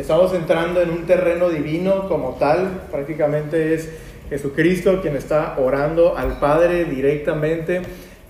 Estamos 0.00 0.32
entrando 0.32 0.80
en 0.80 0.88
un 0.88 1.04
terreno 1.04 1.50
divino 1.50 2.08
como 2.08 2.36
tal, 2.36 2.86
prácticamente 2.90 3.74
es 3.74 3.90
Jesucristo 4.30 5.02
quien 5.02 5.14
está 5.14 5.56
orando 5.58 6.16
al 6.16 6.40
Padre 6.40 6.86
directamente 6.86 7.82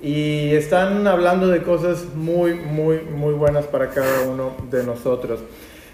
y 0.02 0.52
están 0.52 1.06
hablando 1.06 1.46
de 1.46 1.62
cosas 1.62 2.06
muy, 2.16 2.54
muy, 2.54 3.02
muy 3.02 3.34
buenas 3.34 3.66
para 3.66 3.90
cada 3.90 4.22
uno 4.22 4.56
de 4.68 4.82
nosotros. 4.82 5.38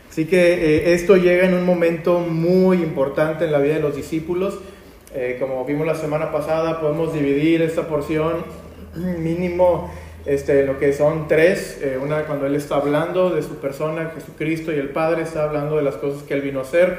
Así 0.09 0.25
que 0.25 0.55
eh, 0.55 0.95
esto 0.95 1.17
llega 1.17 1.45
en 1.45 1.53
un 1.53 1.67
momento 1.67 2.21
muy 2.21 2.79
importante 2.79 3.45
en 3.45 3.53
la 3.53 3.59
vida 3.59 3.75
de 3.75 3.81
los 3.81 3.95
discípulos. 3.95 4.59
Eh, 5.15 5.37
como 5.39 5.63
vimos 5.67 5.87
la 5.87 5.95
semana 5.95 6.33
pasada, 6.33 6.81
podemos 6.81 7.13
dividir 7.13 7.61
esta 7.61 7.87
porción 7.87 8.47
mínimo 8.95 9.93
este, 10.27 10.67
lo 10.67 10.79
que 10.79 10.93
son 10.93 11.29
tres. 11.29 11.81
Eh, 11.83 11.99
una 12.03 12.25
cuando 12.25 12.47
Él 12.47 12.55
está 12.57 12.77
hablando 12.77 13.31
de 13.31 13.43
su 13.43 13.57
persona, 13.57 14.13
Jesucristo, 14.15 14.73
y 14.73 14.77
el 14.77 14.91
Padre 14.91 15.23
está 15.23 15.45
hablando 15.45 15.77
de 15.77 15.83
las 15.83 15.97
cosas 15.97 16.23
que 16.25 16.35
Él 16.35 16.43
vino 16.43 16.59
a 16.59 16.63
hacer 16.63 16.99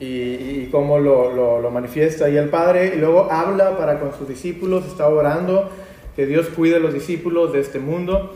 y, 0.00 0.66
cómo 0.70 0.98
lo, 0.98 1.60
lo, 1.60 1.70
manifiesta 1.70 2.26
ahí 2.26 2.36
el 2.36 2.48
Padre. 2.48 2.92
Y 2.94 2.98
luego 2.98 3.30
habla 3.30 3.76
para 3.76 3.98
con 3.98 4.14
sus 4.14 4.28
discípulos, 4.28 4.86
está 4.86 5.08
orando 5.08 5.68
que 6.16 6.26
Dios 6.26 6.46
cuide 6.48 6.76
a 6.76 6.78
los 6.78 6.94
discípulos 6.94 7.52
de 7.52 7.60
este 7.60 7.78
mundo. 7.78 8.34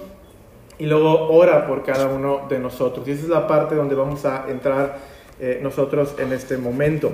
Y 0.78 0.86
luego 0.86 1.28
ora 1.28 1.66
por 1.66 1.84
cada 1.84 2.08
uno 2.08 2.46
de 2.48 2.58
nosotros. 2.58 3.06
Y 3.06 3.12
esa 3.12 3.22
es 3.22 3.28
la 3.28 3.46
parte 3.46 3.76
donde 3.76 3.94
vamos 3.94 4.24
a 4.24 4.46
entrar 4.48 4.98
eh, 5.40 5.60
nosotros 5.62 6.16
en 6.18 6.32
este 6.32 6.58
momento. 6.58 7.12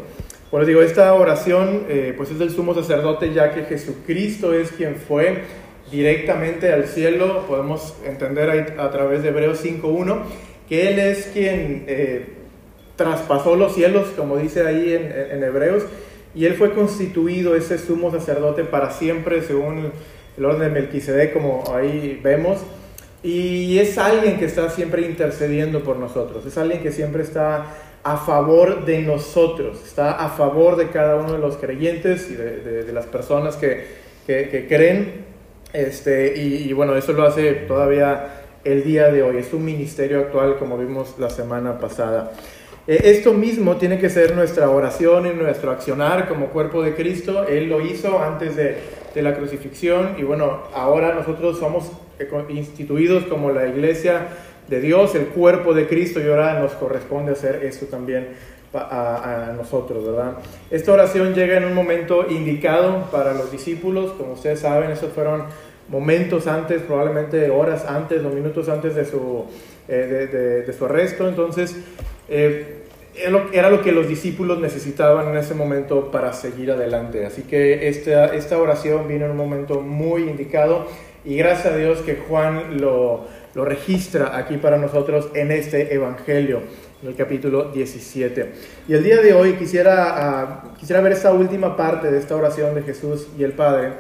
Bueno, 0.51 0.66
digo, 0.66 0.82
esta 0.82 1.12
oración 1.15 1.84
eh, 1.88 2.15
pues 2.16 2.30
es 2.30 2.38
del 2.38 2.51
sumo 2.51 2.74
sacerdote 2.74 3.32
ya 3.32 3.52
que 3.55 3.65
Jesucristo 3.65 4.52
es 4.52 4.73
quien 4.73 4.96
fue 4.96 5.45
directamente 5.91 6.73
al 6.73 6.87
cielo. 6.87 7.45
Podemos 7.46 7.95
entender 8.05 8.74
a, 8.79 8.91
través 8.91 9.23
de 9.23 9.29
Hebreos 9.30 9.65
5.1 9.65 10.23
que 10.71 10.88
Él 10.88 11.01
es 11.01 11.27
quien 11.33 11.85
eh, 11.88 12.27
traspasó 12.95 13.57
los 13.57 13.74
cielos, 13.74 14.09
como 14.16 14.37
dice 14.37 14.65
ahí 14.65 14.93
en, 14.93 15.43
Hebreos, 15.43 15.83
y 16.33 16.45
Él 16.45 16.55
fue 16.55 16.73
constituido 16.74 17.57
ese 17.57 17.77
sumo 17.77 18.13
sacerdote 18.13 18.63
para 18.63 18.93
siempre, 18.93 19.43
según 19.43 19.91
el 20.38 20.45
orden 20.45 20.61
de 20.61 20.80
Melquisedec, 20.80 21.33
como 21.33 21.65
ahí 21.74 22.21
vemos. 22.23 22.61
Y 23.24 23.79
es 23.79 23.99
alguien 23.99 24.38
que 24.38 24.45
está 24.45 24.71
siempre 24.71 25.02
intercediendo 25.02 25.83
por 25.83 25.96
nosotros, 25.96 26.46
es 26.46 26.57
alguien 26.57 26.83
que 26.83 26.93
siempre 26.93 27.24
está 27.24 27.66
a 28.05 28.16
favor 28.18 28.85
de 28.85 29.02
nosotros, 29.02 29.83
está 29.85 30.13
a 30.13 30.29
favor 30.29 30.77
de 30.77 30.88
cada 30.88 31.16
uno 31.16 31.33
de 31.33 31.38
los 31.38 31.57
creyentes 31.57 32.30
y 32.30 32.35
de, 32.35 32.93
las 32.93 33.07
personas 33.07 33.57
que, 33.57 33.87
que 34.27 34.66
creen 34.68 35.29
este, 35.73 36.37
y, 36.37 36.73
bueno, 36.73 36.96
eso 36.96 37.13
lo 37.13 37.24
hace 37.24 37.52
todavía 37.52 38.43
el 38.65 38.85
día 38.85 39.10
de 39.10 39.23
hoy. 39.23 39.38
Es 39.38 39.52
un 39.52 39.65
ministerio 39.65 40.21
actual 40.21 40.59
como 40.59 40.77
vimos 40.77 41.15
la 41.18 41.30
semana 41.30 41.79
pasada. 41.79 42.32
Eh, 42.87 43.01
esto 43.04 43.32
mismo 43.32 43.77
tiene 43.77 43.99
que 43.99 44.10
ser 44.10 44.35
nuestra 44.35 44.68
oración 44.71 45.27
y 45.27 45.30
nuestro 45.30 45.71
accionar 45.71 46.29
como 46.29 46.46
cuerpo 46.49 46.82
de 46.82 46.95
Cristo. 46.95 47.46
Él 47.46 47.68
lo 47.68 47.80
hizo 47.80 48.23
antes 48.23 48.57
de, 48.57 48.77
de 49.15 49.23
la 49.23 49.37
crucifixión 49.37 50.16
y 50.18 50.23
bueno, 50.23 50.65
ahora 50.74 51.15
nosotros 51.15 51.59
somos 51.59 51.90
instituidos 52.49 53.24
como 53.24 53.51
la 53.51 53.66
iglesia 53.66 54.29
de 54.68 54.80
Dios, 54.80 55.15
el 55.15 55.27
cuerpo 55.27 55.74
de 55.74 55.88
Cristo 55.88 56.21
y 56.21 56.29
ahora 56.29 56.60
nos 56.60 56.73
corresponde 56.73 57.32
hacer 57.32 57.65
esto 57.65 57.87
también 57.87 58.29
a, 58.73 59.49
a, 59.49 59.52
nosotros, 59.52 60.04
¿verdad? 60.04 60.35
Esta 60.71 60.93
oración 60.93 61.35
llega 61.35 61.57
en 61.57 61.65
un 61.65 61.74
momento 61.74 62.26
indicado 62.29 63.09
para 63.10 63.35
los 63.35 63.51
discípulos, 63.51 64.12
como 64.12 64.34
ustedes 64.34 64.60
saben, 64.60 64.91
esos 64.91 65.12
fueron 65.12 65.44
momentos 65.88 66.47
antes, 66.47 66.82
probablemente 66.82 67.50
horas 67.50 67.84
antes 67.84 68.25
o 68.25 68.28
minutos 68.31 68.69
antes 68.69 68.94
de 68.94 69.05
su, 69.05 69.44
eh, 69.89 70.65
de, 70.67 70.72
su 70.72 70.84
arresto, 70.84 71.28
entonces 71.28 71.77
eh, 72.28 72.77
era 73.53 73.71
lo 73.71 73.83
que 73.83 73.91
los 73.91 74.09
discípulos 74.09 74.61
necesitaban 74.61 75.28
en 75.28 75.37
ese 75.37 75.55
momento 75.55 76.12
para 76.12 76.33
seguir 76.33 76.71
adelante. 76.71 77.27
Así 77.27 77.43
que 77.43 77.89
esta, 77.89 78.27
esta 78.27 78.56
oración 78.56 79.09
vino 79.09 79.25
en 79.25 79.33
un 79.33 79.37
momento 79.37 79.81
muy 79.81 80.23
indicado 80.23 80.87
y 81.25 81.37
gracias 81.37 81.75
a 81.75 81.77
Dios 81.77 81.99
que 82.00 82.17
Juan 82.17 82.81
lo, 82.81 83.27
lo 83.55 83.65
registra 83.65 84.39
aquí 84.39 84.59
para 84.59 84.78
nosotros 84.78 85.28
en 85.34 85.50
este 85.50 85.93
Evangelio 85.93 86.62
en 87.03 87.09
el 87.09 87.16
capítulo 87.16 87.71
17. 87.72 88.53
Y 88.88 88.94
el 88.94 89.03
día 89.03 89.21
de 89.22 89.33
hoy 89.33 89.55
quisiera, 89.55 90.15
ah, 90.16 90.75
quisiera 90.78 91.00
ver 91.00 91.12
esta 91.12 91.33
última 91.33 91.77
parte 91.77 92.11
de 92.11 92.19
esta 92.19 92.37
oración 92.37 92.75
de 92.75 92.83
Jesús 92.83 93.28
y 93.38 93.44
el 93.44 93.53
Padre 93.53 93.93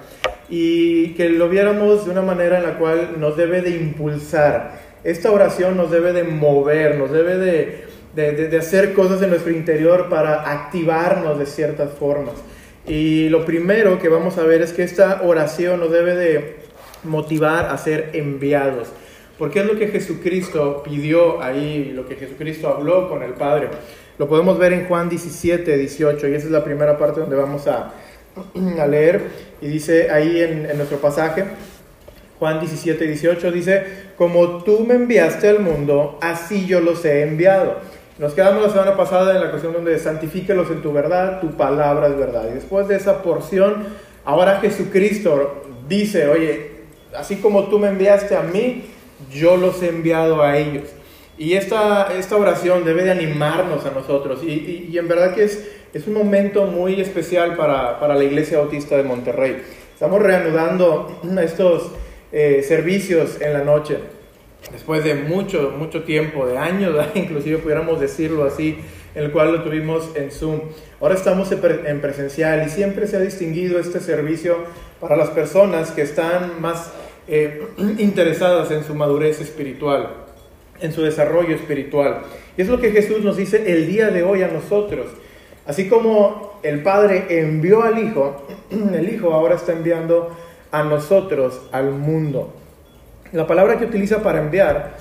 y 0.50 1.14
que 1.14 1.28
lo 1.28 1.48
viéramos 1.48 2.04
de 2.04 2.10
una 2.10 2.22
manera 2.22 2.58
en 2.58 2.64
la 2.64 2.76
cual 2.78 3.16
nos 3.18 3.36
debe 3.36 3.62
de 3.62 3.70
impulsar. 3.70 4.80
Esta 5.04 5.30
oración 5.30 5.76
nos 5.76 5.90
debe 5.90 6.12
de 6.12 6.24
mover, 6.24 6.96
nos 6.98 7.10
debe 7.10 7.38
de, 7.38 7.84
de, 8.14 8.48
de 8.48 8.58
hacer 8.58 8.92
cosas 8.92 9.22
en 9.22 9.30
nuestro 9.30 9.52
interior 9.52 10.08
para 10.10 10.50
activarnos 10.50 11.38
de 11.38 11.46
ciertas 11.46 11.92
formas. 11.92 12.34
Y 12.86 13.28
lo 13.28 13.46
primero 13.46 13.98
que 13.98 14.08
vamos 14.08 14.36
a 14.36 14.42
ver 14.42 14.60
es 14.60 14.72
que 14.72 14.82
esta 14.82 15.22
oración 15.22 15.80
nos 15.80 15.92
debe 15.92 16.16
de 16.16 16.56
motivar 17.04 17.66
a 17.66 17.78
ser 17.78 18.10
enviados. 18.12 18.88
Porque 19.40 19.60
es 19.60 19.64
lo 19.64 19.78
que 19.78 19.88
Jesucristo 19.88 20.82
pidió 20.84 21.42
ahí, 21.42 21.92
lo 21.94 22.06
que 22.06 22.14
Jesucristo 22.14 22.68
habló 22.68 23.08
con 23.08 23.22
el 23.22 23.32
Padre. 23.32 23.68
Lo 24.18 24.28
podemos 24.28 24.58
ver 24.58 24.74
en 24.74 24.86
Juan 24.86 25.08
17, 25.08 25.78
18, 25.78 26.28
y 26.28 26.34
esa 26.34 26.44
es 26.44 26.52
la 26.52 26.62
primera 26.62 26.98
parte 26.98 27.20
donde 27.20 27.36
vamos 27.36 27.66
a, 27.66 27.94
leer. 28.86 29.22
Y 29.62 29.68
dice 29.68 30.10
ahí 30.10 30.42
en, 30.42 30.68
en 30.68 30.76
nuestro 30.76 30.98
pasaje, 30.98 31.44
Juan 32.38 32.60
17, 32.60 33.06
18, 33.06 33.50
dice, 33.50 33.82
como 34.18 34.62
tú 34.62 34.80
me 34.80 34.92
enviaste 34.92 35.48
al 35.48 35.60
mundo, 35.60 36.18
así 36.20 36.66
yo 36.66 36.80
los 36.80 37.02
he 37.06 37.22
enviado. 37.22 37.76
Nos 38.18 38.34
quedamos 38.34 38.62
la 38.62 38.68
semana 38.68 38.94
pasada 38.94 39.34
en 39.34 39.40
la 39.40 39.48
cuestión 39.48 39.72
donde 39.72 39.98
santifíquelos 39.98 40.70
en 40.70 40.82
tu 40.82 40.92
verdad, 40.92 41.40
tu 41.40 41.52
palabra 41.52 42.08
es 42.08 42.18
verdad. 42.18 42.46
Y 42.50 42.56
después 42.56 42.88
de 42.88 42.96
esa 42.96 43.22
porción, 43.22 43.86
ahora 44.22 44.60
Jesucristo 44.60 45.64
dice, 45.88 46.28
oye, 46.28 46.72
así 47.16 47.36
como 47.36 47.68
tú 47.68 47.78
me 47.78 47.88
enviaste 47.88 48.36
a 48.36 48.42
mí, 48.42 48.84
yo 49.32 49.56
los 49.56 49.82
he 49.82 49.88
enviado 49.88 50.42
a 50.42 50.58
ellos. 50.58 50.84
Y 51.38 51.54
esta, 51.54 52.12
esta 52.18 52.36
oración 52.36 52.84
debe 52.84 53.02
de 53.04 53.12
animarnos 53.12 53.86
a 53.86 53.90
nosotros. 53.92 54.40
Y, 54.42 54.88
y, 54.92 54.98
en 54.98 55.08
verdad 55.08 55.34
que 55.34 55.44
es, 55.44 55.70
es 55.94 56.06
un 56.06 56.12
momento 56.12 56.66
muy 56.66 57.00
especial 57.00 57.56
para, 57.56 57.98
para, 57.98 58.14
la 58.14 58.24
Iglesia 58.24 58.58
Bautista 58.58 58.96
de 58.96 59.04
Monterrey. 59.04 59.62
Estamos 59.94 60.22
reanudando 60.22 61.20
estos 61.42 61.92
eh, 62.30 62.62
servicios 62.62 63.40
en 63.40 63.54
la 63.54 63.64
noche. 63.64 63.98
Después 64.70 65.02
de 65.02 65.14
mucho, 65.14 65.74
mucho 65.78 66.02
tiempo, 66.02 66.46
de 66.46 66.58
años, 66.58 66.94
inclusive 67.14 67.58
pudiéramos 67.58 67.98
decirlo 67.98 68.44
así, 68.44 68.76
el 69.14 69.32
cual 69.32 69.52
lo 69.52 69.62
tuvimos 69.62 70.10
en 70.14 70.30
Zoom. 70.30 70.60
Ahora 71.00 71.14
estamos 71.14 71.50
en 71.50 72.00
presencial 72.02 72.66
y 72.66 72.68
siempre 72.68 73.06
se 73.06 73.16
ha 73.16 73.20
distinguido 73.20 73.78
este 73.78 74.00
servicio 74.00 74.58
para 75.00 75.16
las 75.16 75.30
personas 75.30 75.90
que 75.90 76.02
están 76.02 76.60
más 76.60 76.92
eh, 77.30 77.62
interesadas 77.98 78.70
en 78.72 78.82
su 78.82 78.94
madurez 78.94 79.40
espiritual, 79.40 80.08
en 80.80 80.92
su 80.92 81.02
desarrollo 81.02 81.54
espiritual. 81.54 82.22
Y 82.56 82.62
es 82.62 82.68
lo 82.68 82.80
que 82.80 82.90
Jesús 82.90 83.22
nos 83.22 83.36
dice 83.36 83.72
el 83.72 83.86
día 83.86 84.08
de 84.08 84.24
hoy 84.24 84.42
a 84.42 84.48
nosotros. 84.48 85.06
Así 85.64 85.88
como 85.88 86.58
el 86.64 86.82
Padre 86.82 87.26
envió 87.40 87.84
al 87.84 87.98
Hijo, 87.98 88.46
el 88.70 89.08
Hijo 89.08 89.32
ahora 89.32 89.54
está 89.54 89.72
enviando 89.72 90.36
a 90.72 90.82
nosotros, 90.82 91.60
al 91.70 91.92
mundo. 91.92 92.52
La 93.32 93.46
palabra 93.46 93.78
que 93.78 93.84
utiliza 93.84 94.24
para 94.24 94.40
enviar, 94.40 94.96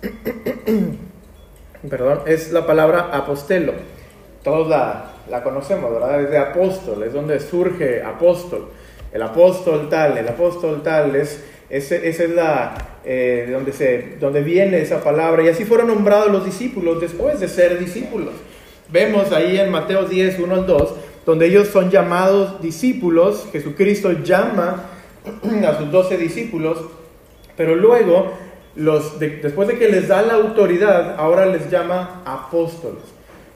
perdón, 1.90 2.20
es 2.26 2.52
la 2.52 2.66
palabra 2.66 3.10
apostelo. 3.12 3.74
Todos 4.42 4.66
la, 4.68 5.12
la 5.28 5.42
conocemos, 5.42 5.92
¿verdad? 5.92 6.22
Es 6.22 6.30
de 6.30 6.38
apóstol, 6.38 7.02
es 7.02 7.12
donde 7.12 7.38
surge 7.38 8.02
apóstol 8.02 8.68
el 9.14 9.22
apóstol 9.22 9.88
tal, 9.88 10.18
el 10.18 10.26
apóstol 10.26 10.82
tal, 10.82 11.14
es, 11.14 11.40
esa 11.70 11.94
es 11.94 12.30
la, 12.30 12.74
eh, 13.04 13.48
donde, 13.50 13.72
se, 13.72 14.16
donde 14.18 14.42
viene 14.42 14.82
esa 14.82 15.04
palabra. 15.04 15.44
Y 15.44 15.48
así 15.48 15.64
fueron 15.64 15.86
nombrados 15.86 16.32
los 16.32 16.44
discípulos 16.44 17.00
después 17.00 17.38
de 17.38 17.46
ser 17.46 17.78
discípulos. 17.78 18.34
Vemos 18.90 19.30
ahí 19.30 19.56
en 19.56 19.70
Mateo 19.70 20.04
10, 20.04 20.40
1 20.40 20.54
al 20.54 20.66
2, 20.66 20.94
donde 21.24 21.46
ellos 21.46 21.68
son 21.68 21.92
llamados 21.92 22.60
discípulos, 22.60 23.46
Jesucristo 23.52 24.10
llama 24.24 24.86
a 25.64 25.78
sus 25.78 25.92
doce 25.92 26.18
discípulos, 26.18 26.78
pero 27.56 27.76
luego, 27.76 28.32
los, 28.74 29.20
después 29.20 29.68
de 29.68 29.78
que 29.78 29.88
les 29.88 30.08
da 30.08 30.22
la 30.22 30.34
autoridad, 30.34 31.14
ahora 31.18 31.46
les 31.46 31.70
llama 31.70 32.22
apóstoles. 32.26 33.04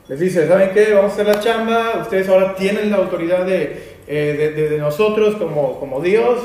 Les 0.06 0.20
dice, 0.20 0.46
¿saben 0.46 0.70
qué? 0.72 0.94
Vamos 0.94 1.10
a 1.10 1.14
hacer 1.14 1.26
la 1.26 1.40
chamba, 1.40 1.98
ustedes 2.00 2.28
ahora 2.28 2.54
tienen 2.54 2.92
la 2.92 2.98
autoridad 2.98 3.44
de 3.44 3.97
eh, 4.08 4.68
de, 4.70 4.78
nosotros 4.78 5.36
como, 5.36 5.78
como 5.78 6.00
Dios, 6.00 6.40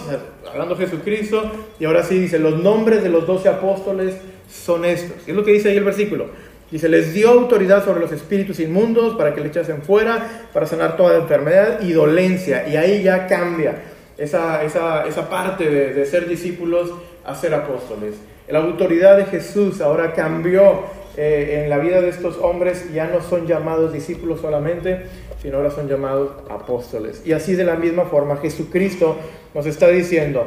hablando 0.51 0.75
Jesucristo, 0.75 1.49
y 1.79 1.85
ahora 1.85 2.03
sí 2.03 2.19
dice, 2.19 2.37
los 2.37 2.61
nombres 2.61 3.03
de 3.03 3.09
los 3.09 3.25
doce 3.25 3.47
apóstoles 3.47 4.15
son 4.51 4.83
estos. 4.83 5.25
Y 5.25 5.31
es 5.31 5.35
lo 5.35 5.45
que 5.45 5.53
dice 5.53 5.69
ahí 5.69 5.77
el 5.77 5.83
versículo. 5.83 6.27
Dice, 6.69 6.89
les 6.89 7.13
dio 7.13 7.29
autoridad 7.29 7.85
sobre 7.85 8.01
los 8.01 8.11
espíritus 8.11 8.59
inmundos 8.59 9.15
para 9.15 9.33
que 9.33 9.41
le 9.41 9.47
echasen 9.47 9.81
fuera, 9.81 10.47
para 10.51 10.65
sanar 10.65 10.97
toda 10.97 11.17
enfermedad 11.17 11.81
y 11.81 11.93
dolencia. 11.93 12.67
Y 12.67 12.75
ahí 12.75 13.01
ya 13.01 13.27
cambia 13.27 13.83
esa, 14.17 14.63
esa, 14.63 15.07
esa 15.07 15.29
parte 15.29 15.69
de, 15.69 15.93
de 15.93 16.05
ser 16.05 16.27
discípulos 16.27 16.91
a 17.25 17.33
ser 17.35 17.53
apóstoles. 17.53 18.15
La 18.49 18.59
autoridad 18.59 19.17
de 19.17 19.25
Jesús 19.25 19.79
ahora 19.79 20.13
cambió 20.13 20.81
eh, 21.15 21.61
en 21.63 21.69
la 21.69 21.77
vida 21.77 22.01
de 22.01 22.09
estos 22.09 22.37
hombres 22.37 22.91
ya 22.93 23.07
no 23.07 23.21
son 23.21 23.45
llamados 23.45 23.93
discípulos 23.93 24.41
solamente, 24.41 25.03
sino 25.41 25.57
ahora 25.57 25.69
son 25.69 25.87
llamados 25.87 26.31
apóstoles. 26.49 27.21
Y 27.25 27.33
así 27.33 27.53
de 27.53 27.63
la 27.63 27.75
misma 27.75 28.05
forma 28.05 28.37
Jesucristo 28.37 29.17
nos 29.53 29.65
está 29.65 29.89
diciendo, 29.89 30.45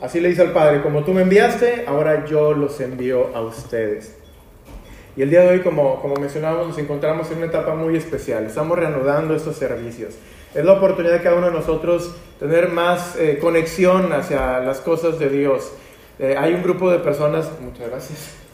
así 0.00 0.20
le 0.20 0.30
dice 0.30 0.42
al 0.42 0.52
Padre, 0.52 0.80
como 0.82 1.04
tú 1.04 1.12
me 1.12 1.22
enviaste, 1.22 1.84
ahora 1.86 2.24
yo 2.24 2.54
los 2.54 2.80
envío 2.80 3.36
a 3.36 3.42
ustedes. 3.42 4.16
Y 5.16 5.22
el 5.22 5.30
día 5.30 5.40
de 5.40 5.48
hoy, 5.48 5.60
como, 5.60 6.00
como 6.00 6.14
mencionábamos, 6.14 6.68
nos 6.68 6.78
encontramos 6.78 7.28
en 7.32 7.38
una 7.38 7.46
etapa 7.46 7.74
muy 7.74 7.96
especial. 7.96 8.46
Estamos 8.46 8.78
reanudando 8.78 9.34
estos 9.34 9.56
servicios. 9.56 10.14
Es 10.54 10.64
la 10.64 10.74
oportunidad 10.74 11.14
de 11.14 11.22
cada 11.22 11.36
uno 11.36 11.46
de 11.46 11.52
nosotros 11.52 12.14
tener 12.38 12.68
más 12.68 13.16
eh, 13.16 13.38
conexión 13.40 14.12
hacia 14.12 14.60
las 14.60 14.80
cosas 14.80 15.18
de 15.18 15.28
Dios. 15.28 15.72
Eh, 16.20 16.36
hay 16.38 16.54
un 16.54 16.62
grupo 16.62 16.88
de 16.90 17.00
personas, 17.00 17.50
muchas 17.60 17.90
gracias. 17.90 18.47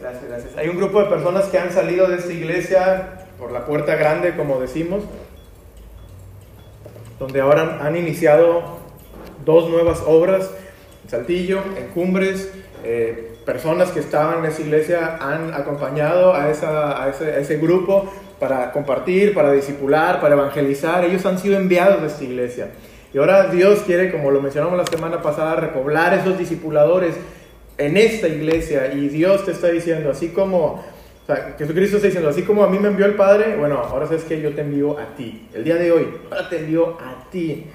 Gracias, 0.00 0.24
gracias. 0.28 0.56
Hay 0.56 0.68
un 0.68 0.76
grupo 0.76 1.02
de 1.02 1.08
personas 1.08 1.46
que 1.46 1.58
han 1.58 1.72
salido 1.72 2.08
de 2.08 2.16
esta 2.16 2.32
iglesia 2.32 3.26
por 3.38 3.52
la 3.52 3.66
puerta 3.66 3.94
grande, 3.96 4.34
como 4.36 4.60
decimos, 4.60 5.02
donde 7.18 7.40
ahora 7.40 7.78
han 7.82 7.96
iniciado 7.96 8.78
dos 9.44 9.68
nuevas 9.68 10.02
obras 10.06 10.50
en 11.04 11.10
Saltillo, 11.10 11.60
en 11.76 11.88
Cumbres. 11.88 12.50
Eh, 12.84 13.36
personas 13.44 13.90
que 13.90 14.00
estaban 14.00 14.38
en 14.38 14.46
esa 14.46 14.62
iglesia 14.62 15.18
han 15.20 15.52
acompañado 15.52 16.34
a, 16.34 16.50
ese, 16.50 17.56
grupo 17.58 18.10
para 18.38 18.72
compartir, 18.72 19.34
para 19.34 19.52
discipular, 19.52 20.20
para 20.20 20.34
evangelizar. 20.34 21.04
Ellos 21.04 21.24
han 21.26 21.38
sido 21.38 21.56
enviados 21.56 22.00
de 22.00 22.06
esta 22.08 22.24
iglesia. 22.24 22.68
Y 23.12 23.18
ahora 23.18 23.48
Dios 23.48 23.80
quiere, 23.80 24.10
como 24.10 24.30
lo 24.30 24.40
mencionamos 24.40 24.78
la 24.78 24.86
semana 24.86 25.20
pasada, 25.20 25.56
repoblar 25.56 26.14
esos 26.14 26.38
discipuladores 26.38 27.16
en 27.78 27.96
esta 27.96 28.28
iglesia. 28.28 28.92
Y 28.92 29.08
Dios 29.08 29.44
te 29.44 29.52
está 29.52 29.68
diciendo, 29.68 30.10
así 30.10 30.28
como, 30.28 30.58
o 30.66 31.26
sea, 31.26 31.54
Jesucristo 31.58 31.96
está 31.96 32.08
diciendo, 32.08 32.30
así 32.30 32.42
como 32.42 32.64
a 32.64 32.68
mí 32.68 32.78
me 32.78 32.88
envió 32.88 33.06
el 33.06 33.14
Padre, 33.14 33.56
bueno, 33.56 33.78
ahora 33.78 34.06
sabes 34.06 34.24
que 34.24 34.40
yo 34.40 34.54
te 34.54 34.62
envío 34.62 34.98
a 34.98 35.14
ti. 35.14 35.48
El 35.54 35.64
día 35.64 35.76
de 35.76 35.92
hoy, 35.92 36.06
ahora 36.30 36.48
te 36.48 36.58
envío 36.58 36.98
a 37.00 37.28
ti. 37.30 37.66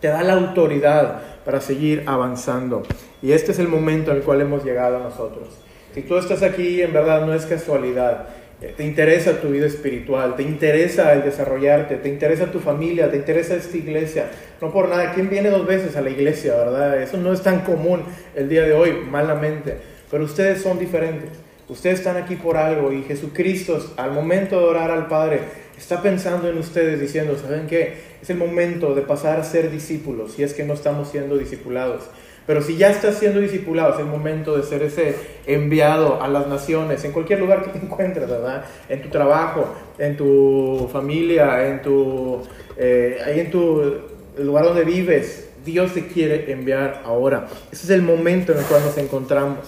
Te 0.00 0.08
da 0.08 0.22
la 0.22 0.34
autoridad 0.34 1.22
para 1.44 1.60
seguir 1.60 2.04
avanzando. 2.06 2.82
Y 3.20 3.32
este 3.32 3.52
es 3.52 3.58
el 3.58 3.68
momento 3.68 4.12
en 4.12 4.18
el 4.18 4.22
cual 4.22 4.40
hemos 4.40 4.64
llegado 4.64 4.98
nosotros. 5.00 5.48
Si 5.94 6.02
tú 6.02 6.16
estás 6.18 6.42
aquí, 6.42 6.80
en 6.82 6.92
verdad 6.92 7.26
no 7.26 7.34
es 7.34 7.46
casualidad. 7.46 8.28
Te 8.60 8.84
interesa 8.84 9.40
tu 9.40 9.50
vida 9.50 9.66
espiritual, 9.66 10.34
te 10.34 10.42
interesa 10.42 11.12
el 11.12 11.22
desarrollarte, 11.22 11.94
te 11.96 12.08
interesa 12.08 12.50
tu 12.50 12.58
familia, 12.58 13.08
te 13.08 13.16
interesa 13.16 13.54
esta 13.54 13.76
iglesia. 13.76 14.30
No 14.60 14.72
por 14.72 14.88
nada, 14.88 15.12
¿quién 15.14 15.30
viene 15.30 15.48
dos 15.48 15.64
veces 15.64 15.94
a 15.94 16.00
la 16.00 16.10
iglesia, 16.10 16.56
verdad? 16.56 17.00
Eso 17.00 17.18
no 17.18 17.32
es 17.32 17.40
tan 17.42 17.60
común 17.60 18.02
el 18.34 18.48
día 18.48 18.62
de 18.62 18.72
hoy, 18.72 18.92
malamente. 19.08 19.76
Pero 20.10 20.24
ustedes 20.24 20.60
son 20.60 20.76
diferentes. 20.76 21.30
Ustedes 21.68 22.00
están 22.00 22.16
aquí 22.16 22.34
por 22.34 22.56
algo 22.56 22.92
y 22.92 23.02
Jesucristo, 23.04 23.78
al 23.96 24.10
momento 24.10 24.58
de 24.58 24.64
orar 24.64 24.90
al 24.90 25.06
Padre, 25.06 25.40
está 25.76 26.02
pensando 26.02 26.48
en 26.48 26.58
ustedes 26.58 26.98
diciendo, 26.98 27.36
¿saben 27.36 27.66
qué? 27.68 27.94
Es 28.20 28.30
el 28.30 28.38
momento 28.38 28.94
de 28.94 29.02
pasar 29.02 29.38
a 29.38 29.44
ser 29.44 29.70
discípulos, 29.70 30.32
si 30.32 30.42
es 30.42 30.54
que 30.54 30.64
no 30.64 30.74
estamos 30.74 31.10
siendo 31.10 31.36
discipulados. 31.38 32.10
Pero 32.48 32.62
si 32.62 32.78
ya 32.78 32.88
estás 32.88 33.18
siendo 33.18 33.40
discipulado, 33.40 33.92
es 33.92 34.00
el 34.00 34.06
momento 34.06 34.56
de 34.56 34.62
ser 34.62 34.82
ese 34.82 35.14
enviado 35.44 36.22
a 36.22 36.28
las 36.28 36.46
naciones, 36.46 37.04
en 37.04 37.12
cualquier 37.12 37.40
lugar 37.40 37.62
que 37.62 37.78
te 37.78 37.78
encuentres, 37.84 38.26
¿verdad? 38.26 38.64
En 38.88 39.02
tu 39.02 39.10
trabajo, 39.10 39.66
en 39.98 40.16
tu 40.16 40.88
familia, 40.90 41.68
en 41.68 41.82
tu, 41.82 42.40
eh, 42.78 43.18
ahí 43.22 43.40
en 43.40 43.50
tu 43.50 44.00
lugar 44.38 44.64
donde 44.64 44.84
vives. 44.84 45.50
Dios 45.62 45.92
te 45.92 46.06
quiere 46.06 46.50
enviar 46.50 47.02
ahora. 47.04 47.48
Ese 47.70 47.84
es 47.84 47.90
el 47.90 48.00
momento 48.00 48.52
en 48.52 48.58
el 48.60 48.64
cual 48.64 48.82
nos 48.82 48.96
encontramos. 48.96 49.58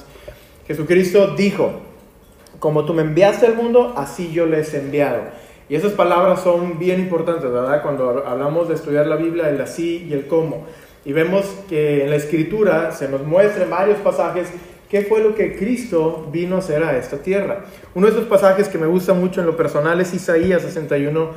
Jesucristo 0.66 1.34
dijo, 1.36 1.82
como 2.60 2.86
tú 2.86 2.94
me 2.94 3.02
enviaste 3.02 3.44
al 3.44 3.56
mundo, 3.56 3.92
así 3.94 4.32
yo 4.32 4.46
les 4.46 4.72
he 4.72 4.78
enviado. 4.78 5.20
Y 5.68 5.74
esas 5.74 5.92
palabras 5.92 6.42
son 6.42 6.78
bien 6.78 6.98
importantes, 6.98 7.44
¿verdad? 7.44 7.82
Cuando 7.82 8.24
hablamos 8.26 8.68
de 8.68 8.74
estudiar 8.74 9.06
la 9.06 9.16
Biblia, 9.16 9.50
el 9.50 9.60
así 9.60 10.06
y 10.08 10.14
el 10.14 10.26
cómo. 10.26 10.64
Y 11.04 11.12
vemos 11.12 11.46
que 11.68 12.04
en 12.04 12.10
la 12.10 12.16
escritura 12.16 12.92
se 12.92 13.08
nos 13.08 13.24
muestra 13.24 13.64
en 13.64 13.70
varios 13.70 13.98
pasajes 13.98 14.48
qué 14.90 15.02
fue 15.02 15.22
lo 15.22 15.34
que 15.34 15.56
Cristo 15.56 16.28
vino 16.30 16.56
a 16.56 16.58
hacer 16.58 16.82
a 16.82 16.96
esta 16.96 17.18
tierra. 17.18 17.64
Uno 17.94 18.06
de 18.06 18.12
esos 18.12 18.26
pasajes 18.26 18.68
que 18.68 18.76
me 18.76 18.86
gusta 18.86 19.14
mucho 19.14 19.40
en 19.40 19.46
lo 19.46 19.56
personal 19.56 20.00
es 20.00 20.12
Isaías 20.12 20.62
61, 20.62 21.30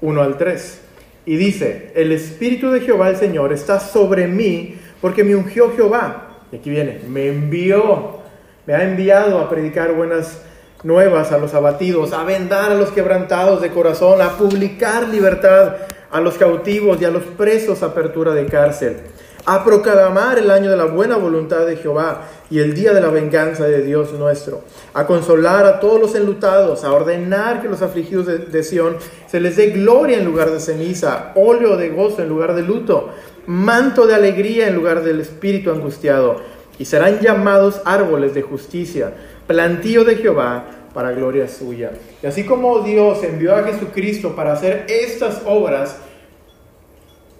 1 0.00 0.22
al 0.22 0.36
3. 0.36 0.80
Y 1.26 1.36
dice, 1.36 1.92
el 1.94 2.12
Espíritu 2.12 2.70
de 2.70 2.80
Jehová 2.80 3.08
el 3.08 3.16
Señor 3.16 3.52
está 3.52 3.80
sobre 3.80 4.28
mí 4.28 4.76
porque 5.00 5.24
me 5.24 5.34
ungió 5.34 5.72
Jehová. 5.74 6.42
Y 6.52 6.56
aquí 6.56 6.70
viene, 6.70 7.00
me 7.08 7.28
envió, 7.28 8.20
me 8.66 8.74
ha 8.74 8.84
enviado 8.84 9.38
a 9.38 9.48
predicar 9.48 9.94
buenas 9.94 10.42
nuevas 10.84 11.32
a 11.32 11.38
los 11.38 11.54
abatidos, 11.54 12.12
a 12.12 12.24
vendar 12.24 12.70
a 12.70 12.74
los 12.74 12.90
quebrantados 12.90 13.60
de 13.60 13.70
corazón, 13.70 14.22
a 14.22 14.36
publicar 14.36 15.08
libertad 15.08 15.76
a 16.10 16.20
los 16.20 16.34
cautivos 16.34 17.00
y 17.00 17.04
a 17.04 17.10
los 17.10 17.22
presos 17.22 17.82
apertura 17.82 18.34
de 18.34 18.46
cárcel, 18.46 18.96
a 19.44 19.64
proclamar 19.64 20.38
el 20.38 20.50
año 20.50 20.70
de 20.70 20.76
la 20.76 20.84
buena 20.84 21.16
voluntad 21.16 21.66
de 21.66 21.76
Jehová 21.76 22.28
y 22.50 22.58
el 22.58 22.74
día 22.74 22.92
de 22.92 23.00
la 23.00 23.08
venganza 23.08 23.64
de 23.64 23.82
Dios 23.82 24.12
nuestro, 24.12 24.62
a 24.94 25.06
consolar 25.06 25.64
a 25.66 25.80
todos 25.80 26.00
los 26.00 26.14
enlutados, 26.14 26.84
a 26.84 26.92
ordenar 26.92 27.62
que 27.62 27.68
los 27.68 27.82
afligidos 27.82 28.26
de, 28.26 28.38
de 28.38 28.62
Sión 28.62 28.96
se 29.26 29.40
les 29.40 29.56
dé 29.56 29.70
gloria 29.70 30.18
en 30.18 30.24
lugar 30.24 30.50
de 30.50 30.60
ceniza, 30.60 31.32
óleo 31.34 31.76
de 31.76 31.90
gozo 31.90 32.22
en 32.22 32.28
lugar 32.28 32.54
de 32.54 32.62
luto, 32.62 33.10
manto 33.46 34.06
de 34.06 34.14
alegría 34.14 34.68
en 34.68 34.74
lugar 34.74 35.02
del 35.02 35.20
espíritu 35.20 35.70
angustiado, 35.70 36.36
y 36.78 36.84
serán 36.84 37.20
llamados 37.20 37.80
árboles 37.84 38.34
de 38.34 38.42
justicia 38.42 39.12
plantío 39.48 40.04
de 40.04 40.16
Jehová 40.16 40.66
para 40.92 41.12
gloria 41.12 41.48
suya. 41.48 41.92
Y 42.22 42.26
así 42.26 42.44
como 42.44 42.80
Dios 42.80 43.22
envió 43.24 43.54
a 43.54 43.62
Jesucristo 43.62 44.34
para 44.34 44.52
hacer 44.52 44.86
estas 44.88 45.42
obras, 45.46 45.96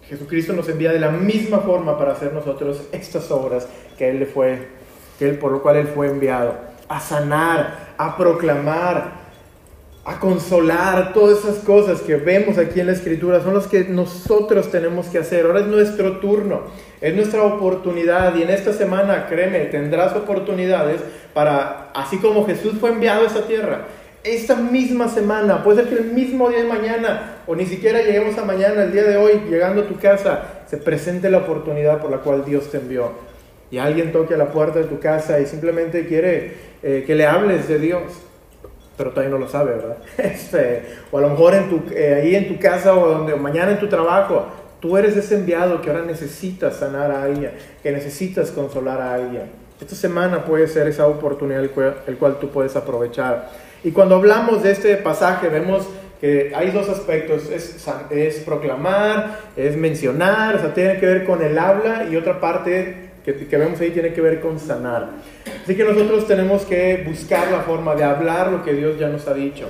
Jesucristo 0.08 0.52
nos 0.52 0.68
envía 0.68 0.90
de 0.90 0.98
la 0.98 1.10
misma 1.10 1.58
forma 1.58 1.98
para 1.98 2.12
hacer 2.12 2.32
nosotros 2.32 2.82
estas 2.92 3.30
obras 3.30 3.68
que 3.98 4.08
él 4.08 4.18
le 4.18 4.26
fue, 4.26 4.68
que 5.18 5.28
él 5.28 5.38
por 5.38 5.52
lo 5.52 5.60
cual 5.60 5.76
él 5.76 5.88
fue 5.88 6.08
enviado, 6.08 6.54
a 6.88 6.98
sanar, 6.98 7.94
a 7.98 8.16
proclamar, 8.16 9.27
a 10.08 10.18
consolar, 10.18 11.12
todas 11.12 11.40
esas 11.40 11.56
cosas 11.56 12.00
que 12.00 12.16
vemos 12.16 12.56
aquí 12.56 12.80
en 12.80 12.86
la 12.86 12.94
escritura 12.94 13.42
son 13.42 13.52
las 13.52 13.66
que 13.66 13.84
nosotros 13.84 14.70
tenemos 14.70 15.06
que 15.08 15.18
hacer. 15.18 15.44
Ahora 15.44 15.60
es 15.60 15.66
nuestro 15.66 16.16
turno, 16.16 16.62
es 17.02 17.14
nuestra 17.14 17.42
oportunidad 17.42 18.34
y 18.34 18.42
en 18.42 18.48
esta 18.48 18.72
semana, 18.72 19.26
créeme, 19.28 19.66
tendrás 19.66 20.16
oportunidades 20.16 21.02
para, 21.34 21.90
así 21.94 22.16
como 22.16 22.46
Jesús 22.46 22.76
fue 22.80 22.88
enviado 22.88 23.24
a 23.24 23.26
esta 23.26 23.46
tierra, 23.46 23.82
esta 24.24 24.56
misma 24.56 25.08
semana, 25.08 25.62
puede 25.62 25.82
ser 25.82 25.90
que 25.90 26.02
el 26.02 26.12
mismo 26.12 26.48
día 26.48 26.60
de 26.60 26.68
mañana 26.68 27.40
o 27.46 27.54
ni 27.54 27.66
siquiera 27.66 28.00
lleguemos 28.00 28.38
a 28.38 28.46
mañana, 28.46 28.84
el 28.84 28.92
día 28.92 29.04
de 29.04 29.18
hoy, 29.18 29.42
llegando 29.50 29.82
a 29.82 29.86
tu 29.88 29.98
casa, 29.98 30.62
se 30.66 30.78
presente 30.78 31.28
la 31.28 31.38
oportunidad 31.38 32.00
por 32.00 32.10
la 32.10 32.18
cual 32.18 32.46
Dios 32.46 32.70
te 32.70 32.78
envió. 32.78 33.12
Y 33.70 33.76
alguien 33.76 34.10
toque 34.12 34.32
a 34.32 34.38
la 34.38 34.52
puerta 34.52 34.78
de 34.78 34.86
tu 34.86 35.00
casa 35.00 35.38
y 35.38 35.44
simplemente 35.44 36.06
quiere 36.06 36.54
eh, 36.82 37.04
que 37.06 37.14
le 37.14 37.26
hables 37.26 37.68
de 37.68 37.78
Dios 37.78 38.02
pero 38.98 39.10
todavía 39.10 39.30
no 39.30 39.38
lo 39.38 39.48
sabe, 39.48 39.72
¿verdad? 39.76 39.96
Este, 40.18 40.82
o 41.10 41.18
a 41.18 41.20
lo 41.22 41.30
mejor 41.30 41.54
en 41.54 41.70
tu, 41.70 41.82
eh, 41.94 42.14
ahí 42.14 42.34
en 42.34 42.48
tu 42.48 42.58
casa 42.58 42.94
o, 42.94 43.08
donde, 43.08 43.36
mañana 43.36 43.70
en 43.70 43.78
tu 43.78 43.88
trabajo, 43.88 44.46
tú 44.80 44.98
eres 44.98 45.16
ese 45.16 45.36
enviado 45.36 45.80
que 45.80 45.90
ahora 45.90 46.04
necesitas 46.04 46.76
sanar 46.76 47.10
a 47.10 47.22
alguien, 47.22 47.52
que 47.82 47.92
necesitas 47.92 48.50
consolar 48.50 49.00
a 49.00 49.14
alguien. 49.14 49.44
Esta 49.80 49.94
semana 49.94 50.44
puede 50.44 50.66
ser 50.66 50.88
esa 50.88 51.06
oportunidad 51.06 51.62
el 51.62 51.70
cual, 51.70 52.38
tú 52.40 52.50
puedes 52.50 52.74
aprovechar. 52.74 53.48
Y 53.84 53.92
cuando 53.92 54.16
hablamos 54.16 54.64
de 54.64 54.72
este 54.72 54.96
pasaje, 54.96 55.48
vemos 55.48 55.88
que 56.20 56.52
hay 56.52 56.72
dos 56.72 56.88
aspectos, 56.88 57.48
es, 57.48 57.86
es 58.10 58.36
proclamar, 58.40 59.38
es 59.56 59.76
mencionar, 59.76 60.56
o 60.56 60.58
sea, 60.58 60.74
tiene 60.74 60.98
que 60.98 61.06
ver 61.06 61.24
con 61.24 61.40
el 61.42 61.56
habla 61.56 62.08
y 62.10 62.16
otra 62.16 62.40
parte 62.40 63.08
que, 63.24 63.56
vemos 63.56 63.80
ahí 63.80 63.90
tiene 63.90 64.12
que 64.12 64.20
ver 64.20 64.40
con 64.40 64.58
sanar. 64.58 65.10
Así 65.68 65.76
que 65.76 65.84
nosotros 65.84 66.26
tenemos 66.26 66.62
que 66.62 67.04
buscar 67.06 67.50
la 67.52 67.60
forma 67.60 67.94
de 67.94 68.02
hablar 68.02 68.50
lo 68.50 68.64
que 68.64 68.72
Dios 68.72 68.98
ya 68.98 69.10
nos 69.10 69.28
ha 69.28 69.34
dicho 69.34 69.66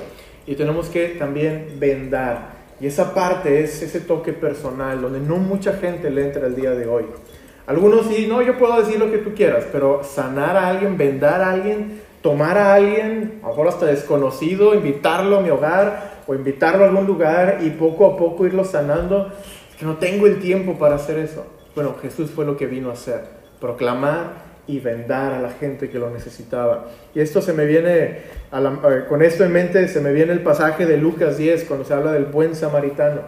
y 0.47 0.55
tenemos 0.55 0.89
que 0.91 1.09
también 1.09 1.75
vendar. 1.81 2.51
Y 2.81 2.87
esa 2.87 3.13
parte 3.13 3.65
es 3.65 3.83
ese 3.83 3.99
toque 3.99 4.33
personal 4.33 5.03
donde 5.03 5.19
no 5.19 5.39
mucha 5.39 5.73
gente 5.73 6.09
le 6.09 6.27
entra 6.27 6.47
el 6.47 6.55
día 6.55 6.71
de 6.71 6.87
hoy. 6.87 7.05
Algunos 7.67 8.07
sí, 8.07 8.29
no, 8.29 8.43
yo 8.43 8.57
puedo 8.57 8.81
decir 8.81 9.01
lo 9.01 9.11
que 9.11 9.19
tú 9.19 9.35
quieras, 9.35 9.67
pero 9.73 10.05
sanar 10.05 10.57
a 10.57 10.69
alguien, 10.69 10.97
vendar 10.97 11.41
a 11.41 11.51
alguien, 11.51 12.01
tomar 12.23 12.57
a 12.59 12.75
alguien, 12.75 13.41
a 13.43 13.47
lo 13.47 13.49
mejor 13.49 13.67
hasta 13.67 13.87
desconocido, 13.87 14.77
invitarlo 14.77 15.39
a 15.39 15.41
mi 15.41 15.51
hogar 15.51 16.21
o 16.29 16.35
invitarlo 16.37 16.85
a 16.85 16.89
algún 16.91 17.09
lugar 17.09 17.59
y 17.61 17.71
poco 17.71 18.07
a 18.07 18.17
poco 18.17 18.47
irlo 18.47 18.65
sanando, 18.65 19.33
que 19.77 19.85
no 19.85 19.97
tengo 19.97 20.29
el 20.29 20.39
tiempo 20.39 20.79
para 20.79 20.95
hacer 20.95 21.19
eso. 21.19 21.45
Bueno, 21.75 21.97
Jesús 22.01 22.31
fue 22.31 22.45
lo 22.45 22.57
que 22.57 22.67
vino 22.67 22.91
a 22.91 22.93
hacer 22.93 23.37
proclamar 23.61 24.48
y 24.69 24.81
vendar 24.81 25.33
a 25.33 25.41
la 25.41 25.51
gente 25.51 25.89
que 25.89 25.99
lo 25.99 26.11
necesitaba. 26.11 26.87
Y 27.15 27.21
esto 27.21 27.41
se 27.41 27.55
me 27.55 27.65
viene, 27.65 28.19
eh, 28.53 29.05
con 29.09 29.23
esto 29.23 29.43
en 29.45 29.53
mente, 29.53 29.89
se 29.89 30.01
me 30.01 30.13
viene 30.13 30.33
el 30.33 30.41
pasaje 30.41 30.85
de 30.85 30.99
Lucas 30.99 31.39
10, 31.39 31.65
cuando 31.65 31.87
se 31.87 31.95
habla 31.95 32.13
del 32.13 32.27
buen 32.27 32.55
samaritano, 32.55 33.23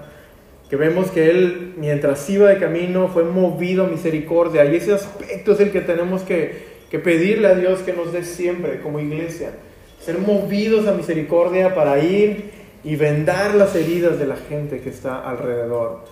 que 0.69 0.77
vemos 0.77 1.11
que 1.11 1.31
él, 1.31 1.73
mientras 1.79 2.29
iba 2.29 2.51
de 2.51 2.59
camino, 2.59 3.09
fue 3.09 3.25
movido 3.25 3.87
a 3.87 3.89
misericordia. 3.89 4.67
Y 4.67 4.77
ese 4.77 4.93
aspecto 4.93 5.53
es 5.53 5.61
el 5.61 5.73
que 5.73 5.81
tenemos 5.81 6.23
que, 6.23 6.63
que 6.91 6.99
pedirle 6.99 7.49
a 7.49 7.55
Dios 7.55 7.81
que 7.81 7.95
nos 7.95 8.13
dé 8.13 8.23
siempre 8.23 8.81
como 8.81 9.01
iglesia. 9.01 9.51
ser 9.99 10.19
movidos 10.19 10.87
a 10.87 10.93
misericordia 10.93 11.75
para 11.75 11.99
ir 11.99 12.51
y 12.85 12.97
vendar 12.97 13.55
las 13.55 13.75
heridas 13.75 14.19
de 14.19 14.27
la 14.27 14.37
gente 14.37 14.81
que 14.81 14.91
está 14.91 15.29
alrededor. 15.29 16.05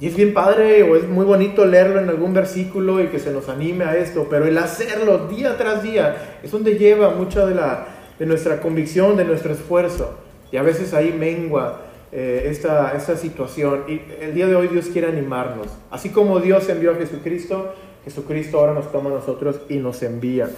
Y 0.00 0.08
es 0.08 0.16
bien 0.16 0.34
padre 0.34 0.82
o 0.82 0.96
es 0.96 1.08
muy 1.08 1.24
bonito 1.24 1.64
leerlo 1.64 2.00
en 2.00 2.08
algún 2.08 2.34
versículo 2.34 3.02
y 3.02 3.06
que 3.06 3.18
se 3.18 3.30
nos 3.30 3.48
anime 3.48 3.84
a 3.84 3.96
esto, 3.96 4.26
pero 4.28 4.44
el 4.46 4.58
hacerlo 4.58 5.28
día 5.28 5.56
tras 5.56 5.82
día 5.82 6.38
es 6.42 6.50
donde 6.50 6.76
lleva 6.76 7.10
mucha 7.10 7.46
de, 7.46 7.54
la, 7.54 7.86
de 8.18 8.26
nuestra 8.26 8.60
convicción, 8.60 9.16
de 9.16 9.24
nuestro 9.24 9.52
esfuerzo. 9.52 10.18
Y 10.50 10.56
a 10.56 10.62
veces 10.62 10.94
ahí 10.94 11.12
mengua 11.12 11.82
eh, 12.12 12.46
esta, 12.50 12.92
esta 12.96 13.16
situación. 13.16 13.84
Y 13.88 14.00
el 14.20 14.34
día 14.34 14.46
de 14.46 14.56
hoy 14.56 14.68
Dios 14.68 14.86
quiere 14.86 15.08
animarnos. 15.08 15.68
Así 15.90 16.10
como 16.10 16.40
Dios 16.40 16.68
envió 16.68 16.92
a 16.92 16.94
Jesucristo, 16.96 17.72
Jesucristo 18.04 18.58
ahora 18.58 18.74
nos 18.74 18.90
toma 18.92 19.10
a 19.10 19.14
nosotros 19.14 19.60
y 19.68 19.76
nos 19.76 20.02
envía. 20.02 20.50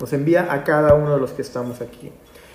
Nos 0.00 0.12
envía 0.12 0.52
a 0.52 0.64
cada 0.64 0.94
uno 0.94 1.14
de 1.14 1.20
los 1.20 1.32
que 1.32 1.42
estamos 1.42 1.80
aquí. 1.80 2.10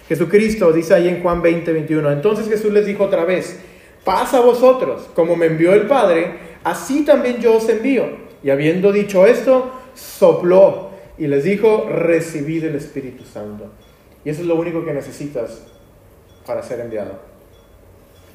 Jesucristo 0.07 0.73
dice 0.73 0.93
ahí 0.95 1.07
en 1.07 1.21
Juan 1.21 1.41
20, 1.41 1.71
21. 1.71 2.11
Entonces 2.11 2.49
Jesús 2.49 2.73
les 2.73 2.85
dijo 2.85 3.03
otra 3.03 3.25
vez, 3.25 3.59
paz 4.03 4.33
a 4.33 4.39
vosotros, 4.39 5.07
como 5.13 5.35
me 5.35 5.47
envió 5.47 5.73
el 5.73 5.87
Padre, 5.87 6.39
así 6.63 7.05
también 7.05 7.37
yo 7.39 7.57
os 7.57 7.69
envío. 7.69 8.05
Y 8.43 8.49
habiendo 8.49 8.91
dicho 8.91 9.25
esto, 9.25 9.71
sopló 9.93 10.89
y 11.17 11.27
les 11.27 11.43
dijo, 11.43 11.87
recibid 11.89 12.63
el 12.65 12.75
Espíritu 12.75 13.23
Santo. 13.23 13.65
Y 14.23 14.29
eso 14.29 14.41
es 14.41 14.47
lo 14.47 14.55
único 14.55 14.85
que 14.85 14.93
necesitas 14.93 15.61
para 16.45 16.63
ser 16.63 16.79
enviado. 16.79 17.19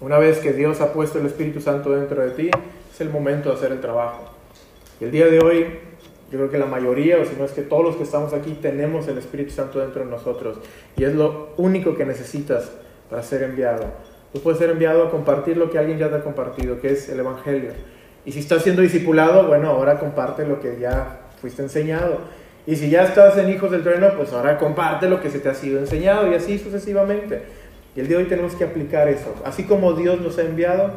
Una 0.01 0.19
vez 0.19 0.39
que 0.39 0.53
Dios 0.53 0.81
ha 0.81 0.93
puesto 0.93 1.19
el 1.19 1.27
Espíritu 1.27 1.61
Santo 1.61 1.91
dentro 1.93 2.23
de 2.23 2.31
ti, 2.31 2.51
es 2.93 3.01
el 3.01 3.11
momento 3.11 3.51
de 3.51 3.57
hacer 3.57 3.73
el 3.73 3.81
trabajo. 3.81 4.25
Y 5.01 5.05
el 5.05 5.11
día 5.11 5.27
de 5.27 5.41
hoy 5.41 5.67
yo 6.31 6.39
creo 6.39 6.51
que 6.51 6.59
la 6.59 6.67
mayoría, 6.67 7.19
o 7.19 7.25
si 7.25 7.37
no 7.37 7.45
es 7.45 7.53
que 7.53 7.63
todos 7.63 7.85
los 7.85 7.97
que 7.97 8.03
estamos 8.03 8.33
aquí, 8.33 8.59
tenemos 8.61 9.07
el 9.09 9.19
Espíritu 9.19 9.53
Santo 9.53 9.79
dentro 9.79 10.05
de 10.05 10.11
nosotros. 10.11 10.59
Y 10.97 11.05
es 11.05 11.15
lo 11.15 11.51
único 11.57 11.95
que 11.95 12.05
necesitas 12.05 12.73
para 13.09 13.23
ser 13.23 13.43
enviado. 13.45 13.85
Puedes 14.43 14.59
ser 14.59 14.71
enviado 14.71 15.05
a 15.05 15.11
compartir 15.11 15.57
lo 15.57 15.71
que 15.71 15.79
alguien 15.79 15.99
ya 15.99 16.11
te 16.11 16.17
ha 16.17 16.21
compartido, 16.23 16.81
que 16.81 16.93
es 16.93 17.09
el 17.09 17.21
Evangelio. 17.21 17.71
Y 18.25 18.33
si 18.33 18.41
estás 18.41 18.63
siendo 18.63 18.83
discipulado, 18.83 19.47
bueno, 19.47 19.71
ahora 19.71 19.99
comparte 19.99 20.47
lo 20.47 20.61
que 20.61 20.79
ya 20.81 21.21
fuiste 21.41 21.63
enseñado. 21.63 22.19
Y 22.67 22.77
si 22.77 22.91
ya 22.91 23.05
estás 23.05 23.37
en 23.37 23.51
Hijos 23.51 23.71
del 23.71 23.83
Trueno, 23.83 24.09
pues 24.17 24.33
ahora 24.33 24.59
comparte 24.59 25.09
lo 25.09 25.21
que 25.21 25.31
se 25.31 25.39
te 25.39 25.49
ha 25.49 25.55
sido 25.55 25.79
enseñado 25.79 26.31
y 26.31 26.35
así 26.35 26.59
sucesivamente. 26.59 27.43
Y 27.95 28.01
el 28.01 28.09
día 28.09 28.17
de 28.17 28.25
hoy 28.25 28.29
tenemos 28.29 28.55
que 28.55 28.65
aplicar 28.65 29.09
eso. 29.09 29.35
Así 29.45 29.65
como 29.65 29.93
Dios 29.93 30.21
nos 30.21 30.39
ha 30.39 30.43
enviado, 30.43 30.93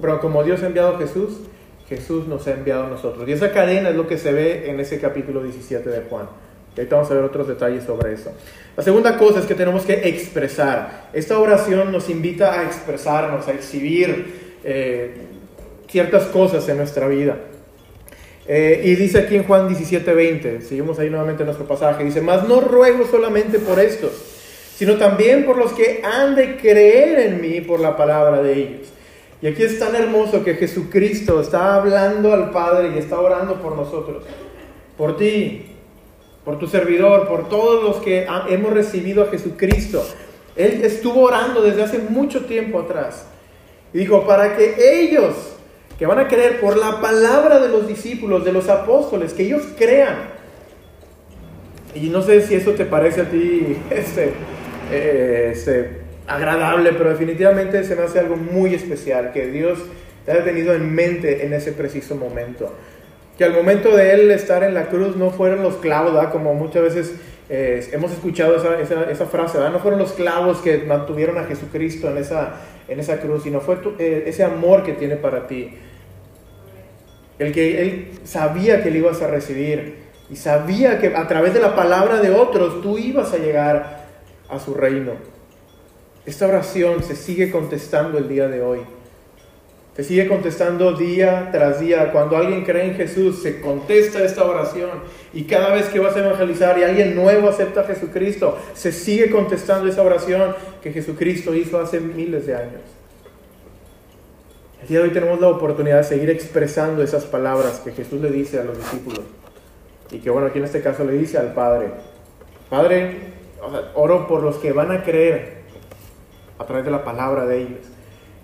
pero 0.00 0.20
como 0.20 0.42
Dios 0.42 0.62
ha 0.62 0.66
enviado 0.66 0.96
a 0.96 0.98
Jesús, 0.98 1.40
Jesús 1.88 2.26
nos 2.26 2.46
ha 2.48 2.52
enviado 2.52 2.84
a 2.84 2.88
nosotros. 2.88 3.28
Y 3.28 3.32
esa 3.32 3.52
cadena 3.52 3.90
es 3.90 3.96
lo 3.96 4.06
que 4.08 4.18
se 4.18 4.32
ve 4.32 4.70
en 4.70 4.80
ese 4.80 5.00
capítulo 5.00 5.42
17 5.42 5.88
de 5.88 6.00
Juan. 6.02 6.26
Y 6.76 6.80
ahorita 6.80 6.96
vamos 6.96 7.10
a 7.10 7.14
ver 7.14 7.24
otros 7.24 7.48
detalles 7.48 7.84
sobre 7.84 8.14
eso. 8.14 8.32
La 8.76 8.82
segunda 8.82 9.16
cosa 9.16 9.40
es 9.40 9.46
que 9.46 9.54
tenemos 9.54 9.84
que 9.84 10.08
expresar. 10.08 11.10
Esta 11.12 11.38
oración 11.38 11.92
nos 11.92 12.10
invita 12.10 12.58
a 12.58 12.64
expresarnos, 12.64 13.46
a 13.46 13.52
exhibir 13.52 14.58
eh, 14.64 15.14
ciertas 15.88 16.24
cosas 16.26 16.68
en 16.68 16.78
nuestra 16.78 17.06
vida. 17.08 17.36
Eh, 18.46 18.82
y 18.84 18.94
dice 18.96 19.20
aquí 19.20 19.36
en 19.36 19.44
Juan 19.44 19.68
17:20, 19.68 20.60
seguimos 20.60 20.98
ahí 20.98 21.08
nuevamente 21.08 21.42
en 21.42 21.46
nuestro 21.46 21.66
pasaje, 21.66 22.04
dice, 22.04 22.20
mas 22.20 22.46
no 22.46 22.60
ruego 22.60 23.06
solamente 23.06 23.58
por 23.58 23.80
estos, 23.80 24.12
sino 24.76 24.96
también 24.96 25.46
por 25.46 25.56
los 25.56 25.72
que 25.72 26.02
han 26.04 26.34
de 26.34 26.56
creer 26.56 27.20
en 27.20 27.40
mí 27.40 27.62
por 27.62 27.80
la 27.80 27.96
palabra 27.96 28.42
de 28.42 28.52
ellos 28.52 28.94
y 29.44 29.46
aquí 29.46 29.62
es 29.62 29.78
tan 29.78 29.94
hermoso 29.94 30.42
que 30.42 30.54
Jesucristo 30.54 31.38
está 31.38 31.74
hablando 31.74 32.32
al 32.32 32.50
Padre 32.50 32.92
y 32.94 32.98
está 32.98 33.20
orando 33.20 33.60
por 33.60 33.76
nosotros, 33.76 34.24
por 34.96 35.18
ti, 35.18 35.66
por 36.44 36.58
tu 36.58 36.66
servidor, 36.66 37.26
por 37.26 37.48
todos 37.48 37.82
los 37.82 37.96
que 37.96 38.26
hemos 38.48 38.72
recibido 38.72 39.22
a 39.22 39.26
Jesucristo. 39.26 40.04
Él 40.56 40.84
estuvo 40.84 41.22
orando 41.22 41.62
desde 41.62 41.82
hace 41.82 41.98
mucho 41.98 42.44
tiempo 42.44 42.80
atrás. 42.80 43.26
Y 43.92 43.98
dijo, 43.98 44.26
para 44.26 44.56
que 44.56 44.74
ellos, 45.02 45.34
que 45.98 46.06
van 46.06 46.18
a 46.18 46.28
creer 46.28 46.60
por 46.60 46.76
la 46.76 47.00
palabra 47.00 47.60
de 47.60 47.68
los 47.68 47.86
discípulos, 47.86 48.44
de 48.44 48.52
los 48.52 48.68
apóstoles, 48.68 49.32
que 49.32 49.44
ellos 49.44 49.62
crean. 49.76 50.34
Y 51.94 52.08
no 52.08 52.22
sé 52.22 52.42
si 52.42 52.54
eso 52.56 52.72
te 52.72 52.84
parece 52.84 53.22
a 53.22 53.30
ti, 53.30 53.76
este, 53.90 54.32
eh, 54.92 55.50
este 55.52 56.04
agradable, 56.26 56.92
pero 56.92 57.10
definitivamente 57.10 57.84
se 57.84 57.96
me 57.96 58.02
hace 58.02 58.18
algo 58.18 58.36
muy 58.36 58.74
especial 58.74 59.32
que 59.32 59.46
Dios 59.46 59.78
te 60.24 60.32
haya 60.32 60.44
tenido 60.44 60.72
en 60.74 60.94
mente 60.94 61.44
en 61.44 61.52
ese 61.52 61.72
preciso 61.72 62.16
momento. 62.16 62.72
Que 63.38 63.44
al 63.44 63.52
momento 63.52 63.96
de 63.96 64.14
Él 64.14 64.30
estar 64.30 64.62
en 64.62 64.74
la 64.74 64.86
cruz 64.86 65.16
no 65.16 65.30
fueron 65.30 65.62
los 65.62 65.76
clavos, 65.76 66.28
como 66.28 66.54
muchas 66.54 66.82
veces 66.82 67.14
eh, 67.48 67.86
hemos 67.92 68.12
escuchado 68.12 68.56
esa, 68.56 68.80
esa, 69.10 69.26
frase, 69.26 69.58
no 69.58 69.78
fueron 69.80 70.00
los 70.00 70.12
clavos 70.12 70.58
que 70.58 70.78
mantuvieron 70.78 71.36
a 71.36 71.44
Jesucristo 71.44 72.08
en 72.08 72.18
esa, 72.18 72.60
en 72.88 73.00
esa 73.00 73.18
cruz, 73.18 73.42
sino 73.42 73.60
fue 73.60 73.78
eh, 73.98 74.24
ese 74.26 74.44
amor 74.44 74.82
que 74.82 74.92
tiene 74.92 75.16
para 75.16 75.46
ti. 75.46 75.74
El 77.38 77.52
que 77.52 77.82
Él 77.82 78.12
sabía 78.24 78.82
que 78.82 78.90
le 78.90 78.98
ibas 78.98 79.20
a 79.20 79.26
recibir 79.26 80.04
y 80.30 80.36
sabía 80.36 80.98
que 80.98 81.14
a 81.14 81.28
través 81.28 81.52
de 81.52 81.60
la 81.60 81.74
palabra 81.74 82.20
de 82.20 82.30
otros 82.30 82.80
tú 82.80 82.96
ibas 82.96 83.32
a 83.34 83.38
llegar 83.38 84.06
a 84.48 84.58
su 84.58 84.72
reino. 84.72 85.12
Esta 86.24 86.46
oración 86.46 87.02
se 87.02 87.16
sigue 87.16 87.50
contestando 87.50 88.16
el 88.16 88.28
día 88.28 88.48
de 88.48 88.62
hoy. 88.62 88.80
Se 89.96 90.02
sigue 90.02 90.26
contestando 90.26 90.92
día 90.94 91.50
tras 91.52 91.78
día. 91.78 92.10
Cuando 92.10 92.36
alguien 92.36 92.64
cree 92.64 92.86
en 92.86 92.94
Jesús, 92.94 93.40
se 93.42 93.60
contesta 93.60 94.24
esta 94.24 94.44
oración. 94.44 94.90
Y 95.32 95.44
cada 95.44 95.72
vez 95.72 95.86
que 95.86 96.00
vas 96.00 96.16
a 96.16 96.18
evangelizar 96.18 96.76
y 96.78 96.82
alguien 96.82 97.14
nuevo 97.14 97.48
acepta 97.48 97.82
a 97.82 97.84
Jesucristo, 97.84 98.58
se 98.74 98.90
sigue 98.90 99.30
contestando 99.30 99.88
esa 99.88 100.02
oración 100.02 100.56
que 100.82 100.92
Jesucristo 100.92 101.54
hizo 101.54 101.80
hace 101.80 102.00
miles 102.00 102.46
de 102.46 102.56
años. 102.56 102.80
El 104.82 104.88
día 104.88 104.98
de 104.98 105.04
hoy 105.04 105.10
tenemos 105.12 105.40
la 105.40 105.48
oportunidad 105.48 105.98
de 105.98 106.04
seguir 106.04 106.28
expresando 106.28 107.02
esas 107.02 107.24
palabras 107.24 107.80
que 107.84 107.92
Jesús 107.92 108.20
le 108.20 108.30
dice 108.30 108.58
a 108.58 108.64
los 108.64 108.76
discípulos. 108.76 109.22
Y 110.10 110.18
que 110.18 110.28
bueno, 110.28 110.48
aquí 110.48 110.58
en 110.58 110.64
este 110.64 110.82
caso 110.82 111.04
le 111.04 111.12
dice 111.12 111.38
al 111.38 111.54
Padre. 111.54 111.90
Padre, 112.68 113.16
oro 113.94 114.26
por 114.26 114.42
los 114.42 114.56
que 114.56 114.72
van 114.72 114.90
a 114.90 115.04
creer 115.04 115.62
a 116.58 116.66
través 116.66 116.84
de 116.84 116.90
la 116.90 117.04
palabra 117.04 117.46
de 117.46 117.58
ellos. 117.62 117.80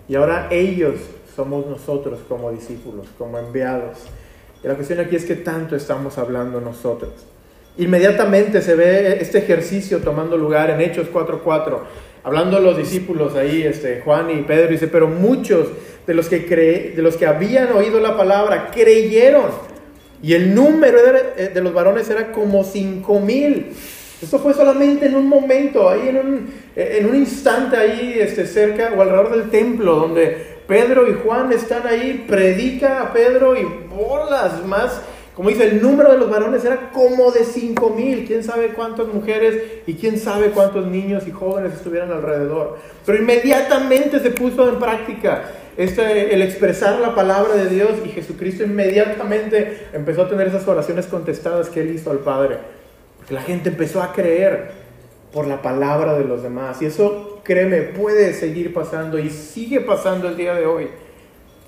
Y 0.07 0.15
ahora 0.15 0.47
ellos 0.49 0.95
somos 1.35 1.65
nosotros 1.65 2.19
como 2.27 2.51
discípulos, 2.51 3.07
como 3.17 3.37
enviados. 3.37 3.99
Y 4.63 4.67
la 4.67 4.75
cuestión 4.75 4.99
aquí 4.99 5.15
es 5.15 5.25
que 5.25 5.35
tanto 5.35 5.75
estamos 5.75 6.17
hablando 6.17 6.61
nosotros. 6.61 7.11
Inmediatamente 7.77 8.61
se 8.61 8.75
ve 8.75 9.17
este 9.21 9.39
ejercicio 9.39 9.99
tomando 9.99 10.37
lugar 10.37 10.69
en 10.69 10.81
Hechos 10.81 11.07
4.4. 11.11 11.79
Hablando 12.23 12.59
los 12.59 12.77
discípulos 12.77 13.35
ahí, 13.35 13.63
este, 13.63 14.01
Juan 14.01 14.29
y 14.29 14.43
Pedro, 14.43 14.67
dice, 14.67 14.87
pero 14.87 15.07
muchos 15.07 15.67
de 16.05 16.13
los, 16.13 16.27
que 16.27 16.45
cre 16.45 16.93
de 16.95 17.01
los 17.01 17.15
que 17.15 17.25
habían 17.25 17.71
oído 17.71 17.99
la 17.99 18.15
palabra 18.15 18.69
creyeron. 18.71 19.45
Y 20.21 20.33
el 20.33 20.53
número 20.53 20.99
de 21.01 21.61
los 21.61 21.73
varones 21.73 22.09
era 22.09 22.31
como 22.31 22.63
cinco 22.63 23.19
mil. 23.19 23.73
Esto 24.21 24.37
fue 24.37 24.53
solamente 24.53 25.07
en 25.07 25.15
un 25.15 25.27
momento, 25.27 25.89
ahí 25.89 26.09
en 26.09 26.17
un, 26.17 26.53
en 26.75 27.05
un 27.07 27.15
instante, 27.15 27.75
ahí 27.75 28.17
este, 28.19 28.45
cerca 28.45 28.93
o 28.95 29.01
alrededor 29.01 29.31
del 29.31 29.49
templo, 29.49 29.95
donde 29.95 30.50
Pedro 30.71 31.05
y 31.09 31.15
Juan 31.15 31.51
están 31.51 31.85
ahí, 31.85 32.23
predica 32.25 33.01
a 33.01 33.11
Pedro 33.11 33.57
y 33.57 33.65
bolas 33.93 34.65
más. 34.65 35.01
Como 35.35 35.49
dice, 35.49 35.65
el 35.65 35.81
número 35.81 36.13
de 36.13 36.17
los 36.17 36.29
varones 36.29 36.63
era 36.63 36.91
como 36.91 37.29
de 37.31 37.43
cinco 37.43 37.89
mil. 37.89 38.25
Quién 38.25 38.41
sabe 38.41 38.69
cuántas 38.69 39.07
mujeres 39.07 39.61
y 39.85 39.95
quién 39.95 40.17
sabe 40.17 40.51
cuántos 40.51 40.87
niños 40.87 41.27
y 41.27 41.31
jóvenes 41.31 41.73
estuvieran 41.73 42.13
alrededor. 42.13 42.77
Pero 43.05 43.17
inmediatamente 43.17 44.21
se 44.21 44.29
puso 44.31 44.69
en 44.69 44.79
práctica 44.79 45.43
este, 45.75 46.33
el 46.33 46.41
expresar 46.41 46.99
la 46.99 47.15
palabra 47.15 47.55
de 47.55 47.67
Dios 47.67 47.91
y 48.05 48.07
Jesucristo 48.07 48.63
inmediatamente 48.63 49.89
empezó 49.91 50.21
a 50.21 50.29
tener 50.29 50.47
esas 50.47 50.65
oraciones 50.69 51.05
contestadas 51.05 51.67
que 51.67 51.81
él 51.81 51.95
hizo 51.95 52.11
al 52.11 52.19
Padre 52.19 52.59
la 53.29 53.41
gente 53.41 53.69
empezó 53.69 54.01
a 54.01 54.13
creer 54.13 54.80
por 55.33 55.47
la 55.47 55.61
palabra 55.61 56.15
de 56.15 56.25
los 56.25 56.43
demás. 56.43 56.81
Y 56.81 56.85
eso, 56.85 57.39
créeme, 57.43 57.81
puede 57.81 58.33
seguir 58.33 58.73
pasando 58.73 59.17
y 59.17 59.29
sigue 59.29 59.81
pasando 59.81 60.27
el 60.27 60.37
día 60.37 60.53
de 60.53 60.65
hoy. 60.65 60.89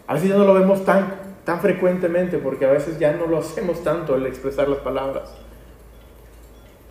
A 0.08 0.16
veces 0.16 0.30
ya 0.30 0.36
no 0.36 0.46
lo 0.46 0.54
vemos 0.54 0.84
tan, 0.84 1.16
tan 1.46 1.60
frecuentemente 1.62 2.38
porque 2.38 2.66
a 2.66 2.72
veces 2.72 3.00
ya 3.00 3.14
no 3.14 3.28
lo 3.28 3.38
hacemos 3.40 3.84
tanto 3.84 4.16
el 4.16 4.26
expresar 4.26 4.68
las 4.68 4.80
palabras. 4.80 5.34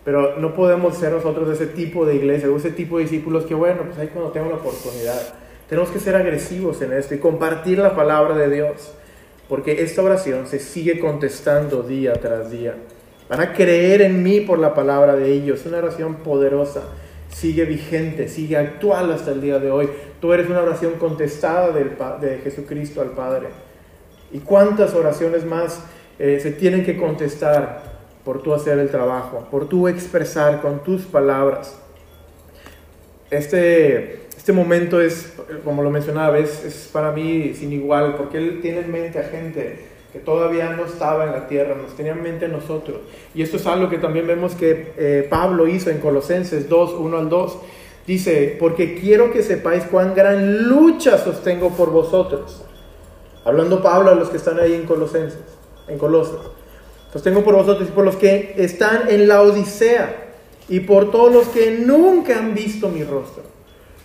Pero 0.05 0.37
no 0.39 0.55
podemos 0.55 0.97
ser 0.97 1.13
nosotros 1.13 1.49
ese 1.49 1.67
tipo 1.67 2.05
de 2.05 2.17
iglesia 2.17 2.51
o 2.51 2.57
ese 2.57 2.71
tipo 2.71 2.97
de 2.97 3.05
discípulos 3.05 3.45
que, 3.45 3.55
bueno, 3.55 3.83
pues 3.87 3.99
ahí 3.99 4.09
cuando 4.09 4.33
tengo 4.33 4.49
la 4.49 4.57
oportunidad. 4.57 5.35
Tenemos 5.69 5.91
que 5.91 6.01
ser 6.01 6.17
agresivos 6.17 6.83
en 6.83 6.93
esto 6.93 7.15
y 7.15 7.19
compartir 7.19 7.79
la 7.79 7.95
palabra 7.95 8.35
de 8.35 8.51
Dios. 8.51 8.93
Porque 9.49 9.83
esta 9.83 10.03
oración 10.03 10.47
se 10.49 10.59
sigue 10.59 10.99
contestando 10.99 11.83
día 11.83 12.15
tras 12.15 12.51
día. 12.51 12.75
Van 13.33 13.41
a 13.41 13.55
creer 13.55 14.03
en 14.03 14.23
mí 14.23 14.41
por 14.41 14.59
la 14.59 14.75
palabra 14.75 15.17
de 15.17 15.33
ellos. 15.33 15.61
Es 15.61 15.67
una 15.67 15.79
oración 15.79 16.17
poderosa. 16.17 16.83
Sigue 17.31 17.65
vigente, 17.65 18.29
sigue 18.29 18.59
actual 18.59 19.11
hasta 19.11 19.31
el 19.31 19.41
día 19.41 19.59
de 19.59 19.71
hoy. 19.71 19.89
Tú 20.21 20.35
eres 20.35 20.51
una 20.51 20.61
oración 20.61 20.99
contestada 20.99 21.73
de 21.73 22.41
Jesucristo 22.45 23.01
al 23.01 23.13
Padre. 23.13 23.47
¿Y 24.33 24.41
cuántas 24.41 24.93
oraciones 24.93 25.47
más 25.47 25.81
eh, 26.19 26.41
se 26.43 26.53
tienen 26.53 26.85
que 26.85 26.99
contestar 26.99 27.85
por 28.23 28.43
tú 28.43 28.53
hacer 28.53 28.79
el 28.79 28.91
trabajo, 28.91 29.49
por 29.51 29.67
tú 29.67 29.89
expresar 29.89 30.61
con 30.61 30.83
tus 30.85 31.05
palabras 31.05 31.79
este, 33.33 34.27
este 34.37 34.53
momento 34.53 35.01
es, 35.01 35.33
como 35.65 35.83
lo 35.83 35.91
mencionaba, 35.91 36.39
es, 36.39 36.67
es 36.67 36.91
para 36.93 37.13
mí 37.13 37.55
sin 37.55 37.73
igual, 37.73 38.15
porque 38.17 38.37
él 38.37 38.59
tiene 38.61 38.81
en 38.81 38.93
mente 38.93 39.21
a 39.21 39.23
gente 39.23 39.92
que 40.13 40.19
todavía 40.19 40.69
no 40.71 40.85
estaba 40.85 41.25
en 41.25 41.33
la 41.33 41.47
tierra, 41.49 41.75
nos 41.75 41.97
tenía 41.97 42.13
en 42.13 42.23
mente 42.23 42.47
nosotros. 42.47 42.99
Y 43.35 43.43
esto 43.43 43.57
es 43.57 43.67
algo 43.67 43.89
que 43.89 43.97
también 43.97 44.27
vemos 44.27 44.55
que 44.55 44.93
eh, 44.99 45.27
Pablo 45.29 45.67
hizo 45.67 45.89
en 45.89 45.99
Colosenses 45.99 46.69
2, 46.69 46.95
1 46.99 47.19
al 47.19 47.29
2. 47.31 47.59
Dice, 48.07 48.57
porque 48.61 48.95
quiero 49.01 49.33
que 49.33 49.43
sepáis 49.43 49.85
cuán 49.85 50.15
gran 50.15 50.69
lucha 50.69 51.17
sostengo 51.17 51.71
por 51.71 51.91
vosotros. 51.91 52.63
Hablando 53.45 53.83
Pablo 53.83 54.11
a 54.11 54.15
los 54.15 54.29
que 54.29 54.37
están 54.37 54.61
ahí 54.61 54.75
en 54.75 54.85
Colosenses, 54.85 55.41
en 55.89 55.97
Colosas. 55.97 56.41
Sostengo 57.11 57.43
por 57.43 57.55
vosotros 57.55 57.89
y 57.89 57.93
por 57.93 58.05
los 58.05 58.17
que 58.17 58.55
están 58.59 59.09
en 59.09 59.27
la 59.27 59.41
Odisea 59.43 60.35
y 60.69 60.81
por 60.81 61.11
todos 61.11 61.33
los 61.33 61.49
que 61.49 61.71
nunca 61.71 62.39
han 62.39 62.55
visto 62.55 62.89
mi 62.89 63.03
rostro. 63.03 63.45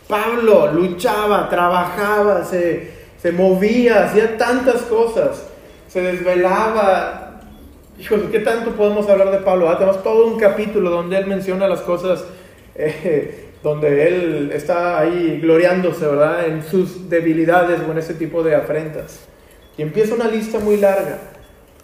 Pablo 0.07 0.71
luchaba, 0.71 1.49
trabajaba, 1.49 2.45
se, 2.45 2.91
se 3.21 3.31
movía, 3.33 4.05
hacía 4.05 4.37
tantas 4.37 4.83
cosas 4.83 5.46
se 5.87 6.01
desvelaba. 6.01 7.41
Hijos, 7.99 8.21
¿qué 8.31 8.39
tanto 8.39 8.71
podemos 8.71 9.09
hablar 9.09 9.31
de 9.31 9.39
Pablo? 9.39 9.69
Ah, 9.69 9.77
tenemos 9.77 10.03
todo 10.03 10.27
un 10.27 10.39
capítulo 10.39 10.89
donde 10.89 11.17
él 11.17 11.25
menciona 11.25 11.67
las 11.67 11.81
cosas, 11.81 12.23
eh, 12.75 13.49
donde 13.63 14.07
él 14.07 14.51
está 14.53 14.99
ahí 14.99 15.39
gloriándose, 15.41 16.05
¿verdad? 16.05 16.47
En 16.47 16.63
sus 16.63 17.09
debilidades 17.09 17.79
o 17.87 17.91
en 17.91 17.97
ese 17.97 18.13
tipo 18.13 18.43
de 18.43 18.55
afrentas. 18.55 19.21
Y 19.77 19.81
empieza 19.81 20.13
una 20.13 20.27
lista 20.27 20.59
muy 20.59 20.77
larga. 20.77 21.19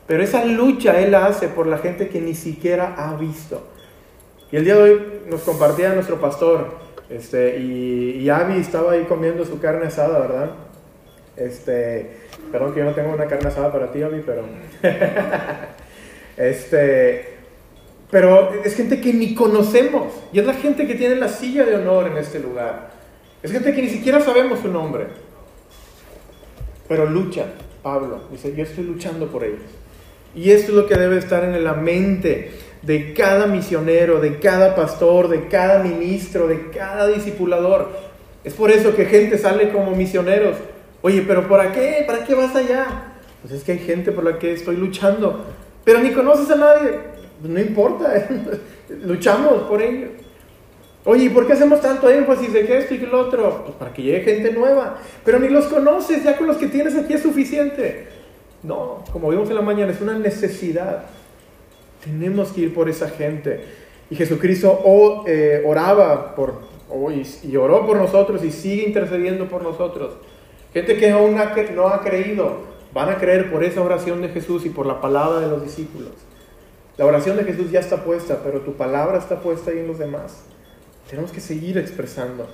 Pero 0.05 0.21
esa 0.21 0.43
lucha 0.45 0.99
él 0.99 1.11
la 1.11 1.25
hace 1.25 1.47
por 1.47 1.65
la 1.65 1.77
gente 1.77 2.09
que 2.09 2.19
ni 2.19 2.35
siquiera 2.35 2.93
ha 2.97 3.15
visto. 3.15 3.67
Y 4.51 4.57
el 4.57 4.65
día 4.65 4.75
de 4.75 4.81
hoy 4.81 5.01
nos 5.29 5.41
compartía 5.41 5.93
nuestro 5.93 6.19
pastor, 6.19 6.77
este, 7.09 7.57
y, 7.57 8.19
y 8.19 8.29
Abby 8.29 8.59
estaba 8.59 8.91
ahí 8.91 9.05
comiendo 9.05 9.45
su 9.45 9.59
carne 9.59 9.87
asada, 9.87 10.19
¿verdad? 10.19 10.51
Este, 11.35 12.17
Perdón 12.53 12.71
que 12.71 12.81
yo 12.81 12.85
no 12.85 12.91
tengo 12.91 13.11
una 13.11 13.25
carne 13.25 13.47
asada 13.47 13.71
para 13.71 13.91
ti, 13.91 14.03
Abby, 14.03 14.21
pero... 14.23 14.43
este... 16.37 17.33
Pero 18.11 18.63
es 18.63 18.75
gente 18.75 19.01
que 19.01 19.11
ni 19.11 19.33
conocemos. 19.33 20.13
Y 20.31 20.37
es 20.37 20.45
la 20.45 20.53
gente 20.53 20.85
que 20.85 20.93
tiene 20.93 21.15
la 21.15 21.29
silla 21.29 21.65
de 21.65 21.77
honor 21.77 22.05
en 22.05 22.17
este 22.17 22.39
lugar. 22.39 22.91
Es 23.41 23.51
gente 23.51 23.73
que 23.73 23.81
ni 23.81 23.89
siquiera 23.89 24.21
sabemos 24.21 24.59
su 24.59 24.67
nombre. 24.67 25.07
Pero 26.87 27.07
lucha, 27.07 27.45
Pablo. 27.81 28.21
Dice, 28.31 28.53
yo 28.55 28.65
estoy 28.65 28.83
luchando 28.83 29.29
por 29.29 29.43
ellos. 29.43 29.63
Y 30.35 30.51
esto 30.51 30.73
es 30.73 30.77
lo 30.77 30.85
que 30.85 30.93
debe 30.93 31.17
estar 31.17 31.43
en 31.43 31.63
la 31.63 31.73
mente 31.73 32.51
de 32.83 33.15
cada 33.15 33.47
misionero, 33.47 34.19
de 34.19 34.37
cada 34.37 34.75
pastor, 34.75 35.27
de 35.27 35.47
cada 35.47 35.81
ministro, 35.81 36.47
de 36.47 36.69
cada 36.69 37.07
discipulador. 37.07 37.89
Es 38.43 38.53
por 38.53 38.69
eso 38.69 38.95
que 38.95 39.05
gente 39.05 39.39
sale 39.39 39.71
como 39.71 39.95
misioneros 39.95 40.57
Oye, 41.05 41.21
pero 41.27 41.49
¿para 41.49 41.73
qué? 41.73 42.05
¿Para 42.07 42.23
qué 42.23 42.33
vas 42.33 42.55
allá? 42.55 42.85
Pues 43.41 43.53
es 43.53 43.63
que 43.65 43.73
hay 43.73 43.79
gente 43.79 44.13
por 44.13 44.23
la 44.23 44.39
que 44.39 44.53
estoy 44.53 44.77
luchando, 44.77 45.43
pero 45.83 45.99
ni 45.99 46.11
conoces 46.11 46.49
a 46.49 46.55
nadie. 46.55 46.97
Pues 47.41 47.51
no 47.51 47.59
importa, 47.59 48.29
luchamos 49.03 49.63
por 49.63 49.81
ellos. 49.81 50.11
Oye, 51.03 51.25
¿y 51.25 51.29
por 51.29 51.45
qué 51.45 51.51
hacemos 51.51 51.81
tanto 51.81 52.09
énfasis 52.09 52.53
de 52.53 52.77
esto 52.77 52.93
y 52.93 52.99
que 52.99 53.07
lo 53.07 53.19
otro? 53.19 53.63
Pues 53.65 53.75
para 53.75 53.91
que 53.91 54.01
llegue 54.01 54.21
gente 54.21 54.53
nueva, 54.53 54.97
pero 55.25 55.39
ni 55.39 55.49
los 55.49 55.65
conoces, 55.65 56.23
ya 56.23 56.37
con 56.37 56.47
los 56.47 56.55
que 56.55 56.67
tienes 56.67 56.95
aquí 56.95 57.11
es 57.11 57.21
suficiente. 57.21 58.07
No, 58.63 59.03
como 59.11 59.29
vimos 59.29 59.49
en 59.49 59.55
la 59.55 59.61
mañana, 59.61 59.91
es 59.91 59.99
una 59.99 60.17
necesidad. 60.17 61.03
Tenemos 62.01 62.53
que 62.53 62.61
ir 62.61 62.73
por 62.73 62.87
esa 62.87 63.09
gente. 63.09 63.65
Y 64.09 64.15
Jesucristo 64.15 65.25
eh, 65.27 65.63
oraba 65.65 66.33
por, 66.33 66.61
y 67.43 67.55
oró 67.57 67.85
por 67.85 67.97
nosotros 67.97 68.41
y 68.41 68.51
sigue 68.53 68.87
intercediendo 68.87 69.49
por 69.49 69.63
nosotros. 69.63 70.13
Gente 70.73 70.97
que 70.97 71.11
aún 71.11 71.35
no 71.35 71.87
ha 71.87 72.01
creído, 72.01 72.61
van 72.93 73.09
a 73.09 73.17
creer 73.17 73.51
por 73.51 73.63
esa 73.63 73.81
oración 73.81 74.21
de 74.21 74.29
Jesús 74.29 74.65
y 74.65 74.69
por 74.69 74.85
la 74.85 75.01
palabra 75.01 75.39
de 75.39 75.47
los 75.47 75.63
discípulos. 75.63 76.11
La 76.97 77.05
oración 77.05 77.37
de 77.37 77.43
Jesús 77.43 77.71
ya 77.71 77.79
está 77.79 78.03
puesta, 78.03 78.41
pero 78.43 78.61
tu 78.61 78.73
palabra 78.73 79.17
está 79.17 79.39
puesta 79.39 79.71
ahí 79.71 79.79
en 79.79 79.87
los 79.87 79.99
demás. 79.99 80.43
Tenemos 81.09 81.31
que 81.31 81.41
seguir 81.41 81.77
expresando. 81.77 82.47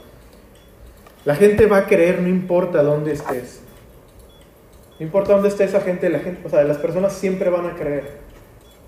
La 1.26 1.36
gente 1.36 1.66
va 1.66 1.78
a 1.78 1.86
creer, 1.86 2.22
no 2.22 2.30
importa 2.30 2.84
dónde 2.84 3.14
estés. 3.14 3.62
No 5.00 5.06
importa 5.06 5.34
dónde 5.34 5.50
esté 5.50 5.64
esa 5.64 5.82
gente, 5.82 6.10
la 6.10 6.20
gente, 6.20 6.46
o 6.46 6.50
sea, 6.50 6.64
las 6.64 6.78
personas 6.78 7.14
siempre 7.14 7.50
van 7.50 7.66
a 7.66 7.76
creer. 7.76 8.20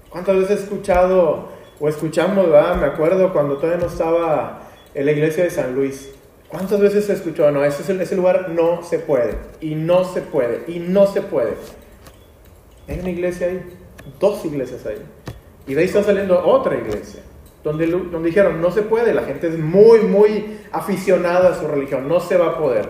¿Cuántas 0.10 0.36
veces 0.36 0.60
he 0.60 0.64
escuchado 0.64 1.50
o 1.80 1.90
escuchamos, 1.90 2.48
me 2.48 2.86
acuerdo 2.86 3.34
cuando 3.34 3.58
todavía 3.58 3.86
no 3.86 3.92
estaba 3.92 4.62
en 4.94 5.06
la 5.06 5.12
iglesia 5.14 5.44
de 5.44 5.50
San 5.50 5.74
Luis, 5.74 6.12
¿Cuántas 6.52 6.82
veces 6.82 7.06
se 7.06 7.14
escuchó? 7.14 7.50
No, 7.50 7.64
ese, 7.64 8.02
ese 8.04 8.16
lugar 8.16 8.50
no 8.50 8.84
se 8.84 9.00
puede, 9.00 9.38
y 9.62 9.74
no 9.74 10.04
se 10.04 10.20
puede, 10.20 10.64
y 10.68 10.80
no 10.80 11.08
se 11.08 11.22
puede. 11.22 11.54
Hay 12.90 13.00
una 13.00 13.10
iglesia 13.10 13.48
ahí, 13.48 13.62
dos 14.20 14.44
iglesias 14.44 14.86
ahí. 14.86 15.02
Y 15.66 15.74
de 15.74 15.80
ahí 15.80 15.88
está 15.88 16.04
saliendo 16.04 16.46
otra 16.46 16.76
iglesia, 16.76 17.22
donde, 17.64 17.88
donde 17.88 18.28
dijeron, 18.28 18.62
no 18.62 18.70
se 18.70 18.82
puede, 18.82 19.14
la 19.14 19.24
gente 19.24 19.48
es 19.48 19.58
muy, 19.58 20.02
muy 20.02 20.60
aficionada 20.74 21.54
a 21.54 21.56
su 21.58 21.68
religión, 21.70 22.10
no 22.10 22.20
se 22.20 22.36
va 22.36 22.48
a 22.48 22.58
poder. 22.58 22.90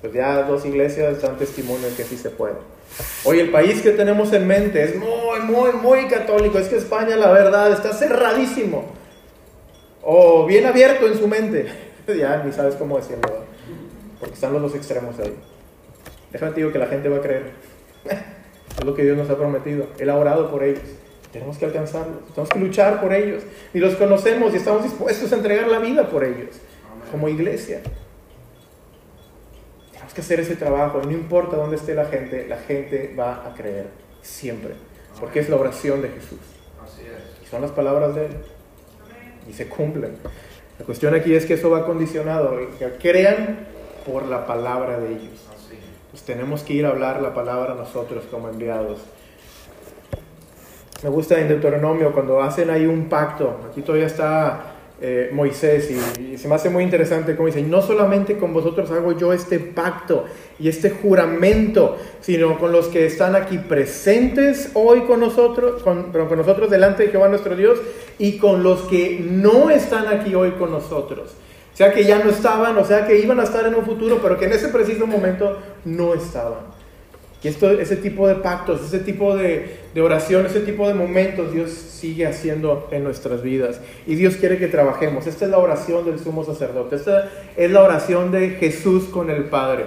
Pues 0.00 0.12
ya 0.12 0.42
dos 0.42 0.66
iglesias 0.66 1.22
dan 1.22 1.38
testimonio 1.38 1.88
de 1.88 1.94
que 1.94 2.02
sí 2.02 2.16
se 2.16 2.30
puede. 2.30 2.56
Hoy 3.22 3.38
el 3.38 3.52
país 3.52 3.82
que 3.82 3.92
tenemos 3.92 4.32
en 4.32 4.48
mente 4.48 4.82
es 4.82 4.96
muy, 4.96 5.38
muy, 5.44 5.72
muy 5.74 6.08
católico. 6.08 6.58
Es 6.58 6.66
que 6.66 6.76
España, 6.76 7.14
la 7.14 7.30
verdad, 7.30 7.70
está 7.72 7.92
cerradísimo. 7.92 8.86
O 10.02 10.44
bien 10.44 10.66
abierto 10.66 11.06
en 11.06 11.16
su 11.16 11.28
mente. 11.28 11.91
Ya 12.06 12.42
ni 12.44 12.52
sabes 12.52 12.74
cómo 12.76 12.96
decirlo, 12.96 13.44
porque 14.18 14.34
están 14.34 14.52
los 14.52 14.62
dos 14.62 14.74
extremos 14.74 15.18
ahí. 15.18 15.34
Déjame 16.32 16.52
te 16.52 16.60
digo 16.60 16.72
que 16.72 16.78
la 16.78 16.86
gente 16.86 17.08
va 17.08 17.18
a 17.18 17.20
creer. 17.20 17.52
es 18.78 18.84
lo 18.84 18.94
que 18.94 19.04
Dios 19.04 19.16
nos 19.16 19.28
ha 19.30 19.36
prometido. 19.36 19.86
Él 19.98 20.10
ha 20.10 20.16
orado 20.16 20.50
por 20.50 20.62
ellos. 20.62 20.82
Tenemos 21.32 21.56
que 21.56 21.64
alcanzarlos, 21.64 22.26
tenemos 22.34 22.50
que 22.50 22.58
luchar 22.58 23.00
por 23.00 23.12
ellos. 23.12 23.42
Y 23.72 23.78
los 23.78 23.94
conocemos 23.94 24.52
y 24.52 24.56
estamos 24.56 24.82
dispuestos 24.82 25.32
a 25.32 25.36
entregar 25.36 25.68
la 25.68 25.78
vida 25.78 26.08
por 26.08 26.24
ellos, 26.24 26.56
como 27.10 27.28
iglesia. 27.28 27.80
Tenemos 29.92 30.12
que 30.12 30.20
hacer 30.20 30.40
ese 30.40 30.56
trabajo. 30.56 31.00
No 31.02 31.10
importa 31.10 31.56
dónde 31.56 31.76
esté 31.76 31.94
la 31.94 32.04
gente, 32.04 32.46
la 32.46 32.58
gente 32.58 33.14
va 33.18 33.46
a 33.46 33.54
creer 33.54 33.86
siempre. 34.20 34.74
Porque 35.18 35.40
es 35.40 35.48
la 35.48 35.56
oración 35.56 36.02
de 36.02 36.08
Jesús. 36.08 36.40
Y 37.42 37.46
son 37.46 37.62
las 37.62 37.70
palabras 37.70 38.14
de 38.14 38.26
Él. 38.26 38.32
Y 39.48 39.54
se 39.54 39.68
cumplen. 39.68 40.16
La 40.82 40.86
cuestión 40.86 41.14
aquí 41.14 41.32
es 41.32 41.46
que 41.46 41.54
eso 41.54 41.70
va 41.70 41.86
condicionado, 41.86 42.58
que 42.76 42.90
crean 43.00 43.68
por 44.04 44.26
la 44.26 44.48
palabra 44.48 44.98
de 44.98 45.10
ellos. 45.10 45.46
Pues 46.10 46.24
tenemos 46.24 46.64
que 46.64 46.72
ir 46.72 46.86
a 46.86 46.88
hablar 46.88 47.22
la 47.22 47.32
palabra 47.32 47.76
nosotros 47.76 48.24
como 48.28 48.48
enviados. 48.48 48.98
Me 51.04 51.08
gusta 51.08 51.38
en 51.38 51.46
Deuteronomio 51.46 52.10
cuando 52.10 52.42
hacen 52.42 52.68
ahí 52.68 52.84
un 52.84 53.08
pacto, 53.08 53.60
aquí 53.70 53.82
todavía 53.82 54.08
está 54.08 54.71
eh, 55.04 55.30
Moisés 55.32 55.90
y, 55.90 56.38
se 56.38 56.46
me 56.48 56.54
hace 56.54 56.70
muy 56.70 56.84
interesante 56.84 57.34
como 57.34 57.48
dice, 57.48 57.60
no 57.62 57.82
solamente 57.82 58.38
con 58.38 58.52
vosotros 58.52 58.90
hago 58.92 59.18
yo 59.18 59.32
este 59.32 59.58
pacto 59.58 60.26
y 60.60 60.68
este 60.68 60.90
juramento, 60.90 61.98
sino 62.20 62.58
con 62.58 62.70
los 62.70 62.86
que 62.86 63.06
están 63.06 63.34
aquí 63.34 63.58
presentes 63.58 64.70
hoy 64.74 65.00
con 65.00 65.18
nosotros, 65.18 65.82
con, 65.82 66.12
con 66.12 66.38
nosotros 66.38 66.70
delante 66.70 67.02
de 67.02 67.08
Jehová 67.10 67.28
nuestro 67.28 67.56
Dios 67.56 67.80
y 68.18 68.38
con 68.38 68.62
los 68.62 68.82
que 68.82 69.18
no 69.20 69.70
están 69.70 70.06
aquí 70.06 70.34
hoy 70.36 70.52
con 70.52 70.70
nosotros. 70.70 71.34
O 71.72 71.76
sea 71.76 71.92
que 71.92 72.04
ya 72.04 72.22
no 72.22 72.30
estaban, 72.30 72.76
o 72.78 72.84
sea 72.84 73.06
que 73.06 73.18
iban 73.18 73.40
a 73.40 73.44
estar 73.44 73.66
en 73.66 73.74
un 73.74 73.84
futuro, 73.84 74.20
pero 74.22 74.38
que 74.38 74.44
en 74.44 74.52
ese 74.52 74.68
preciso 74.68 75.06
momento 75.06 75.58
no 75.84 76.14
estaban. 76.14 76.60
Y 77.42 77.48
esto, 77.48 77.70
ese 77.70 77.96
tipo 77.96 78.28
de 78.28 78.36
pactos, 78.36 78.84
ese 78.84 79.00
tipo 79.00 79.36
de, 79.36 79.80
de 79.92 80.00
oración, 80.00 80.46
ese 80.46 80.60
tipo 80.60 80.86
de 80.86 80.94
momentos 80.94 81.52
Dios 81.52 81.70
sigue 81.70 82.26
haciendo 82.26 82.88
en 82.92 83.02
nuestras 83.02 83.42
vidas. 83.42 83.80
Y 84.06 84.14
Dios 84.14 84.36
quiere 84.36 84.58
que 84.58 84.68
trabajemos. 84.68 85.26
Esta 85.26 85.46
es 85.46 85.50
la 85.50 85.58
oración 85.58 86.04
del 86.04 86.20
sumo 86.20 86.44
sacerdote. 86.44 86.96
Esta 86.96 87.30
es 87.56 87.70
la 87.70 87.82
oración 87.82 88.30
de 88.30 88.50
Jesús 88.50 89.04
con 89.04 89.28
el 89.30 89.44
Padre. 89.44 89.86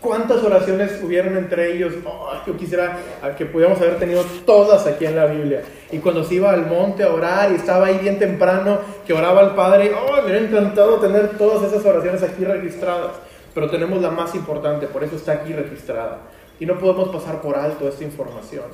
¿Cuántas 0.00 0.42
oraciones 0.42 1.00
hubieron 1.02 1.36
entre 1.36 1.72
ellos? 1.72 1.94
Oh, 2.04 2.30
yo 2.46 2.56
quisiera 2.56 2.98
que 3.36 3.46
pudiéramos 3.46 3.80
haber 3.80 3.98
tenido 3.98 4.22
todas 4.44 4.86
aquí 4.86 5.06
en 5.06 5.16
la 5.16 5.26
Biblia. 5.26 5.62
Y 5.90 5.98
cuando 5.98 6.22
se 6.22 6.34
iba 6.34 6.52
al 6.52 6.66
monte 6.66 7.02
a 7.02 7.12
orar 7.12 7.50
y 7.50 7.56
estaba 7.56 7.86
ahí 7.86 7.98
bien 7.98 8.18
temprano, 8.18 8.78
que 9.06 9.12
oraba 9.12 9.40
al 9.40 9.54
Padre, 9.54 9.92
oh, 9.94 10.16
me 10.16 10.22
hubiera 10.22 10.38
encantado 10.38 11.00
tener 11.00 11.38
todas 11.38 11.72
esas 11.72 11.84
oraciones 11.84 12.22
aquí 12.22 12.44
registradas. 12.44 13.12
Pero 13.54 13.70
tenemos 13.70 14.02
la 14.02 14.10
más 14.10 14.34
importante, 14.34 14.86
por 14.86 15.02
eso 15.02 15.16
está 15.16 15.32
aquí 15.32 15.52
registrada. 15.52 16.20
Y 16.58 16.66
no 16.66 16.78
podemos 16.78 17.10
pasar 17.10 17.42
por 17.42 17.56
alto 17.56 17.88
esta 17.88 18.04
información. 18.04 18.64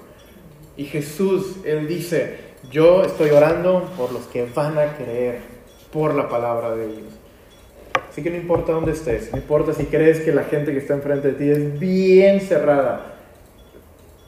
Y 0.76 0.84
Jesús, 0.84 1.56
Él 1.64 1.86
dice, 1.88 2.38
yo 2.70 3.02
estoy 3.02 3.30
orando 3.30 3.90
por 3.96 4.12
los 4.12 4.22
que 4.26 4.46
van 4.54 4.78
a 4.78 4.96
creer 4.96 5.40
por 5.92 6.14
la 6.14 6.28
palabra 6.28 6.74
de 6.74 6.86
Dios. 6.86 7.12
Así 8.08 8.22
que 8.22 8.30
no 8.30 8.36
importa 8.36 8.72
dónde 8.72 8.92
estés, 8.92 9.32
no 9.32 9.38
importa 9.38 9.72
si 9.72 9.86
crees 9.86 10.20
que 10.20 10.32
la 10.32 10.44
gente 10.44 10.72
que 10.72 10.78
está 10.78 10.94
enfrente 10.94 11.32
de 11.32 11.34
ti 11.34 11.50
es 11.50 11.78
bien 11.78 12.40
cerrada, 12.40 13.16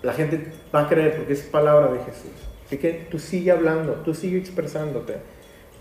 la 0.03 0.13
gente 0.13 0.53
va 0.75 0.83
a 0.83 0.89
creer 0.89 1.17
porque 1.17 1.33
es 1.33 1.43
palabra 1.43 1.93
de 1.93 1.99
Jesús. 2.01 2.33
Así 2.67 2.79
que 2.79 3.07
tú 3.11 3.19
sigue 3.19 3.51
hablando, 3.51 3.93
tú 4.05 4.15
sigue 4.15 4.39
expresándote 4.39 5.17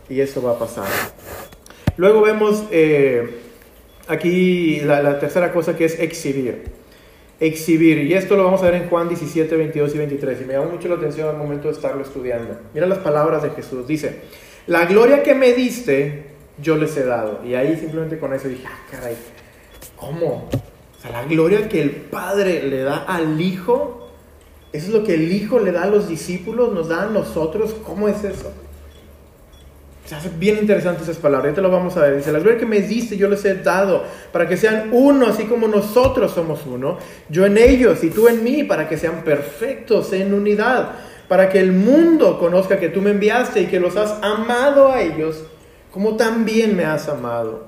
y 0.09 0.19
eso 0.19 0.41
va 0.41 0.51
a 0.51 0.59
pasar. 0.59 0.85
Luego 1.97 2.21
vemos 2.21 2.65
eh, 2.71 3.39
aquí 4.07 4.79
la, 4.81 5.19
tercera 5.19 5.51
cosa 5.51 5.75
que 5.75 5.85
es 5.85 5.99
exhibir. 5.99 6.82
Exhibir. 7.45 7.97
Y 7.99 8.13
esto 8.13 8.37
lo 8.37 8.45
vamos 8.45 8.61
a 8.61 8.65
ver 8.65 8.75
en 8.75 8.89
Juan 8.89 9.09
17, 9.09 9.55
22 9.57 9.95
y 9.95 9.97
23. 9.97 10.41
Y 10.41 10.45
me 10.45 10.53
llama 10.53 10.71
mucho 10.71 10.87
la 10.87 10.95
atención 10.95 11.27
al 11.27 11.37
momento 11.37 11.67
de 11.67 11.73
estarlo 11.73 12.01
estudiando. 12.01 12.57
Mira 12.73 12.87
las 12.87 12.99
palabras 12.99 13.43
de 13.43 13.49
Jesús. 13.49 13.85
Dice, 13.85 14.21
la 14.65 14.85
gloria 14.85 15.23
que 15.23 15.35
me 15.35 15.51
diste, 15.51 16.27
yo 16.57 16.77
les 16.77 16.95
he 16.95 17.03
dado. 17.03 17.41
Y 17.45 17.55
ahí 17.55 17.75
simplemente 17.77 18.17
con 18.17 18.33
eso 18.33 18.47
dije, 18.47 18.63
ah, 18.65 18.79
caray, 18.89 19.17
¿cómo? 19.97 20.47
O 20.97 21.01
sea, 21.01 21.11
la 21.11 21.25
gloria 21.25 21.67
que 21.67 21.81
el 21.81 21.91
Padre 21.91 22.63
le 22.63 22.83
da 22.83 23.03
al 23.03 23.41
Hijo, 23.41 24.09
eso 24.71 24.87
es 24.87 24.93
lo 24.93 25.03
que 25.03 25.15
el 25.15 25.29
Hijo 25.29 25.59
le 25.59 25.73
da 25.73 25.83
a 25.83 25.87
los 25.87 26.07
discípulos, 26.07 26.71
nos 26.71 26.87
da 26.87 27.03
a 27.03 27.05
nosotros. 27.07 27.75
¿Cómo 27.85 28.07
es 28.07 28.23
eso? 28.23 28.53
Se 30.05 30.15
hace 30.15 30.29
bien 30.37 30.57
interesante 30.57 31.03
esas 31.03 31.17
palabras, 31.17 31.51
ya 31.51 31.55
te 31.55 31.61
lo 31.61 31.71
vamos 31.71 31.95
a 31.95 32.01
ver. 32.01 32.17
Dice, 32.17 32.33
la 32.33 32.39
gloria 32.39 32.59
que 32.59 32.65
me 32.65 32.81
diste 32.81 33.15
yo 33.15 33.29
les 33.29 33.43
he 33.45 33.55
dado 33.55 34.03
para 34.33 34.47
que 34.49 34.57
sean 34.57 34.89
uno, 34.91 35.27
así 35.27 35.45
como 35.45 35.67
nosotros 35.67 36.33
somos 36.33 36.65
uno, 36.65 36.97
yo 37.29 37.45
en 37.45 37.57
ellos 37.57 38.03
y 38.03 38.09
tú 38.09 38.27
en 38.27 38.43
mí, 38.43 38.65
para 38.65 38.89
que 38.89 38.97
sean 38.97 39.23
perfectos 39.23 40.11
en 40.11 40.33
unidad, 40.33 40.91
para 41.29 41.47
que 41.47 41.59
el 41.59 41.71
mundo 41.71 42.37
conozca 42.37 42.79
que 42.79 42.89
tú 42.89 43.01
me 43.01 43.11
enviaste 43.11 43.61
y 43.61 43.65
que 43.67 43.79
los 43.79 43.95
has 43.95 44.21
amado 44.21 44.91
a 44.91 45.01
ellos 45.01 45.45
como 45.93 46.17
también 46.17 46.75
me 46.75 46.83
has 46.83 47.07
amado. 47.07 47.67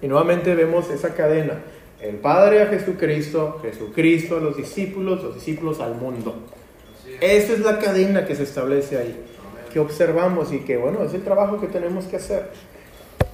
Y 0.00 0.06
nuevamente 0.06 0.54
vemos 0.54 0.90
esa 0.90 1.14
cadena, 1.14 1.54
el 2.00 2.16
Padre 2.16 2.62
a 2.62 2.66
Jesucristo, 2.66 3.58
Jesucristo 3.62 4.36
a 4.36 4.40
los 4.40 4.56
discípulos, 4.56 5.24
los 5.24 5.34
discípulos 5.34 5.80
al 5.80 5.96
mundo. 5.96 6.36
Esa 7.20 7.54
es 7.54 7.60
la 7.60 7.78
cadena 7.78 8.26
que 8.26 8.36
se 8.36 8.44
establece 8.44 8.98
ahí 8.98 9.33
que 9.74 9.80
observamos 9.80 10.52
y 10.52 10.60
que, 10.60 10.76
bueno, 10.76 11.02
es 11.02 11.12
el 11.14 11.24
trabajo 11.24 11.60
que 11.60 11.66
tenemos 11.66 12.04
que 12.04 12.14
hacer. 12.14 12.48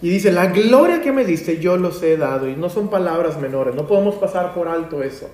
Y 0.00 0.08
dice, 0.08 0.32
la 0.32 0.46
gloria 0.46 1.02
que 1.02 1.12
me 1.12 1.26
diste 1.26 1.58
yo 1.58 1.76
los 1.76 2.02
he 2.02 2.16
dado. 2.16 2.48
Y 2.48 2.56
no 2.56 2.70
son 2.70 2.88
palabras 2.88 3.38
menores, 3.38 3.74
no 3.74 3.86
podemos 3.86 4.14
pasar 4.14 4.54
por 4.54 4.66
alto 4.66 5.02
eso. 5.02 5.28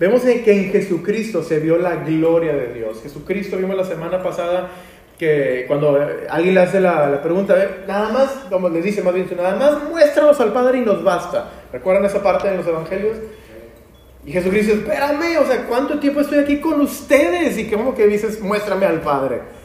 Vemos 0.00 0.22
que 0.22 0.52
en 0.52 0.72
Jesucristo 0.72 1.44
se 1.44 1.60
vio 1.60 1.78
la 1.78 1.94
gloria 1.94 2.54
de 2.54 2.74
Dios. 2.74 3.00
Jesucristo, 3.04 3.56
vimos 3.56 3.76
la 3.76 3.84
semana 3.84 4.20
pasada 4.20 4.68
que 5.16 5.64
cuando 5.68 5.96
alguien 6.28 6.54
le 6.54 6.60
hace 6.60 6.80
la, 6.80 7.22
pregunta, 7.22 7.56
nada 7.86 8.08
más, 8.08 8.30
como 8.50 8.68
le 8.68 8.82
dice 8.82 9.00
más 9.00 9.14
bien, 9.14 9.28
nada 9.36 9.54
más 9.54 9.88
muéstranos 9.88 10.40
al 10.40 10.52
Padre 10.52 10.78
y 10.78 10.80
nos 10.80 11.04
basta. 11.04 11.52
¿Recuerdan 11.72 12.04
esa 12.04 12.20
parte 12.20 12.50
de 12.50 12.56
los 12.56 12.66
evangelios? 12.66 13.18
Y 14.26 14.32
Jesucristo, 14.32 14.72
espérame, 14.72 15.38
o 15.40 15.46
sea, 15.46 15.66
¿cuánto 15.68 16.00
tiempo 16.00 16.20
estoy 16.20 16.38
aquí 16.38 16.58
con 16.58 16.80
ustedes? 16.80 17.56
Y 17.58 17.70
como 17.70 17.94
que 17.94 18.08
dices, 18.08 18.40
muéstrame 18.40 18.86
al 18.86 19.00
Padre. 19.00 19.63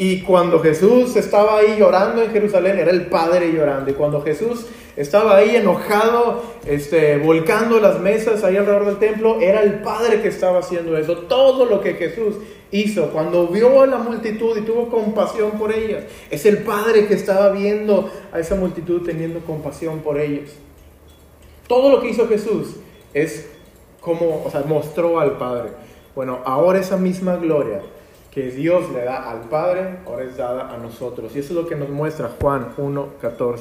Y 0.00 0.22
cuando 0.22 0.60
Jesús 0.60 1.14
estaba 1.16 1.58
ahí 1.58 1.76
llorando 1.78 2.22
en 2.22 2.30
Jerusalén, 2.30 2.78
era 2.78 2.90
el 2.90 3.08
Padre 3.08 3.52
llorando. 3.52 3.90
Y 3.90 3.92
cuando 3.92 4.22
Jesús 4.22 4.64
estaba 4.96 5.36
ahí 5.36 5.56
enojado, 5.56 6.42
este, 6.64 7.18
volcando 7.18 7.78
las 7.80 8.00
mesas 8.00 8.42
ahí 8.42 8.56
alrededor 8.56 8.86
del 8.86 8.96
templo, 8.96 9.42
era 9.42 9.62
el 9.62 9.82
Padre 9.82 10.22
que 10.22 10.28
estaba 10.28 10.60
haciendo 10.60 10.96
eso. 10.96 11.18
Todo 11.28 11.66
lo 11.66 11.82
que 11.82 11.96
Jesús 11.96 12.36
hizo, 12.70 13.10
cuando 13.10 13.48
vio 13.48 13.82
a 13.82 13.86
la 13.86 13.98
multitud 13.98 14.56
y 14.56 14.62
tuvo 14.62 14.88
compasión 14.88 15.50
por 15.58 15.70
ellas, 15.70 16.04
es 16.30 16.46
el 16.46 16.62
Padre 16.62 17.06
que 17.06 17.12
estaba 17.12 17.50
viendo 17.50 18.10
a 18.32 18.38
esa 18.40 18.54
multitud 18.54 19.02
teniendo 19.04 19.40
compasión 19.40 19.98
por 19.98 20.18
ellos. 20.18 20.48
Todo 21.68 21.90
lo 21.90 22.00
que 22.00 22.08
hizo 22.08 22.26
Jesús 22.26 22.76
es 23.12 23.50
como, 24.00 24.44
o 24.46 24.50
sea, 24.50 24.62
mostró 24.62 25.20
al 25.20 25.36
Padre. 25.36 25.72
Bueno, 26.14 26.38
ahora 26.46 26.78
esa 26.78 26.96
misma 26.96 27.36
gloria 27.36 27.82
que 28.30 28.50
Dios 28.50 28.90
le 28.92 29.04
da 29.04 29.30
al 29.30 29.48
Padre, 29.48 29.98
ahora 30.06 30.24
es 30.24 30.36
dada 30.36 30.72
a 30.72 30.78
nosotros. 30.78 31.32
Y 31.34 31.40
eso 31.40 31.48
es 31.50 31.56
lo 31.56 31.68
que 31.68 31.74
nos 31.74 31.88
muestra 31.88 32.30
Juan 32.40 32.76
1.14. 32.76 33.58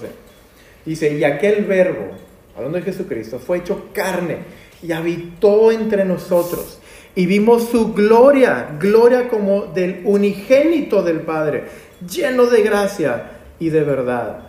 Dice, 0.85 1.13
y 1.13 1.23
aquel 1.23 1.65
verbo, 1.65 2.11
hablando 2.55 2.77
de 2.77 2.83
Jesucristo, 2.83 3.39
fue 3.39 3.57
hecho 3.57 3.87
carne 3.93 4.37
y 4.81 4.91
habitó 4.91 5.71
entre 5.71 6.05
nosotros. 6.05 6.79
Y 7.15 7.25
vimos 7.25 7.69
su 7.69 7.93
gloria, 7.93 8.77
gloria 8.79 9.27
como 9.27 9.65
del 9.65 10.01
unigénito 10.05 11.01
del 11.01 11.21
Padre, 11.21 11.63
lleno 12.07 12.45
de 12.45 12.61
gracia 12.61 13.31
y 13.59 13.69
de 13.69 13.83
verdad. 13.83 14.39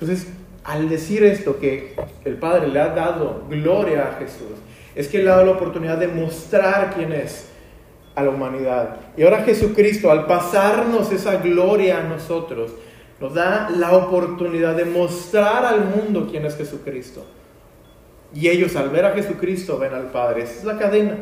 Entonces, 0.00 0.26
al 0.64 0.88
decir 0.88 1.22
esto, 1.22 1.60
que 1.60 1.94
el 2.24 2.36
Padre 2.36 2.68
le 2.68 2.80
ha 2.80 2.88
dado 2.88 3.44
gloria 3.48 4.08
a 4.08 4.18
Jesús, 4.18 4.58
es 4.94 5.08
que 5.08 5.18
le 5.18 5.30
ha 5.30 5.34
dado 5.34 5.46
la 5.46 5.52
oportunidad 5.52 5.98
de 5.98 6.08
mostrar 6.08 6.94
quién 6.94 7.12
es 7.12 7.48
a 8.16 8.22
la 8.22 8.30
humanidad. 8.30 8.96
Y 9.16 9.22
ahora 9.22 9.44
Jesucristo, 9.44 10.10
al 10.10 10.26
pasarnos 10.26 11.12
esa 11.12 11.36
gloria 11.36 11.98
a 11.98 12.02
nosotros, 12.02 12.72
nos 13.20 13.34
da 13.34 13.70
la 13.70 13.92
oportunidad 13.94 14.74
de 14.74 14.86
mostrar 14.86 15.64
al 15.64 15.84
mundo 15.84 16.26
quién 16.28 16.44
es 16.44 16.56
Jesucristo. 16.56 17.24
Y 18.34 18.48
ellos 18.48 18.74
al 18.74 18.90
ver 18.90 19.04
a 19.04 19.12
Jesucristo 19.12 19.78
ven 19.78 19.94
al 19.94 20.10
Padre. 20.10 20.42
Esa 20.42 20.58
es 20.58 20.64
la 20.64 20.78
cadena. 20.78 21.16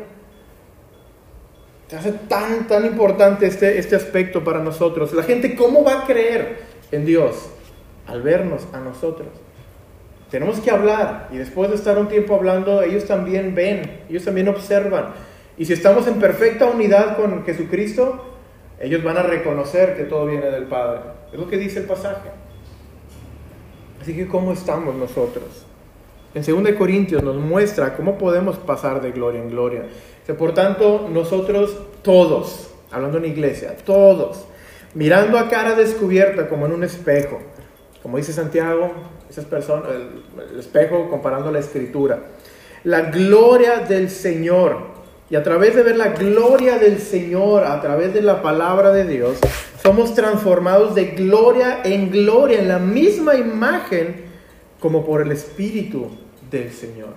Se 1.87 1.97
hace 1.97 2.11
tan, 2.13 2.65
tan 2.67 2.85
importante 2.85 3.45
este, 3.45 3.77
este 3.77 3.95
aspecto 3.95 4.43
para 4.43 4.59
nosotros. 4.59 5.13
La 5.13 5.23
gente, 5.23 5.55
¿cómo 5.55 5.83
va 5.83 6.01
a 6.01 6.05
creer 6.05 6.59
en 6.91 7.05
Dios? 7.05 7.49
Al 8.07 8.21
vernos 8.21 8.67
a 8.73 8.79
nosotros. 8.79 9.27
Tenemos 10.31 10.59
que 10.59 10.71
hablar 10.71 11.29
y 11.31 11.37
después 11.37 11.69
de 11.69 11.75
estar 11.75 11.97
un 11.97 12.07
tiempo 12.07 12.35
hablando, 12.35 12.81
ellos 12.81 13.05
también 13.05 13.53
ven, 13.53 14.01
ellos 14.09 14.25
también 14.25 14.47
observan. 14.47 15.13
Y 15.57 15.65
si 15.65 15.73
estamos 15.73 16.07
en 16.07 16.19
perfecta 16.19 16.65
unidad 16.65 17.15
con 17.15 17.43
Jesucristo, 17.45 18.23
ellos 18.79 19.03
van 19.03 19.17
a 19.17 19.23
reconocer 19.23 19.95
que 19.95 20.03
todo 20.03 20.25
viene 20.25 20.47
del 20.47 20.65
Padre. 20.65 21.01
Es 21.31 21.39
lo 21.39 21.47
que 21.47 21.57
dice 21.57 21.79
el 21.79 21.85
pasaje. 21.85 22.29
Así 24.01 24.15
que, 24.15 24.27
¿cómo 24.27 24.51
estamos 24.51 24.95
nosotros? 24.95 25.65
En 26.33 26.43
2 26.43 26.73
Corintios 26.77 27.23
nos 27.23 27.37
muestra 27.37 27.95
cómo 27.95 28.17
podemos 28.17 28.57
pasar 28.57 29.01
de 29.01 29.11
gloria 29.11 29.41
en 29.41 29.49
gloria. 29.49 29.83
Por 30.37 30.53
tanto, 30.53 31.07
nosotros 31.09 31.77
todos, 32.01 32.71
hablando 32.91 33.17
en 33.19 33.25
iglesia, 33.25 33.75
todos, 33.85 34.45
mirando 34.93 35.39
a 35.39 35.47
cara 35.47 35.75
descubierta 35.75 36.49
como 36.49 36.65
en 36.65 36.73
un 36.73 36.83
espejo, 36.83 37.39
como 38.03 38.17
dice 38.17 38.33
Santiago, 38.33 38.91
esas 39.29 39.45
personas, 39.45 39.89
el 40.51 40.59
espejo 40.59 41.09
comparando 41.09 41.51
la 41.51 41.59
escritura, 41.59 42.19
la 42.83 43.09
gloria 43.09 43.79
del 43.79 44.09
Señor 44.09 44.95
y 45.29 45.35
a 45.35 45.43
través 45.43 45.75
de 45.75 45.83
ver 45.83 45.97
la 45.97 46.09
gloria 46.09 46.77
del 46.77 46.99
Señor, 46.99 47.63
a 47.63 47.81
través 47.81 48.13
de 48.13 48.21
la 48.21 48.41
palabra 48.41 48.91
de 48.91 49.05
Dios, 49.05 49.37
somos 49.81 50.13
transformados 50.13 50.93
de 50.93 51.05
gloria 51.11 51.81
en 51.83 52.11
gloria, 52.11 52.59
en 52.59 52.67
la 52.67 52.79
misma 52.79 53.35
imagen 53.35 54.25
como 54.79 55.05
por 55.05 55.21
el 55.21 55.31
Espíritu 55.31 56.09
del 56.51 56.71
Señor. 56.71 57.13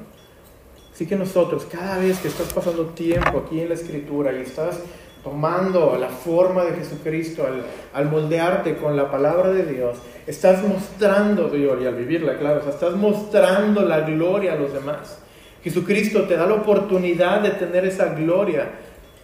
Así 0.92 1.06
que 1.06 1.16
nosotros, 1.16 1.66
cada 1.70 1.98
vez 1.98 2.18
que 2.18 2.28
estás 2.28 2.52
pasando 2.52 2.86
tiempo 2.86 3.44
aquí 3.46 3.60
en 3.60 3.68
la 3.68 3.74
Escritura 3.74 4.32
y 4.32 4.42
estás 4.42 4.80
tomando 5.22 5.96
la 5.98 6.08
forma 6.08 6.64
de 6.64 6.72
Jesucristo, 6.72 7.46
al, 7.92 8.10
moldearte 8.10 8.76
con 8.76 8.96
la 8.96 9.10
palabra 9.10 9.50
de 9.50 9.64
Dios, 9.64 9.98
estás 10.26 10.62
mostrando, 10.66 11.54
y 11.54 11.68
al 11.68 11.94
vivirla, 11.94 12.38
claro, 12.38 12.68
estás 12.68 12.94
mostrando 12.94 13.82
la 13.82 14.00
gloria 14.00 14.54
a 14.54 14.56
los 14.56 14.72
demás. 14.72 15.18
Jesucristo 15.62 16.22
te 16.24 16.36
da 16.36 16.46
la 16.46 16.54
oportunidad 16.54 17.40
de 17.40 17.50
tener 17.50 17.84
esa 17.84 18.14
gloria. 18.14 18.70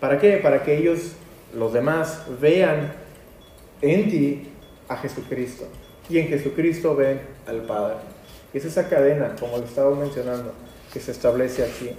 ¿Para 0.01 0.19
qué? 0.19 0.39
Para 0.39 0.63
que 0.63 0.77
ellos, 0.77 1.13
los 1.57 1.73
demás, 1.73 2.25
vean 2.41 2.93
en 3.81 4.11
ti 4.11 4.49
a 4.89 4.97
Jesucristo. 4.97 5.67
Y 6.09 6.19
en 6.19 6.29
Jesucristo 6.29 6.95
ven 6.95 7.21
al 7.47 7.63
Padre. 7.63 7.97
Es 8.53 8.65
esa 8.65 8.89
cadena, 8.89 9.35
como 9.39 9.59
lo 9.59 9.65
estaba 9.65 9.95
mencionando, 9.95 10.53
que 10.93 11.01
se 11.01 11.13
establece 11.13 11.65
aquí. 11.65 11.91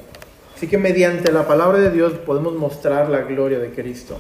Así 0.56 0.68
que 0.68 0.78
mediante 0.78 1.32
la 1.32 1.48
palabra 1.48 1.80
de 1.80 1.92
Dios 1.92 2.14
podemos 2.14 2.54
mostrar 2.54 3.10
la 3.10 3.22
gloria 3.22 3.60
de 3.60 3.72
Cristo. 3.72 4.18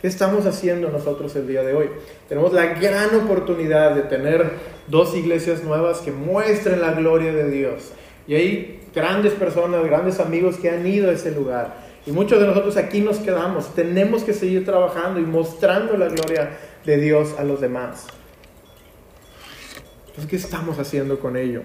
¿Qué 0.00 0.06
estamos 0.06 0.46
haciendo 0.46 0.90
nosotros 0.90 1.34
el 1.36 1.46
día 1.48 1.62
de 1.62 1.74
hoy? 1.74 1.90
Tenemos 2.28 2.52
la 2.52 2.66
gran 2.66 3.14
oportunidad 3.16 3.94
de 3.94 4.02
tener 4.02 4.52
dos 4.86 5.14
iglesias 5.16 5.64
nuevas 5.64 5.98
que 5.98 6.12
muestren 6.12 6.80
la 6.80 6.92
gloria 6.92 7.32
de 7.32 7.50
Dios. 7.50 7.90
Y 8.28 8.34
hay 8.34 8.77
grandes 8.94 9.32
personas, 9.34 9.84
grandes 9.84 10.20
amigos 10.20 10.56
que 10.56 10.70
han 10.70 10.86
ido 10.86 11.10
a 11.10 11.12
ese 11.12 11.30
lugar. 11.30 11.88
Y 12.06 12.12
muchos 12.12 12.40
de 12.40 12.46
nosotros 12.46 12.76
aquí 12.76 13.00
nos 13.00 13.18
quedamos. 13.18 13.74
Tenemos 13.74 14.24
que 14.24 14.32
seguir 14.32 14.64
trabajando 14.64 15.20
y 15.20 15.24
mostrando 15.24 15.96
la 15.96 16.08
gloria 16.08 16.50
de 16.84 16.96
Dios 16.96 17.34
a 17.38 17.44
los 17.44 17.60
demás. 17.60 18.06
Entonces, 20.06 20.26
¿qué 20.30 20.36
estamos 20.36 20.78
haciendo 20.78 21.18
con 21.18 21.36
ello? 21.36 21.62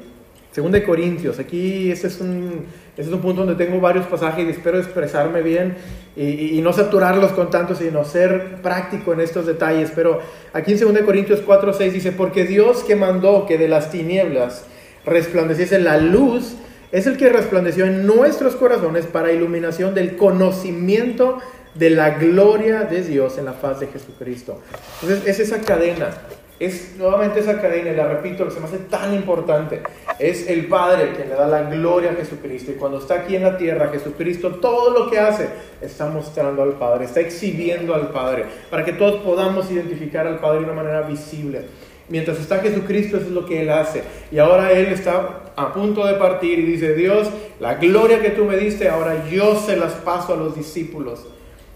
Según 0.52 0.72
de 0.72 0.84
Corintios, 0.84 1.40
aquí 1.40 1.92
ese 1.92 2.06
es, 2.06 2.22
un, 2.22 2.66
es 2.96 3.08
un 3.08 3.20
punto 3.22 3.44
donde 3.44 3.66
tengo 3.66 3.80
varios 3.80 4.06
pasajes 4.06 4.46
y 4.46 4.50
espero 4.50 4.78
expresarme 4.78 5.42
bien 5.42 5.78
y, 6.16 6.58
y, 6.58 6.62
no 6.62 6.74
saturarlos 6.74 7.32
con 7.32 7.50
tanto, 7.50 7.74
sino 7.74 8.06
ser 8.06 8.62
práctico 8.62 9.14
en 9.14 9.22
estos 9.22 9.48
detalles. 9.48 9.92
Pero 9.96 10.20
aquí 10.54 10.74
en 10.74 10.94
2 10.94 11.02
Corintios 11.04 11.42
4, 11.42 11.74
6 11.74 11.94
dice, 11.94 12.12
porque 12.12 12.46
Dios 12.46 12.84
que 12.84 12.96
mandó 12.96 13.48
que 13.48 13.58
de 13.58 13.68
las 13.68 13.90
tinieblas 13.90 14.66
resplandeciese 15.06 15.80
la 15.80 15.98
luz, 15.98 16.56
es 16.94 17.08
el 17.08 17.18
que 17.18 17.28
resplandeció 17.28 17.88
en 17.88 18.06
nuestros 18.06 18.56
corazones 18.56 19.08
para 19.08 19.32
iluminación 19.32 19.96
del 19.96 20.16
conocimiento 20.16 21.40
de 21.74 21.90
la 21.90 22.12
gloria 22.12 22.84
de 22.84 23.02
Dios 23.02 23.40
en 23.40 23.46
la 23.46 23.54
faz 23.54 23.80
de 23.80 23.88
Jesucristo. 23.88 24.62
Entonces 25.02 25.28
es 25.28 25.40
esa 25.40 25.60
cadena. 25.62 26.12
Es 26.60 26.96
nuevamente 26.96 27.40
esa 27.40 27.60
cadena, 27.60 27.90
y 27.90 27.96
la 27.96 28.08
repito, 28.08 28.46
que 28.46 28.52
se 28.52 28.60
me 28.60 28.68
hace 28.68 28.78
tan 28.78 29.12
importante. 29.16 29.82
Es 30.20 30.48
el 30.48 30.68
Padre 30.68 31.14
quien 31.16 31.30
le 31.30 31.36
da 31.36 31.48
la 31.48 31.64
gloria 31.64 32.12
a 32.12 32.14
Jesucristo. 32.14 32.72
Y 32.72 32.76
cuando 32.76 33.00
está 33.00 33.16
aquí 33.16 33.36
en 33.36 33.42
la 33.42 33.58
tierra, 33.58 33.90
Jesucristo, 33.90 34.52
todo 34.58 34.92
lo 34.92 35.10
que 35.10 35.18
hace 35.18 35.50
está 35.82 36.06
mostrando 36.06 36.62
al 36.62 36.74
Padre, 36.74 37.06
está 37.06 37.22
exhibiendo 37.22 37.96
al 37.96 38.12
Padre, 38.12 38.46
para 38.70 38.86
que 38.86 38.94
todos 38.94 39.24
podamos 39.24 39.70
identificar 39.72 40.28
al 40.28 40.40
Padre 40.40 40.60
de 40.60 40.66
una 40.66 40.74
manera 40.74 41.02
visible. 41.02 41.66
Mientras 42.10 42.40
está 42.40 42.60
Jesucristo, 42.60 43.18
eso 43.18 43.28
es 43.28 43.32
lo 43.32 43.46
que 43.46 43.62
Él 43.62 43.70
hace. 43.70 44.04
Y 44.32 44.40
ahora 44.40 44.72
Él 44.72 44.88
está 44.88 45.44
a 45.56 45.74
punto 45.74 46.06
de 46.06 46.16
partir 46.16 46.60
y 46.60 46.64
dice, 46.64 46.96
Dios, 46.96 47.30
la 47.60 47.76
gloria 47.76 48.22
que 48.22 48.32
tú 48.32 48.46
me 48.46 48.58
diste, 48.58 48.90
ahora 48.90 49.28
yo 49.30 49.56
se 49.56 49.78
las 49.78 49.94
paso 49.94 50.34
a 50.34 50.38
los 50.38 50.56
discípulos 50.56 51.26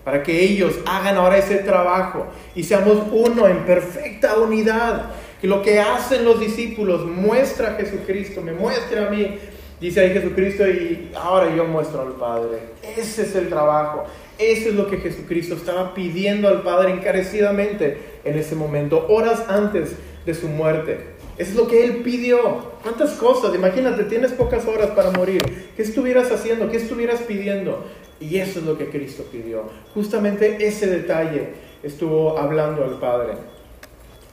para 0.03 0.23
que 0.23 0.41
ellos 0.41 0.73
hagan 0.85 1.17
ahora 1.17 1.37
ese 1.37 1.57
trabajo 1.57 2.27
y 2.55 2.63
seamos 2.63 3.07
uno 3.11 3.45
en 3.47 3.65
perfecta 3.65 4.37
unidad. 4.37 5.11
Que 5.41 5.47
lo 5.47 5.61
que 5.61 5.79
hacen 5.79 6.23
los 6.23 6.39
discípulos 6.39 7.05
muestra 7.05 7.71
a 7.71 7.73
Jesucristo, 7.75 8.41
me 8.41 8.53
muestra 8.53 9.07
a 9.07 9.09
mí, 9.09 9.37
dice 9.81 9.99
ahí 9.99 10.11
Jesucristo, 10.11 10.65
y 10.65 11.11
ahora 11.13 11.53
yo 11.53 11.65
muestro 11.65 12.03
al 12.03 12.13
Padre. 12.13 12.57
Ese 12.97 13.23
es 13.23 13.35
el 13.35 13.49
trabajo. 13.49 14.05
Eso 14.39 14.69
es 14.69 14.75
lo 14.75 14.87
que 14.87 14.97
Jesucristo 14.97 15.55
estaba 15.55 15.93
pidiendo 15.93 16.47
al 16.47 16.61
Padre 16.61 16.91
encarecidamente 16.91 17.97
en 18.23 18.37
ese 18.37 18.55
momento, 18.55 19.07
horas 19.09 19.43
antes 19.49 19.95
de 20.27 20.35
su 20.35 20.47
muerte. 20.49 20.99
Eso 21.37 21.51
es 21.51 21.55
lo 21.55 21.67
que 21.67 21.83
Él 21.83 22.03
pidió. 22.03 22.37
¿Cuántas 22.83 23.11
cosas? 23.11 23.55
Imagínate, 23.55 24.03
tienes 24.03 24.33
pocas 24.33 24.67
horas 24.67 24.91
para 24.91 25.09
morir. 25.11 25.71
¿Qué 25.75 25.81
estuvieras 25.81 26.31
haciendo? 26.31 26.69
¿Qué 26.69 26.77
estuvieras 26.77 27.21
pidiendo? 27.21 27.85
Y 28.19 28.37
eso 28.37 28.59
es 28.59 28.65
lo 28.65 28.77
que 28.77 28.89
Cristo 28.89 29.23
pidió. 29.31 29.63
Justamente 29.93 30.67
ese 30.67 30.87
detalle 30.87 31.53
estuvo 31.81 32.37
hablando 32.37 32.83
al 32.83 32.99
Padre. 32.99 33.35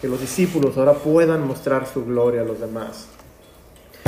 Que 0.00 0.08
los 0.08 0.20
discípulos 0.20 0.76
ahora 0.76 0.94
puedan 0.94 1.46
mostrar 1.46 1.86
su 1.86 2.04
gloria 2.04 2.40
a 2.40 2.44
los 2.44 2.60
demás. 2.60 3.08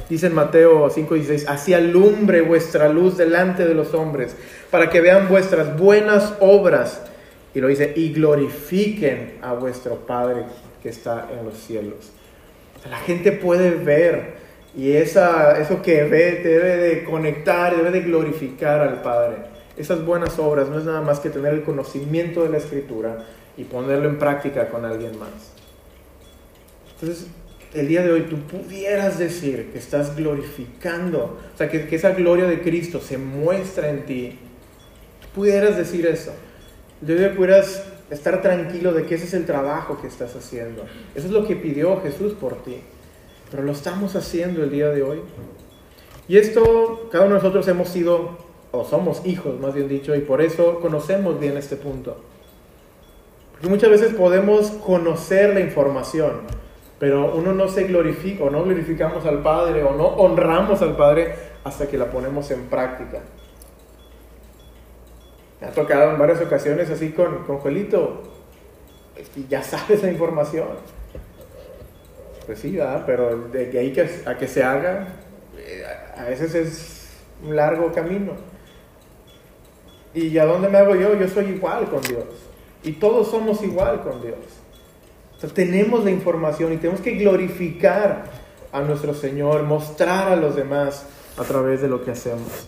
Dice 0.09 0.27
en 0.27 0.35
Mateo 0.35 0.90
5:16, 0.90 1.46
así 1.46 1.72
alumbre 1.72 2.42
vuestra 2.42 2.88
luz 2.88 3.16
delante 3.16 3.64
de 3.64 3.75
los 3.75 3.94
hombres, 3.94 4.37
para 4.70 4.90
que 4.90 5.01
vean 5.01 5.29
vuestras 5.29 5.79
buenas 5.79 6.35
obras. 6.40 7.03
Y 7.55 7.61
lo 7.61 7.68
dice, 7.68 7.92
y 7.96 8.12
glorifiquen 8.12 9.38
a 9.40 9.55
vuestro 9.55 9.96
Padre 10.07 10.44
que 10.87 10.90
está 10.90 11.29
en 11.37 11.44
los 11.44 11.59
cielos. 11.59 12.12
La 12.88 12.99
gente 12.99 13.33
puede 13.33 13.72
ver 13.72 14.37
y 14.77 14.92
esa, 14.92 15.59
eso 15.59 15.83
que 15.83 16.05
ve 16.05 16.42
debe 16.44 16.77
de 16.77 17.03
conectar, 17.03 17.75
debe 17.75 17.90
de 17.90 18.03
glorificar 18.03 18.81
al 18.81 19.03
Padre 19.03 19.57
esas 19.77 20.05
buenas 20.05 20.38
obras 20.38 20.68
no 20.68 20.79
es 20.79 20.85
nada 20.85 21.03
más 21.03 21.20
que 21.20 21.31
tener 21.31 21.53
el 21.53 21.62
conocimiento 21.62 22.42
de 22.42 22.49
la 22.49 22.59
escritura 22.59 23.27
y 23.57 23.64
ponerlo 23.64 24.09
en 24.09 24.18
práctica 24.18 24.68
con 24.68 24.85
alguien 24.85 25.18
más. 25.18 25.53
Entonces, 26.94 27.27
el 27.75 27.88
día 27.88 28.03
de 28.03 28.12
hoy 28.12 28.22
tú 28.22 28.38
pudieras 28.38 29.18
decir 29.18 29.70
que 29.72 29.79
estás 29.79 30.16
glorificando, 30.16 31.38
o 31.55 31.59
sea, 31.59 31.68
que, 31.68 31.94
esa 31.94 32.12
gloria 32.12 32.46
de 32.46 32.62
Cristo 32.62 33.01
se 33.01 33.18
muestra 33.18 33.90
en 33.90 34.07
ti. 34.07 34.38
pudieras 35.35 35.77
decir 35.77 36.07
eso. 36.07 36.33
Hoy 37.07 37.29
pudieras 37.37 37.85
estar 38.10 38.42
tranquilo 38.42 38.92
de 38.92 39.04
que 39.04 39.16
ese 39.16 39.24
es 39.24 39.34
el 39.34 39.46
trabajo 39.46 39.98
que 40.00 40.06
estás 40.06 40.34
haciendo. 40.36 40.84
Eso 41.14 41.26
es 41.26 41.32
lo 41.32 41.46
que 41.46 41.56
pidió 41.56 42.00
Jesús 42.00 42.32
por 42.34 42.62
ti. 42.62 42.78
Pero 43.50 43.62
lo 43.62 43.72
estamos 43.72 44.16
haciendo 44.16 44.62
el 44.62 44.70
día 44.70 44.88
de 44.88 45.02
hoy. 45.02 45.20
Y 46.28 46.38
esto, 46.38 47.08
cada 47.12 47.24
uno 47.24 47.34
de 47.34 47.40
nosotros 47.40 47.68
hemos 47.68 47.88
sido 47.88 48.46
o 48.72 48.84
somos 48.84 49.24
hijos 49.24 49.58
más 49.60 49.74
bien 49.74 49.88
dicho, 49.88 50.14
y 50.14 50.20
por 50.20 50.42
eso 50.42 50.80
conocemos 50.80 51.38
bien 51.40 51.56
este 51.56 51.76
punto. 51.76 52.16
Porque 53.52 53.68
muchas 53.68 53.90
veces 53.90 54.14
podemos 54.14 54.70
conocer 54.70 55.54
la 55.54 55.60
información, 55.60 56.42
pero 56.98 57.34
uno 57.34 57.52
no 57.52 57.68
se 57.68 57.84
glorifica 57.84 58.44
o 58.44 58.50
no 58.50 58.64
glorificamos 58.64 59.24
al 59.24 59.42
Padre 59.42 59.82
o 59.82 59.94
no 59.96 60.06
honramos 60.06 60.82
al 60.82 60.96
Padre 60.96 61.34
hasta 61.64 61.88
que 61.88 61.96
la 61.96 62.10
ponemos 62.10 62.50
en 62.50 62.66
práctica. 62.66 63.22
Me 65.60 65.66
ha 65.66 65.70
tocado 65.70 66.12
en 66.12 66.18
varias 66.18 66.40
ocasiones 66.40 66.90
así 66.90 67.12
con, 67.12 67.44
con 67.44 67.58
Juelito, 67.58 68.22
es 69.16 69.28
que 69.30 69.44
ya 69.48 69.62
sabes 69.62 70.02
la 70.02 70.10
información. 70.10 70.68
Pues 72.46 72.60
sí, 72.60 72.78
pero 73.06 73.48
de 73.48 73.78
ahí 73.78 73.92
que, 73.92 74.08
a 74.24 74.36
que 74.36 74.46
se 74.46 74.62
haga, 74.62 75.08
eh, 75.58 75.84
a 76.16 76.24
veces 76.24 76.54
es 76.54 77.08
un 77.42 77.56
largo 77.56 77.92
camino. 77.92 78.32
¿Y 80.14 80.38
a 80.38 80.46
dónde 80.46 80.68
me 80.68 80.78
hago 80.78 80.94
yo? 80.94 81.14
Yo 81.14 81.28
soy 81.28 81.46
igual 81.46 81.90
con 81.90 82.00
Dios. 82.02 82.24
Y 82.82 82.92
todos 82.92 83.30
somos 83.30 83.62
igual 83.62 84.02
con 84.02 84.22
Dios. 84.22 84.36
tenemos 85.54 86.04
la 86.04 86.10
información 86.10 86.72
y 86.72 86.76
tenemos 86.76 87.00
que 87.00 87.12
glorificar 87.12 88.24
a 88.72 88.80
nuestro 88.80 89.12
Señor, 89.12 89.64
mostrar 89.64 90.32
a 90.32 90.36
los 90.36 90.54
demás 90.54 91.04
a 91.36 91.42
través 91.42 91.82
de 91.82 91.88
lo 91.88 92.04
que 92.04 92.12
hacemos. 92.12 92.66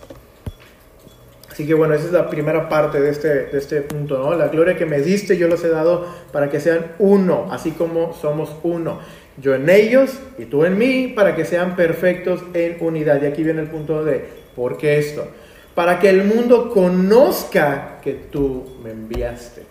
Así 1.59 1.67
que 1.67 1.73
bueno, 1.73 1.93
esa 1.93 2.05
es 2.05 2.11
la 2.13 2.29
primera 2.29 2.69
parte 2.69 3.01
de 3.01 3.09
este, 3.09 3.27
de 3.27 3.57
este 3.57 3.81
punto, 3.81 4.17
¿no? 4.17 4.33
La 4.33 4.47
gloria 4.47 4.77
que 4.77 4.85
me 4.85 5.01
diste 5.01 5.35
yo 5.35 5.49
los 5.49 5.61
he 5.65 5.69
dado 5.69 6.05
para 6.31 6.49
que 6.49 6.61
sean 6.61 6.93
uno, 6.99 7.47
así 7.51 7.71
como 7.71 8.13
somos 8.13 8.55
uno. 8.63 8.99
Yo 9.35 9.55
en 9.55 9.69
ellos 9.69 10.19
y 10.37 10.45
tú 10.45 10.63
en 10.63 10.77
mí, 10.77 11.11
para 11.13 11.35
que 11.35 11.43
sean 11.43 11.75
perfectos 11.75 12.41
en 12.53 12.77
unidad. 12.79 13.21
Y 13.21 13.25
aquí 13.25 13.43
viene 13.43 13.59
el 13.59 13.67
punto 13.67 14.05
de, 14.05 14.25
¿por 14.55 14.77
qué 14.77 14.99
esto? 14.99 15.27
para 15.79 15.97
que 15.97 16.09
el 16.09 16.25
mundo 16.25 16.71
conozca 16.71 17.99
que 18.01 18.11
tú 18.13 18.65
me 18.83 18.91
enviaste 18.91 19.63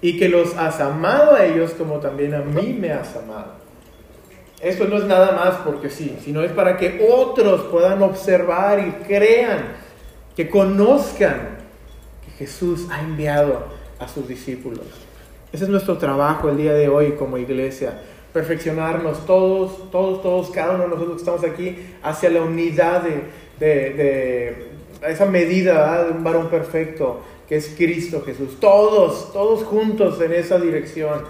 y 0.00 0.18
que 0.18 0.30
los 0.30 0.56
has 0.56 0.80
amado 0.80 1.34
a 1.34 1.44
ellos 1.44 1.72
como 1.72 1.98
también 1.98 2.32
a 2.32 2.40
mí 2.40 2.72
me 2.72 2.90
has 2.90 3.14
amado. 3.16 3.52
Eso 4.62 4.84
no 4.84 4.96
es 4.96 5.04
nada 5.04 5.32
más 5.32 5.56
porque 5.56 5.90
sí, 5.90 6.16
sino 6.24 6.42
es 6.42 6.52
para 6.52 6.78
que 6.78 7.06
otros 7.12 7.64
puedan 7.64 8.02
observar 8.02 8.78
y 8.78 9.04
crean, 9.04 9.74
que 10.36 10.48
conozcan 10.48 11.58
que 12.24 12.30
Jesús 12.44 12.86
ha 12.90 13.00
enviado 13.00 13.66
a 13.98 14.08
sus 14.08 14.26
discípulos. 14.28 14.86
Ese 15.52 15.64
es 15.64 15.70
nuestro 15.70 15.98
trabajo 15.98 16.48
el 16.48 16.56
día 16.56 16.72
de 16.72 16.88
hoy 16.88 17.12
como 17.12 17.38
iglesia, 17.38 18.00
perfeccionarnos 18.32 19.26
todos, 19.26 19.90
todos, 19.90 20.22
todos, 20.22 20.50
cada 20.50 20.74
uno 20.74 20.84
de 20.84 20.88
nosotros 20.90 21.16
que 21.16 21.22
estamos 21.22 21.44
aquí 21.44 21.76
hacia 22.02 22.30
la 22.30 22.42
unidad 22.42 23.02
de 23.58 24.72
esa 25.06 25.26
medida 25.26 26.04
de 26.04 26.12
un 26.12 26.24
varón 26.24 26.48
perfecto 26.48 27.20
que 27.48 27.56
es 27.56 27.74
Cristo 27.76 28.22
Jesús. 28.24 28.58
Todos, 28.60 29.32
todos 29.32 29.64
juntos 29.64 30.20
en 30.20 30.32
esa 30.32 30.58
dirección, 30.58 31.22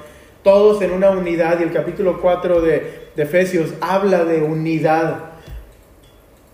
todos 0.42 0.82
en 0.82 0.92
una 0.92 1.10
unidad. 1.10 1.60
Y 1.60 1.64
el 1.64 1.72
capítulo 1.72 2.20
4 2.20 2.60
de, 2.60 3.10
Efesios 3.16 3.74
habla 3.80 4.24
de 4.24 4.42
unidad. 4.42 5.31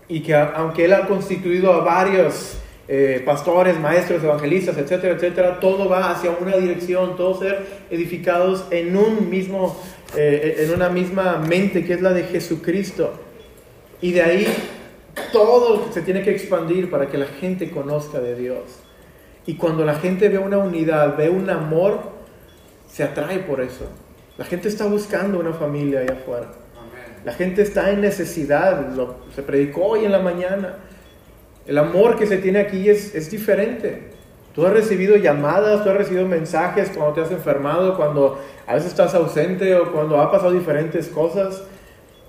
Y 0.09 0.21
que 0.21 0.35
aunque 0.35 0.85
Él 0.85 0.93
ha 0.93 1.07
constituido 1.07 1.71
a 1.71 1.83
varios 1.83 2.57
eh, 2.91 3.21
pastores, 3.23 3.79
maestros, 3.79 4.23
evangelistas, 4.23 4.75
etcétera, 4.77 5.13
etcétera, 5.13 5.59
todo 5.59 5.87
va 5.87 6.09
hacia 6.09 6.31
una 6.31 6.57
dirección, 6.57 7.15
todos 7.15 7.39
ser 7.39 7.65
edificados 7.91 8.65
en 8.71 8.97
un 8.97 9.29
mismo, 9.29 9.79
eh, 10.17 10.65
en 10.65 10.73
una 10.73 10.89
misma 10.89 11.37
mente 11.37 11.85
que 11.85 11.93
es 11.93 12.01
la 12.01 12.11
de 12.13 12.23
Jesucristo. 12.23 13.13
Y 14.01 14.11
de 14.11 14.23
ahí 14.23 14.47
todo 15.31 15.91
se 15.91 16.01
tiene 16.01 16.23
que 16.23 16.31
expandir 16.31 16.89
para 16.89 17.07
que 17.07 17.19
la 17.19 17.27
gente 17.27 17.69
conozca 17.69 18.19
de 18.19 18.35
Dios. 18.35 18.63
Y 19.45 19.55
cuando 19.55 19.85
la 19.85 19.95
gente 19.95 20.29
ve 20.29 20.39
una 20.39 20.57
unidad, 20.57 21.15
ve 21.15 21.29
un 21.29 21.49
amor, 21.49 21.99
se 22.87 23.03
atrae 23.03 23.39
por 23.39 23.61
eso. 23.61 23.85
La 24.37 24.45
gente 24.45 24.67
está 24.67 24.85
buscando 24.85 25.39
una 25.39 25.53
familia 25.53 25.99
allá 25.99 26.13
afuera. 26.13 26.47
La 27.25 27.33
gente 27.33 27.61
está 27.61 27.91
en 27.91 28.01
necesidad. 28.01 28.89
Lo, 28.95 29.15
se 29.35 29.43
predicó 29.43 29.85
hoy 29.85 30.05
en 30.05 30.11
la 30.11 30.19
mañana. 30.19 30.75
El 31.67 31.77
amor 31.77 32.17
que 32.17 32.25
se 32.25 32.37
tiene 32.37 32.59
aquí 32.59 32.89
es, 32.89 33.13
es 33.13 33.29
diferente. 33.29 34.09
Tú 34.55 34.65
has 34.65 34.73
recibido 34.73 35.15
llamadas, 35.15 35.83
tú 35.83 35.89
has 35.89 35.97
recibido 35.97 36.25
mensajes 36.25 36.89
cuando 36.89 37.13
te 37.13 37.21
has 37.21 37.31
enfermado, 37.31 37.95
cuando 37.95 38.39
a 38.65 38.73
veces 38.73 38.89
estás 38.89 39.13
ausente 39.13 39.75
o 39.75 39.91
cuando 39.91 40.19
ha 40.19 40.31
pasado 40.31 40.51
diferentes 40.51 41.07
cosas. 41.07 41.63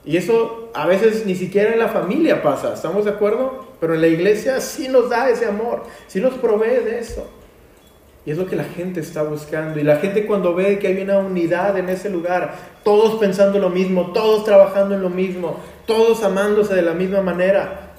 Y 0.05 0.16
eso 0.16 0.70
a 0.74 0.87
veces 0.87 1.26
ni 1.26 1.35
siquiera 1.35 1.72
en 1.72 1.79
la 1.79 1.88
familia 1.88 2.42
pasa, 2.42 2.72
¿estamos 2.74 3.05
de 3.05 3.11
acuerdo? 3.11 3.66
Pero 3.81 3.94
en 3.94 4.00
la 4.00 4.07
iglesia 4.07 4.61
sí 4.61 4.88
nos 4.88 5.11
da 5.11 5.29
ese 5.29 5.46
amor, 5.46 5.83
sí 6.07 6.20
nos 6.20 6.35
provee 6.35 6.85
de 6.85 6.98
eso. 6.98 7.26
Y 8.26 8.33
es 8.33 8.38
lo 8.38 8.46
que 8.46 8.56
la 8.56 8.64
gente 8.64 9.00
está 9.00 9.22
buscando. 9.22 9.80
Y 9.80 9.83
la 9.83 9.96
gente 9.96 10.26
cuando 10.26 10.54
ve 10.54 10.78
que 10.78 10.88
hay 10.88 11.00
una 11.00 11.18
unidad 11.18 11.78
en 11.78 11.88
ese 11.88 12.11
lugar, 12.11 12.54
todos 12.85 13.18
pensando 13.18 13.59
lo 13.59 13.70
mismo, 13.70 14.12
todos 14.12 14.44
trabajando 14.44 14.94
en 14.94 15.02
lo 15.02 15.11
mismo, 15.11 15.59
todos 15.87 16.22
amándose 16.22 16.74
de 16.74 16.83
la 16.83 16.92
misma 16.92 17.22
manera, 17.22 17.94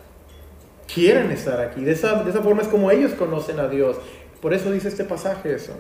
quieren 0.94 1.32
estar 1.32 1.60
aquí. 1.60 1.82
De 1.82 1.92
esa, 1.92 2.24
de 2.24 2.30
esa 2.30 2.42
forma 2.42 2.62
es 2.62 2.68
como 2.68 2.92
ellos 2.92 3.14
conocen 3.14 3.60
a 3.60 3.68
Dios. 3.68 3.98
Por 4.42 4.54
eso 4.54 4.72
dice 4.72 4.90
este 4.90 5.04
pasaje 5.04 5.54
eso. 5.54 5.74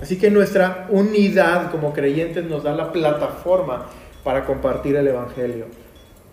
Así 0.00 0.18
que 0.18 0.30
nuestra 0.30 0.86
unidad 0.90 1.70
como 1.70 1.92
creyentes 1.92 2.44
nos 2.44 2.64
da 2.64 2.74
la 2.74 2.90
plataforma 2.90 3.86
para 4.24 4.44
compartir 4.44 4.96
el 4.96 5.06
Evangelio. 5.06 5.66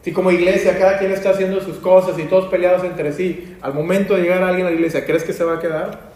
Si 0.01 0.11
como 0.11 0.31
iglesia 0.31 0.77
cada 0.79 0.97
quien 0.97 1.11
está 1.11 1.31
haciendo 1.31 1.59
sus 1.61 1.77
cosas 1.77 2.17
y 2.17 2.23
todos 2.23 2.45
peleados 2.45 2.83
entre 2.83 3.11
sí, 3.11 3.57
al 3.61 3.73
momento 3.73 4.15
de 4.15 4.21
llegar 4.21 4.41
alguien 4.41 4.65
a 4.65 4.69
la 4.69 4.75
iglesia, 4.75 5.05
¿crees 5.05 5.23
que 5.23 5.33
se 5.33 5.43
va 5.43 5.55
a 5.55 5.59
quedar? 5.59 6.08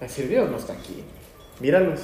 Decir, 0.00 0.28
Dios 0.28 0.50
no 0.50 0.56
está 0.56 0.74
aquí. 0.74 1.02
Míralos. 1.60 2.00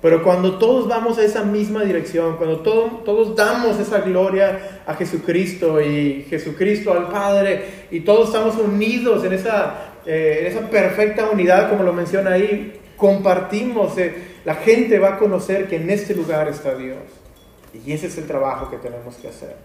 Pero 0.00 0.22
cuando 0.22 0.58
todos 0.58 0.86
vamos 0.86 1.18
a 1.18 1.24
esa 1.24 1.42
misma 1.42 1.82
dirección, 1.82 2.36
cuando 2.36 2.60
todos 2.60 3.34
damos 3.34 3.80
esa 3.80 4.00
gloria 4.00 4.82
a 4.86 4.94
Jesucristo 4.94 5.80
y 5.80 6.24
Jesucristo 6.30 6.92
al 6.92 7.08
Padre, 7.08 7.86
y 7.90 8.00
todos 8.00 8.28
estamos 8.28 8.56
unidos 8.56 9.24
en 9.24 9.32
esa, 9.32 9.94
eh, 10.06 10.38
en 10.42 10.46
esa 10.46 10.70
perfecta 10.70 11.28
unidad, 11.28 11.68
como 11.68 11.82
lo 11.82 11.92
menciona 11.92 12.32
ahí, 12.32 12.80
compartimos, 12.96 13.98
eh, 13.98 14.14
la 14.44 14.54
gente 14.54 15.00
va 15.00 15.14
a 15.14 15.18
conocer 15.18 15.66
que 15.66 15.76
en 15.76 15.90
este 15.90 16.14
lugar 16.14 16.48
está 16.48 16.76
Dios. 16.76 16.98
Y 17.84 17.92
ese 17.92 18.06
es 18.06 18.18
el 18.18 18.26
trabajo 18.26 18.70
que 18.70 18.76
tenemos 18.76 19.16
que 19.16 19.28
hacer. 19.28 19.56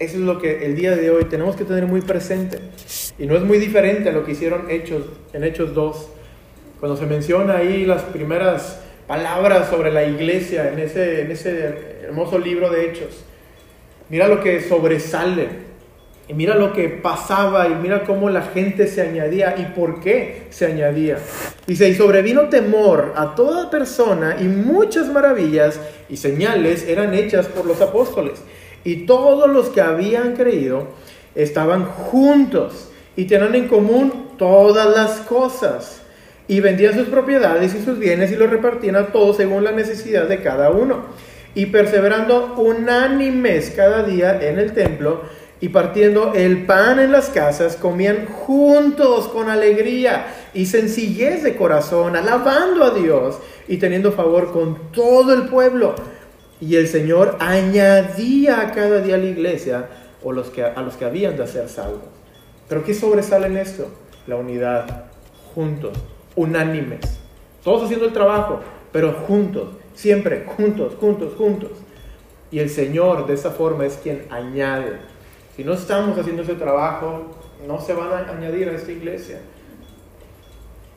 Eso 0.00 0.14
es 0.16 0.22
lo 0.22 0.38
que 0.38 0.64
el 0.64 0.74
día 0.74 0.96
de 0.96 1.10
hoy 1.10 1.26
tenemos 1.26 1.54
que 1.54 1.64
tener 1.64 1.86
muy 1.86 2.00
presente. 2.00 2.58
Y 3.18 3.26
no 3.26 3.36
es 3.36 3.42
muy 3.42 3.58
diferente 3.58 4.08
a 4.08 4.12
lo 4.12 4.24
que 4.24 4.32
hicieron 4.32 4.68
Hechos, 4.68 5.04
en 5.32 5.44
Hechos 5.44 5.74
2, 5.74 6.08
cuando 6.80 6.96
se 6.96 7.04
menciona 7.04 7.58
ahí 7.58 7.84
las 7.84 8.02
primeras 8.02 8.80
palabras 9.06 9.68
sobre 9.68 9.92
la 9.92 10.04
iglesia 10.04 10.72
en 10.72 10.78
ese, 10.78 11.20
en 11.20 11.30
ese 11.30 11.74
hermoso 12.04 12.38
libro 12.38 12.70
de 12.70 12.86
Hechos. 12.86 13.22
Mira 14.08 14.26
lo 14.26 14.40
que 14.40 14.62
sobresale. 14.62 15.70
Y 16.26 16.32
mira 16.34 16.54
lo 16.54 16.72
que 16.72 16.88
pasaba 16.88 17.66
y 17.66 17.74
mira 17.74 18.04
cómo 18.04 18.30
la 18.30 18.42
gente 18.42 18.86
se 18.86 19.02
añadía 19.02 19.56
y 19.58 19.64
por 19.76 20.00
qué 20.00 20.46
se 20.50 20.66
añadía. 20.66 21.18
Dice, 21.66 21.88
y 21.88 21.94
sobrevino 21.94 22.48
temor 22.48 23.14
a 23.16 23.34
toda 23.34 23.68
persona 23.68 24.36
y 24.40 24.44
muchas 24.44 25.08
maravillas 25.08 25.80
y 26.08 26.16
señales 26.16 26.86
eran 26.86 27.14
hechas 27.14 27.46
por 27.46 27.66
los 27.66 27.80
apóstoles. 27.80 28.40
Y 28.84 29.06
todos 29.06 29.50
los 29.50 29.70
que 29.70 29.80
habían 29.80 30.36
creído 30.36 30.86
estaban 31.34 31.84
juntos 31.84 32.92
y 33.16 33.24
tenían 33.24 33.56
en 33.56 33.66
común 33.66 34.28
todas 34.38 34.88
las 34.96 35.18
cosas 35.22 35.99
y 36.50 36.58
vendían 36.58 36.94
sus 36.94 37.06
propiedades 37.06 37.76
y 37.76 37.80
sus 37.80 38.00
bienes 38.00 38.32
y 38.32 38.34
los 38.34 38.50
repartían 38.50 38.96
a 38.96 39.06
todos 39.12 39.36
según 39.36 39.62
la 39.62 39.70
necesidad 39.70 40.26
de 40.26 40.42
cada 40.42 40.70
uno. 40.70 41.04
Y 41.54 41.66
perseverando 41.66 42.56
unánimes 42.56 43.70
cada 43.70 44.02
día 44.02 44.36
en 44.42 44.58
el 44.58 44.72
templo 44.72 45.22
y 45.60 45.68
partiendo 45.68 46.32
el 46.34 46.66
pan 46.66 46.98
en 46.98 47.12
las 47.12 47.28
casas, 47.28 47.76
comían 47.76 48.26
juntos 48.26 49.28
con 49.28 49.48
alegría 49.48 50.26
y 50.52 50.66
sencillez 50.66 51.44
de 51.44 51.54
corazón, 51.54 52.16
alabando 52.16 52.82
a 52.82 52.90
Dios 52.94 53.38
y 53.68 53.76
teniendo 53.76 54.10
favor 54.10 54.50
con 54.50 54.90
todo 54.90 55.32
el 55.32 55.46
pueblo. 55.46 55.94
Y 56.60 56.74
el 56.74 56.88
Señor 56.88 57.36
añadía 57.38 58.60
a 58.60 58.72
cada 58.72 59.00
día 59.00 59.14
a 59.14 59.18
la 59.18 59.26
iglesia 59.26 59.86
o 60.24 60.32
los 60.32 60.50
que, 60.50 60.64
a 60.64 60.82
los 60.82 60.96
que 60.96 61.04
habían 61.04 61.36
de 61.36 61.46
ser 61.46 61.68
salvos. 61.68 62.00
Pero 62.68 62.82
¿qué 62.82 62.92
sobresale 62.92 63.46
en 63.46 63.56
esto? 63.56 63.86
La 64.26 64.34
unidad, 64.34 65.04
juntos, 65.54 65.96
unánimes, 66.36 67.00
todos 67.62 67.84
haciendo 67.84 68.06
el 68.06 68.12
trabajo, 68.12 68.60
pero 68.92 69.12
juntos, 69.12 69.70
siempre 69.94 70.44
juntos, 70.44 70.94
juntos, 70.98 71.34
juntos. 71.36 71.70
Y 72.50 72.58
el 72.58 72.70
Señor 72.70 73.26
de 73.26 73.34
esa 73.34 73.50
forma 73.50 73.86
es 73.86 73.96
quien 74.02 74.26
añade. 74.30 74.98
Si 75.56 75.62
no 75.62 75.74
estamos 75.74 76.18
haciendo 76.18 76.42
ese 76.42 76.54
trabajo, 76.54 77.36
no 77.66 77.80
se 77.80 77.92
van 77.92 78.12
a 78.12 78.32
añadir 78.32 78.68
a 78.68 78.72
esta 78.72 78.90
iglesia. 78.90 79.40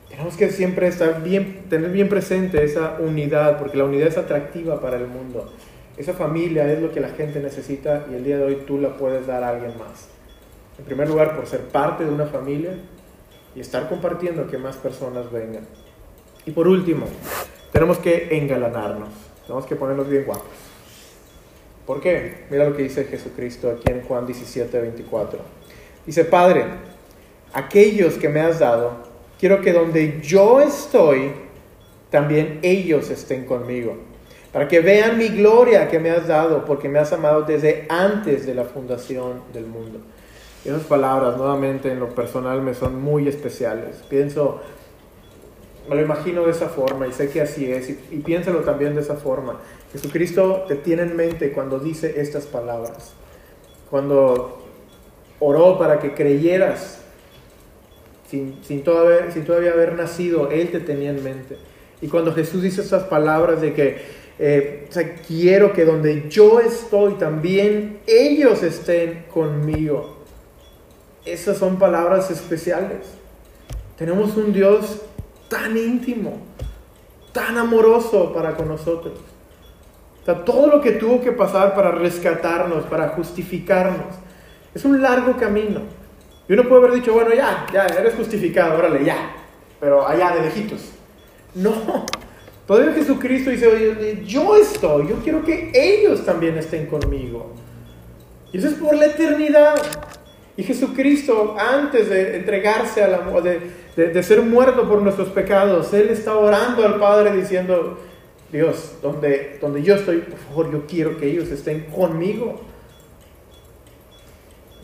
Tenemos 0.08 0.36
que 0.36 0.50
siempre 0.50 0.86
estar 0.86 1.22
bien, 1.22 1.64
tener 1.68 1.90
bien 1.90 2.08
presente 2.08 2.64
esa 2.64 2.98
unidad, 3.00 3.58
porque 3.58 3.76
la 3.76 3.84
unidad 3.84 4.08
es 4.08 4.18
atractiva 4.18 4.80
para 4.80 4.96
el 4.96 5.06
mundo. 5.06 5.52
Esa 5.96 6.12
familia 6.12 6.72
es 6.72 6.80
lo 6.80 6.92
que 6.92 7.00
la 7.00 7.10
gente 7.10 7.40
necesita 7.40 8.06
y 8.10 8.14
el 8.14 8.24
día 8.24 8.38
de 8.38 8.44
hoy 8.44 8.62
tú 8.66 8.78
la 8.78 8.96
puedes 8.96 9.26
dar 9.26 9.44
a 9.44 9.50
alguien 9.50 9.78
más. 9.78 10.08
En 10.78 10.84
primer 10.84 11.08
lugar, 11.08 11.36
por 11.36 11.46
ser 11.46 11.60
parte 11.60 12.04
de 12.04 12.10
una 12.10 12.26
familia, 12.26 12.72
y 13.54 13.60
estar 13.60 13.88
compartiendo 13.88 14.46
que 14.46 14.58
más 14.58 14.76
personas 14.76 15.30
vengan. 15.30 15.66
Y 16.46 16.50
por 16.50 16.68
último, 16.68 17.06
tenemos 17.72 17.98
que 17.98 18.36
engalanarnos, 18.36 19.10
tenemos 19.46 19.66
que 19.66 19.76
ponernos 19.76 20.08
bien 20.08 20.24
guapos. 20.24 20.46
¿Por 21.86 22.00
qué? 22.00 22.44
Mira 22.50 22.68
lo 22.68 22.76
que 22.76 22.82
dice 22.82 23.04
Jesucristo 23.04 23.70
aquí 23.70 23.92
en 23.92 24.02
Juan 24.02 24.26
17, 24.26 24.80
24. 24.80 25.38
Dice, 26.06 26.24
Padre, 26.24 26.64
aquellos 27.52 28.14
que 28.14 28.28
me 28.28 28.40
has 28.40 28.58
dado, 28.58 28.92
quiero 29.38 29.60
que 29.60 29.72
donde 29.72 30.20
yo 30.22 30.60
estoy, 30.60 31.32
también 32.10 32.60
ellos 32.62 33.10
estén 33.10 33.44
conmigo, 33.44 33.96
para 34.52 34.68
que 34.68 34.80
vean 34.80 35.18
mi 35.18 35.28
gloria 35.28 35.88
que 35.88 35.98
me 35.98 36.10
has 36.10 36.26
dado, 36.26 36.64
porque 36.64 36.88
me 36.88 36.98
has 36.98 37.12
amado 37.12 37.42
desde 37.42 37.86
antes 37.88 38.46
de 38.46 38.54
la 38.54 38.64
fundación 38.64 39.42
del 39.52 39.66
mundo. 39.66 40.00
Esas 40.64 40.84
palabras, 40.84 41.36
nuevamente, 41.36 41.92
en 41.92 42.00
lo 42.00 42.08
personal 42.14 42.62
me 42.62 42.74
son 42.74 43.02
muy 43.02 43.28
especiales. 43.28 44.02
Pienso, 44.08 44.60
me 45.88 45.96
lo 45.96 46.02
imagino 46.02 46.44
de 46.44 46.52
esa 46.52 46.68
forma 46.68 47.06
y 47.06 47.12
sé 47.12 47.28
que 47.28 47.42
así 47.42 47.70
es, 47.70 47.90
y, 47.90 47.98
y 48.10 48.18
piénsalo 48.20 48.60
también 48.60 48.94
de 48.94 49.02
esa 49.02 49.16
forma. 49.16 49.60
Jesucristo 49.92 50.64
te 50.66 50.76
tiene 50.76 51.02
en 51.02 51.16
mente 51.16 51.52
cuando 51.52 51.78
dice 51.78 52.20
estas 52.20 52.46
palabras. 52.46 53.12
Cuando 53.90 54.64
oró 55.38 55.78
para 55.78 55.98
que 55.98 56.14
creyeras 56.14 57.02
sin, 58.30 58.64
sin, 58.64 58.82
todavía, 58.82 59.30
sin 59.30 59.44
todavía 59.44 59.72
haber 59.72 59.94
nacido, 59.94 60.50
Él 60.50 60.70
te 60.70 60.80
tenía 60.80 61.10
en 61.10 61.22
mente. 61.22 61.58
Y 62.00 62.08
cuando 62.08 62.32
Jesús 62.32 62.62
dice 62.62 62.80
estas 62.80 63.04
palabras 63.04 63.60
de 63.60 63.72
que 63.74 64.24
eh, 64.38 64.88
quiero 65.26 65.72
que 65.72 65.84
donde 65.84 66.28
yo 66.28 66.60
estoy 66.60 67.14
también 67.14 67.98
ellos 68.06 68.62
estén 68.62 69.26
conmigo. 69.32 70.13
Esas 71.24 71.58
son 71.58 71.78
palabras 71.78 72.30
especiales. 72.30 73.06
Tenemos 73.96 74.36
un 74.36 74.52
Dios 74.52 75.00
tan 75.48 75.76
íntimo, 75.76 76.38
tan 77.32 77.56
amoroso 77.56 78.32
para 78.32 78.56
con 78.56 78.68
nosotros. 78.68 79.14
todo 80.44 80.66
lo 80.66 80.80
que 80.80 80.92
tuvo 80.92 81.20
que 81.20 81.32
pasar 81.32 81.74
para 81.74 81.90
rescatarnos, 81.92 82.84
para 82.84 83.10
justificarnos, 83.10 84.14
es 84.74 84.84
un 84.84 85.00
largo 85.00 85.36
camino. 85.36 85.80
Y 86.48 86.52
uno 86.52 86.68
puede 86.68 86.86
haber 86.86 87.00
dicho, 87.00 87.12
bueno, 87.12 87.32
ya, 87.34 87.66
ya, 87.72 87.86
eres 87.86 88.14
justificado, 88.14 88.78
órale, 88.78 89.04
ya, 89.04 89.34
pero 89.80 90.06
allá 90.06 90.34
de 90.34 90.42
lejitos. 90.42 90.90
No, 91.54 92.04
todavía 92.66 92.92
Jesucristo 92.92 93.50
dice, 93.50 93.66
oye, 93.66 94.22
yo 94.26 94.56
estoy, 94.56 95.08
yo 95.08 95.16
quiero 95.22 95.44
que 95.44 95.70
ellos 95.74 96.24
también 96.24 96.58
estén 96.58 96.86
conmigo. 96.86 97.52
Y 98.52 98.58
eso 98.58 98.68
es 98.68 98.74
por 98.74 98.94
la 98.94 99.06
eternidad. 99.06 99.74
Y 100.56 100.62
Jesucristo, 100.62 101.56
antes 101.58 102.08
de 102.08 102.36
entregarse 102.36 103.02
a 103.02 103.08
la 103.08 103.40
de, 103.40 103.60
de, 103.96 104.22
ser 104.22 104.40
muerto 104.42 104.88
por 104.88 105.02
nuestros 105.02 105.28
pecados, 105.30 105.92
Él 105.92 106.08
está 106.10 106.36
orando 106.36 106.86
al 106.86 107.00
Padre 107.00 107.36
diciendo, 107.36 107.98
Dios, 108.52 108.98
donde, 109.02 109.58
donde 109.60 109.82
yo 109.82 109.96
estoy, 109.96 110.18
por 110.18 110.38
favor, 110.38 110.72
yo 110.72 110.86
quiero 110.86 111.16
que 111.16 111.28
ellos 111.28 111.48
estén 111.48 111.86
conmigo. 111.86 112.60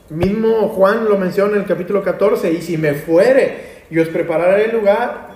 Mismo 0.08 0.70
Juan 0.70 1.04
lo 1.04 1.16
menciona 1.16 1.52
en 1.52 1.60
el 1.60 1.66
capítulo 1.66 2.02
14, 2.02 2.52
y 2.52 2.62
si 2.62 2.76
me 2.76 2.94
fuere, 2.94 3.84
yo 3.90 4.02
os 4.02 4.08
prepararé 4.08 4.64
el 4.64 4.72
lugar, 4.72 5.30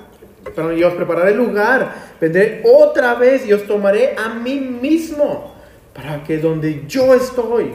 pero 0.57 0.73
yo 0.73 0.89
os 0.89 0.95
prepararé 0.95 1.31
el 1.31 1.39
lugar, 1.39 1.95
vendré 2.21 2.61
otra 2.65 3.15
vez 3.15 3.47
y 3.47 3.53
os 3.53 3.63
tomaré 3.69 4.17
a 4.17 4.31
mí 4.31 4.59
mismo, 4.59 5.55
para 5.93 6.25
que 6.25 6.39
donde 6.39 6.83
yo 6.89 7.15
estoy, 7.15 7.71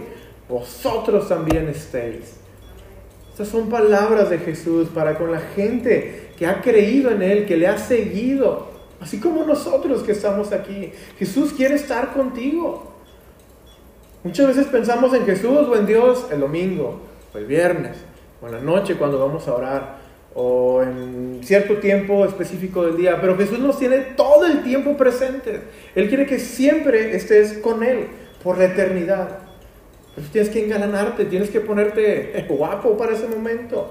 vosotros 0.50 1.30
también 1.30 1.70
estéis. 1.70 2.39
Estas 3.40 3.54
son 3.54 3.70
palabras 3.70 4.30
de 4.30 4.38
Jesús 4.38 4.90
para 4.90 5.18
con 5.18 5.32
la 5.32 5.40
gente 5.40 6.32
que 6.38 6.46
ha 6.46 6.60
creído 6.60 7.10
en 7.10 7.22
Él, 7.22 7.46
que 7.46 7.56
le 7.56 7.68
ha 7.68 7.78
seguido, 7.78 8.68
así 9.00 9.18
como 9.22 9.46
nosotros 9.46 10.04
que 10.04 10.12
estamos 10.12 10.52
aquí. 10.52 10.92
Jesús 11.18 11.54
quiere 11.54 11.76
estar 11.76 12.12
contigo. 12.12 12.96
Muchas 14.26 14.48
veces 14.48 14.68
pensamos 14.68 15.14
en 15.14 15.26
Jesús 15.26 15.70
o 15.70 15.78
en 15.78 15.86
Dios 15.86 16.28
el 16.34 16.42
domingo, 16.42 17.00
el 17.34 17.46
viernes, 17.46 17.96
o 18.42 18.48
en 18.48 18.52
la 18.52 18.60
noche 18.60 18.96
cuando 18.96 19.18
vamos 19.18 19.48
a 19.48 19.56
orar, 19.56 20.00
o 20.36 20.84
en 20.84 21.40
cierto 21.42 21.78
tiempo 21.78 22.26
específico 22.26 22.88
del 22.88 22.98
día, 22.98 23.22
pero 23.22 23.38
Jesús 23.38 23.60
nos 23.60 23.80
tiene 23.80 24.00
todo 24.18 24.48
el 24.48 24.64
tiempo 24.64 24.98
presente. 24.98 25.62
Él 25.96 26.10
quiere 26.10 26.26
que 26.26 26.40
siempre 26.40 27.16
estés 27.16 27.60
con 27.60 27.84
Él 27.84 28.08
por 28.44 28.58
la 28.58 28.66
eternidad. 28.66 29.49
Pues 30.20 30.32
tienes 30.32 30.52
que 30.52 30.66
engalanarte, 30.66 31.24
tienes 31.26 31.50
que 31.50 31.62
ponerte 31.62 32.46
guapo 32.50 32.98
para 32.98 33.14
ese 33.14 33.26
momento. 33.26 33.90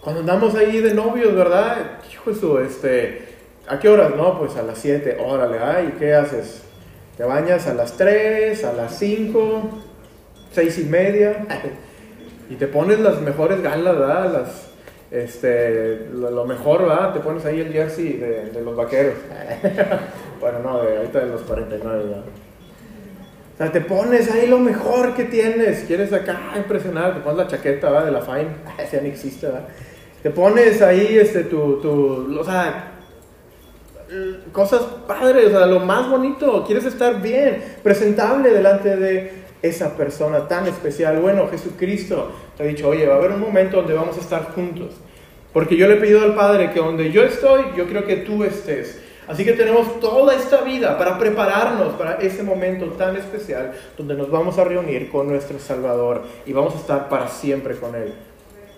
Cuando 0.00 0.20
andamos 0.22 0.56
ahí 0.56 0.80
de 0.80 0.94
novios, 0.94 1.32
¿verdad? 1.32 2.00
Hijo 2.12 2.32
eso, 2.32 2.60
este, 2.60 3.36
¿a 3.68 3.78
qué 3.78 3.88
horas? 3.88 4.16
No, 4.16 4.36
pues 4.36 4.56
a 4.56 4.62
las 4.62 4.78
7, 4.78 5.18
órale, 5.24 5.60
ay, 5.60 5.94
¿qué 5.96 6.12
haces? 6.12 6.62
Te 7.16 7.22
bañas 7.22 7.68
a 7.68 7.74
las 7.74 7.96
3, 7.96 8.64
a 8.64 8.72
las 8.72 8.98
5, 8.98 9.70
6 10.50 10.78
y 10.78 10.84
media, 10.86 11.46
y 12.50 12.56
te 12.56 12.66
pones 12.66 12.98
las 12.98 13.20
mejores 13.20 13.62
galas, 13.62 13.96
¿verdad? 13.96 14.32
Las, 14.32 14.70
este, 15.12 16.08
lo, 16.14 16.44
mejor, 16.46 16.82
¿verdad? 16.82 17.12
Te 17.12 17.20
pones 17.20 17.44
ahí 17.44 17.60
el 17.60 17.72
jersey 17.72 18.14
de, 18.14 18.46
de 18.46 18.60
los 18.60 18.74
vaqueros. 18.74 19.14
bueno, 20.40 20.58
no, 20.64 20.82
de 20.82 20.96
ahorita 20.96 21.20
de 21.20 21.26
los 21.26 21.42
49, 21.42 22.04
¿verdad? 22.08 22.24
O 23.58 23.60
sea, 23.60 23.72
te 23.72 23.80
pones 23.80 24.30
ahí 24.30 24.46
lo 24.46 24.60
mejor 24.60 25.14
que 25.14 25.24
tienes. 25.24 25.82
Quieres 25.82 26.12
acá 26.12 26.52
impresionar, 26.56 27.14
te 27.14 27.20
pones 27.20 27.38
la 27.38 27.48
chaqueta 27.48 27.90
¿verdad? 27.90 28.06
de 28.06 28.12
la 28.12 28.20
Fine. 28.22 28.48
Ese 28.78 28.96
ya 28.96 29.02
no 29.02 29.08
existe, 29.08 29.46
¿verdad? 29.46 29.66
Te 30.22 30.30
pones 30.30 30.80
ahí 30.80 31.18
este, 31.18 31.42
tu, 31.44 31.80
tu, 31.80 32.38
o 32.38 32.44
sea, 32.44 32.92
cosas 34.52 34.82
padres, 35.08 35.46
o 35.46 35.50
sea, 35.50 35.66
lo 35.66 35.80
más 35.80 36.08
bonito, 36.08 36.64
quieres 36.64 36.84
estar 36.84 37.20
bien, 37.20 37.62
presentable 37.82 38.50
delante 38.50 38.96
de 38.96 39.32
esa 39.60 39.96
persona 39.96 40.46
tan 40.46 40.68
especial. 40.68 41.18
Bueno, 41.18 41.48
Jesucristo 41.48 42.30
te 42.56 42.62
ha 42.62 42.66
dicho, 42.66 42.88
oye, 42.88 43.06
va 43.06 43.14
a 43.14 43.18
haber 43.18 43.32
un 43.32 43.40
momento 43.40 43.78
donde 43.78 43.94
vamos 43.94 44.16
a 44.16 44.20
estar 44.20 44.52
juntos. 44.54 44.94
Porque 45.52 45.76
yo 45.76 45.88
le 45.88 45.94
he 45.94 45.96
pedido 45.96 46.22
al 46.22 46.36
Padre 46.36 46.70
que 46.70 46.78
donde 46.78 47.10
yo 47.10 47.22
estoy, 47.24 47.64
yo 47.76 47.86
quiero 47.86 48.06
que 48.06 48.18
tú 48.18 48.44
estés. 48.44 49.00
Así 49.28 49.44
que 49.44 49.52
tenemos 49.52 50.00
toda 50.00 50.34
esta 50.34 50.62
vida 50.62 50.96
para 50.96 51.18
prepararnos 51.18 51.94
para 51.94 52.14
ese 52.14 52.42
momento 52.42 52.86
tan 52.92 53.14
especial 53.14 53.74
donde 53.96 54.14
nos 54.14 54.30
vamos 54.30 54.58
a 54.58 54.64
reunir 54.64 55.10
con 55.10 55.28
nuestro 55.28 55.58
Salvador 55.58 56.22
y 56.46 56.52
vamos 56.54 56.74
a 56.74 56.78
estar 56.78 57.08
para 57.10 57.28
siempre 57.28 57.76
con 57.76 57.94
Él. 57.94 58.14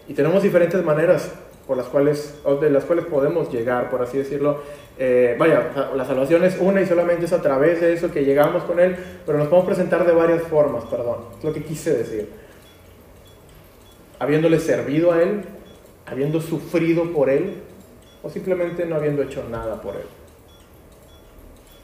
Y 0.09 0.14
tenemos 0.14 0.42
diferentes 0.42 0.84
maneras 0.84 1.30
por 1.68 1.76
las 1.76 1.86
cuales, 1.86 2.34
de 2.61 2.68
las 2.68 2.84
cuales 2.84 3.05
podemos 3.05 3.53
llegar, 3.53 3.90
por 3.90 4.03
así 4.03 4.18
decirlo. 4.18 4.61
Eh, 4.98 5.36
vaya, 5.38 5.70
la 5.94 6.05
salvación 6.05 6.42
es 6.42 6.59
una 6.59 6.80
y 6.80 6.86
solamente 6.86 7.26
es 7.26 7.32
a 7.32 7.40
través 7.40 7.80
de 7.80 7.92
eso 7.92 8.11
que 8.11 8.24
llegamos 8.24 8.64
con 8.64 8.80
Él, 8.80 8.96
pero 9.24 9.38
nos 9.38 9.46
podemos 9.46 9.68
presentar 9.68 10.05
de 10.05 10.12
varias 10.12 10.42
formas, 10.42 10.82
perdón, 10.86 11.26
es 11.38 11.44
lo 11.44 11.53
que 11.53 11.62
quise 11.62 11.96
decir. 11.96 12.28
Habiéndole 14.18 14.59
servido 14.59 15.12
a 15.12 15.22
Él, 15.22 15.42
habiendo 16.07 16.40
sufrido 16.40 17.12
por 17.12 17.30
Él, 17.30 17.62
o 18.24 18.28
simplemente 18.28 18.84
no 18.84 18.96
habiendo 18.96 19.22
hecho 19.22 19.44
nada 19.48 19.80
por 19.80 19.94
Él. 19.94 20.20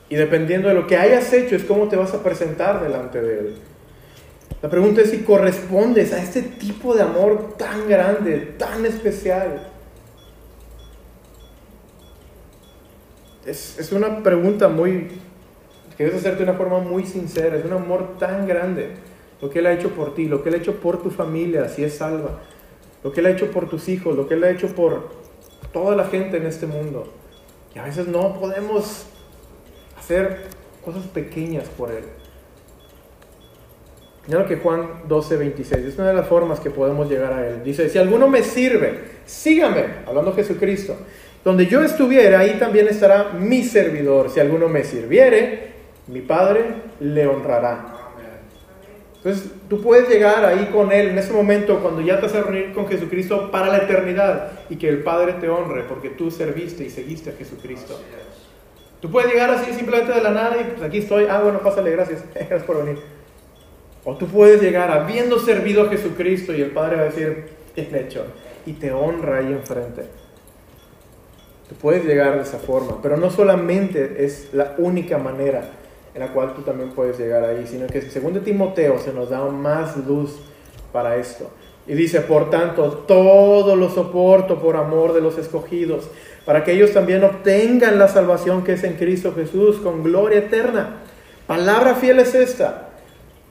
Y 0.09 0.17
dependiendo 0.17 0.69
de 0.69 0.75
lo 0.75 0.87
que 0.87 0.97
hayas 0.97 1.33
hecho 1.33 1.57
es 1.57 1.65
cómo 1.65 1.89
te 1.89 1.97
vas 1.97 2.15
a 2.15 2.23
presentar 2.23 2.83
delante 2.83 3.21
de 3.21 3.39
Él. 3.39 3.55
La 4.63 4.71
pregunta 4.71 5.03
es 5.03 5.11
si 5.11 5.19
correspondes 5.19 6.13
a 6.13 6.23
este 6.23 6.43
tipo 6.43 6.95
de 6.95 7.03
amor 7.03 7.55
tan 7.59 7.89
grande, 7.89 8.55
tan 8.59 8.87
especial. 8.87 9.69
Es, 13.45 13.79
es 13.79 13.93
una 13.93 14.23
pregunta 14.23 14.69
muy, 14.69 15.09
que 15.97 16.05
debes 16.05 16.21
hacerte 16.21 16.45
de 16.45 16.51
una 16.51 16.59
forma 16.59 16.79
muy 16.81 17.05
sincera. 17.05 17.57
Es 17.57 17.65
un 17.65 17.73
amor 17.73 18.19
tan 18.19 18.47
grande. 18.47 18.91
Lo 19.43 19.51
que 19.51 19.59
Él 19.59 19.67
ha 19.67 19.73
hecho 19.73 19.91
por 19.91 20.15
ti, 20.15 20.27
lo 20.27 20.43
que 20.43 20.49
Él 20.49 20.55
ha 20.55 20.59
hecho 20.59 20.81
por 20.81 21.03
tu 21.03 21.11
familia, 21.11 21.69
si 21.69 21.85
es 21.85 21.97
salva. 21.97 22.41
Lo 23.03 23.13
que 23.13 23.21
Él 23.21 23.27
ha 23.27 23.31
hecho 23.31 23.51
por 23.51 23.69
tus 23.69 23.89
hijos, 23.89 24.17
lo 24.17 24.27
que 24.27 24.35
Él 24.35 24.45
ha 24.45 24.51
hecho 24.51 24.69
por 24.69 25.11
toda 25.73 25.95
la 25.95 26.05
gente 26.05 26.39
en 26.39 26.47
este 26.47 26.67
mundo. 26.67 27.13
Y 27.75 27.79
a 27.79 27.85
veces 27.85 28.09
no 28.09 28.41
podemos 28.41 29.07
hacer 30.07 30.39
cosas 30.85 31.05
pequeñas 31.07 31.65
por 31.77 31.91
Él. 31.91 32.05
Mira 34.29 34.41
lo 34.41 34.47
que 34.47 34.57
Juan 34.57 35.03
12, 35.09 35.37
26, 35.37 35.85
es 35.85 35.99
una 35.99 36.09
de 36.09 36.15
las 36.15 36.29
formas 36.29 36.61
que 36.61 36.71
podemos 36.71 37.09
llegar 37.11 37.33
a 37.33 37.47
Él. 37.49 37.65
Dice, 37.65 37.89
si 37.89 37.99
alguno 37.99 38.29
me 38.29 38.43
sirve, 38.43 39.01
sígame, 39.25 39.85
hablando 40.07 40.33
Jesucristo. 40.33 40.97
Donde 41.45 41.67
yo 41.67 41.83
estuviera, 41.83 42.41
ahí 42.41 42.57
también 42.59 42.87
estará 42.89 43.33
mi 43.33 43.65
servidor. 43.65 44.31
Si 44.31 44.39
alguno 44.39 44.69
me 44.69 44.85
sirviere, 44.85 45.73
mi 46.07 46.21
Padre 46.21 46.65
le 47.01 47.27
honrará. 47.27 47.95
Entonces, 49.17 49.51
tú 49.69 49.81
puedes 49.81 50.09
llegar 50.09 50.45
ahí 50.45 50.71
con 50.73 50.93
Él 50.93 51.09
en 51.09 51.19
ese 51.19 51.33
momento 51.33 51.81
cuando 51.81 52.01
ya 52.01 52.21
te 52.21 52.27
vas 52.27 52.35
a 52.37 52.43
reunir 52.43 52.73
con 52.73 52.87
Jesucristo 52.87 53.51
para 53.51 53.67
la 53.67 53.79
eternidad 53.79 54.53
y 54.71 54.77
que 54.77 54.89
el 54.89 55.03
Padre 55.03 55.35
te 55.35 55.49
honre 55.49 55.83
porque 55.83 56.11
tú 56.11 56.31
serviste 56.31 56.85
y 56.85 56.91
seguiste 56.91 57.31
a 57.31 57.33
Jesucristo. 57.33 58.01
Tú 59.01 59.11
puedes 59.11 59.31
llegar 59.31 59.51
así 59.51 59.73
simplemente 59.73 60.13
de 60.13 60.23
la 60.23 60.31
nada 60.31 60.57
y 60.61 60.65
pues 60.65 60.83
aquí 60.83 60.99
estoy, 60.99 61.27
ah, 61.29 61.41
bueno, 61.43 61.61
pásale, 61.61 61.91
gracias, 61.91 62.23
gracias 62.35 62.63
por 62.63 62.85
venir. 62.85 63.01
O 64.05 64.17
tú 64.17 64.27
puedes 64.27 64.63
llegar 64.63 64.91
habiendo 64.91 65.39
servido 65.39 65.83
a 65.83 65.89
Jesucristo 65.89 66.55
y 66.55 66.63
el 66.63 66.71
Padre 66.71 66.97
va 66.97 67.03
a 67.03 67.05
decir, 67.07 67.49
es 67.75 67.93
hecho, 67.93 68.25
y 68.65 68.73
te 68.75 68.93
honra 68.93 69.39
ahí 69.39 69.53
enfrente. 69.53 70.05
Tú 71.69 71.75
puedes 71.75 72.05
llegar 72.05 72.37
de 72.37 72.43
esa 72.43 72.59
forma, 72.59 73.03
pero 73.03 73.17
no 73.17 73.31
solamente 73.31 74.25
es 74.25 74.51
la 74.53 74.75
única 74.79 75.19
manera 75.19 75.69
en 76.15 76.21
la 76.21 76.33
cual 76.33 76.55
tú 76.55 76.63
también 76.63 76.91
puedes 76.91 77.19
llegar 77.19 77.45
ahí, 77.45 77.67
sino 77.67 77.87
que 77.89 78.01
según 78.01 78.33
de 78.33 78.41
Timoteo 78.41 78.99
se 78.99 79.13
nos 79.13 79.29
da 79.29 79.45
más 79.47 79.97
luz 79.99 80.41
para 80.91 81.17
esto. 81.17 81.51
Y 81.87 81.95
dice, 81.95 82.21
por 82.23 82.49
tanto, 82.49 83.05
todo 83.07 83.77
lo 83.77 83.91
soporto 83.91 84.61
por 84.61 84.77
amor 84.77 85.13
de 85.13 85.21
los 85.21 85.37
escogidos, 85.37 86.09
para 86.47 86.63
que 86.65 86.73
ellos 86.73 86.93
también 86.93 87.25
obtengan 87.25 87.99
la 87.99 88.09
salvación 88.09 88.63
que 88.65 88.75
es 88.75 88.85
en 88.85 88.95
Cristo 88.95 89.35
Jesús 89.35 89.77
con 89.79 90.05
gloria 90.05 90.39
eterna. 90.39 91.03
Palabra 91.47 91.97
fiel 91.97 92.21
es 92.21 92.35
esta. 92.35 92.91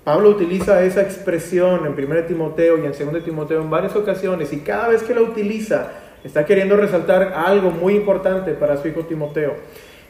Pablo 0.05 0.29
utiliza 0.29 0.81
esa 0.83 1.01
expresión 1.01 1.85
en 1.85 1.91
1 1.91 2.23
Timoteo 2.23 2.77
y 2.77 2.85
en 2.85 2.93
2 2.93 3.23
Timoteo 3.23 3.61
en 3.61 3.69
varias 3.69 3.95
ocasiones 3.95 4.53
y 4.53 4.59
cada 4.59 4.87
vez 4.87 5.03
que 5.03 5.13
la 5.13 5.21
utiliza 5.21 5.91
está 6.23 6.45
queriendo 6.45 6.77
resaltar 6.77 7.33
algo 7.35 7.69
muy 7.69 7.95
importante 7.95 8.53
para 8.53 8.77
su 8.77 8.87
hijo 8.87 9.01
Timoteo. 9.01 9.55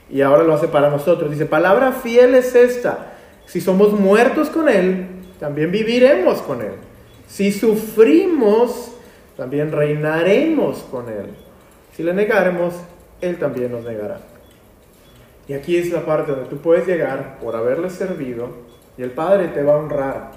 Y 0.09 0.21
ahora 0.21 0.43
lo 0.43 0.53
hace 0.53 0.67
para 0.67 0.89
nosotros. 0.89 1.31
Dice, 1.31 1.47
palabra 1.47 1.91
fiel 1.91 2.35
es 2.35 2.53
esta. 2.53 3.13
Si 3.47 3.61
somos 3.61 3.99
muertos 3.99 4.49
con 4.49 4.69
Él, 4.69 5.07
también 5.39 5.71
viviremos 5.71 6.41
con 6.43 6.61
Él. 6.61 6.73
Si 7.27 7.51
sufrimos, 7.51 8.91
también 9.35 9.71
reinaremos 9.71 10.85
con 10.91 11.09
Él. 11.09 11.44
Si 11.95 12.03
le 12.03 12.13
negaremos, 12.13 12.73
Él 13.21 13.37
también 13.37 13.71
nos 13.71 13.83
negará. 13.83 14.19
Y 15.47 15.53
aquí 15.53 15.77
es 15.77 15.91
la 15.91 16.05
parte 16.05 16.31
donde 16.31 16.49
tú 16.49 16.57
puedes 16.57 16.87
llegar 16.87 17.39
por 17.39 17.55
haberle 17.55 17.89
servido 17.89 18.49
y 18.97 19.03
el 19.03 19.11
Padre 19.11 19.49
te 19.49 19.63
va 19.63 19.73
a 19.73 19.77
honrar. 19.77 20.31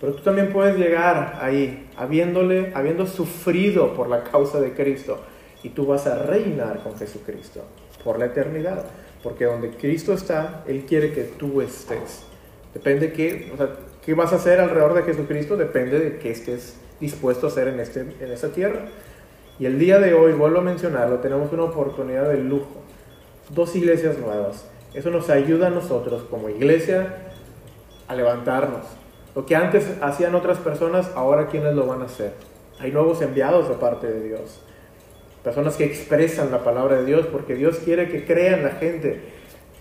Pero 0.00 0.14
tú 0.14 0.22
también 0.22 0.52
puedes 0.52 0.76
llegar 0.76 1.38
ahí, 1.40 1.88
habiéndole, 1.96 2.72
habiendo 2.74 3.06
sufrido 3.06 3.94
por 3.94 4.08
la 4.08 4.22
causa 4.24 4.60
de 4.60 4.72
Cristo, 4.72 5.18
y 5.62 5.70
tú 5.70 5.86
vas 5.86 6.06
a 6.06 6.22
reinar 6.22 6.82
con 6.82 6.96
Jesucristo 6.96 7.62
por 8.02 8.18
la 8.18 8.26
eternidad. 8.26 8.84
Porque 9.22 9.46
donde 9.46 9.70
Cristo 9.70 10.12
está, 10.12 10.62
Él 10.66 10.84
quiere 10.86 11.12
que 11.12 11.22
tú 11.22 11.62
estés. 11.62 12.24
Depende 12.74 13.12
qué, 13.12 13.50
o 13.54 13.56
sea, 13.56 13.70
qué 14.04 14.12
vas 14.12 14.32
a 14.32 14.36
hacer 14.36 14.60
alrededor 14.60 14.92
de 14.92 15.04
Jesucristo, 15.04 15.56
depende 15.56 15.98
de 15.98 16.18
qué 16.18 16.32
estés 16.32 16.76
dispuesto 17.00 17.46
a 17.46 17.50
hacer 17.50 17.68
en, 17.68 17.80
este, 17.80 18.00
en 18.00 18.30
esta 18.30 18.48
tierra. 18.48 18.86
Y 19.58 19.66
el 19.66 19.78
día 19.78 19.98
de 20.00 20.14
hoy, 20.14 20.32
vuelvo 20.32 20.58
a 20.58 20.62
mencionarlo, 20.62 21.18
tenemos 21.18 21.52
una 21.52 21.64
oportunidad 21.64 22.28
de 22.28 22.38
lujo. 22.38 22.82
Dos 23.50 23.74
iglesias 23.76 24.18
nuevas. 24.18 24.68
Eso 24.94 25.10
nos 25.10 25.30
ayuda 25.30 25.68
a 25.68 25.70
nosotros 25.70 26.24
como 26.28 26.48
iglesia 26.48 27.32
a 28.08 28.14
levantarnos. 28.14 28.82
Lo 29.34 29.46
que 29.46 29.56
antes 29.56 29.90
hacían 30.00 30.34
otras 30.34 30.58
personas, 30.58 31.10
ahora 31.14 31.48
quienes 31.48 31.74
lo 31.74 31.86
van 31.86 32.02
a 32.02 32.06
hacer. 32.06 32.32
Hay 32.80 32.90
nuevos 32.90 33.22
enviados 33.22 33.68
de 33.68 33.74
parte 33.74 34.06
de 34.06 34.28
Dios. 34.28 34.60
Personas 35.42 35.76
que 35.76 35.84
expresan 35.84 36.50
la 36.50 36.64
palabra 36.64 36.96
de 36.96 37.04
Dios 37.04 37.26
porque 37.26 37.54
Dios 37.54 37.78
quiere 37.84 38.08
que 38.08 38.24
crean 38.24 38.62
la 38.62 38.70
gente 38.70 39.20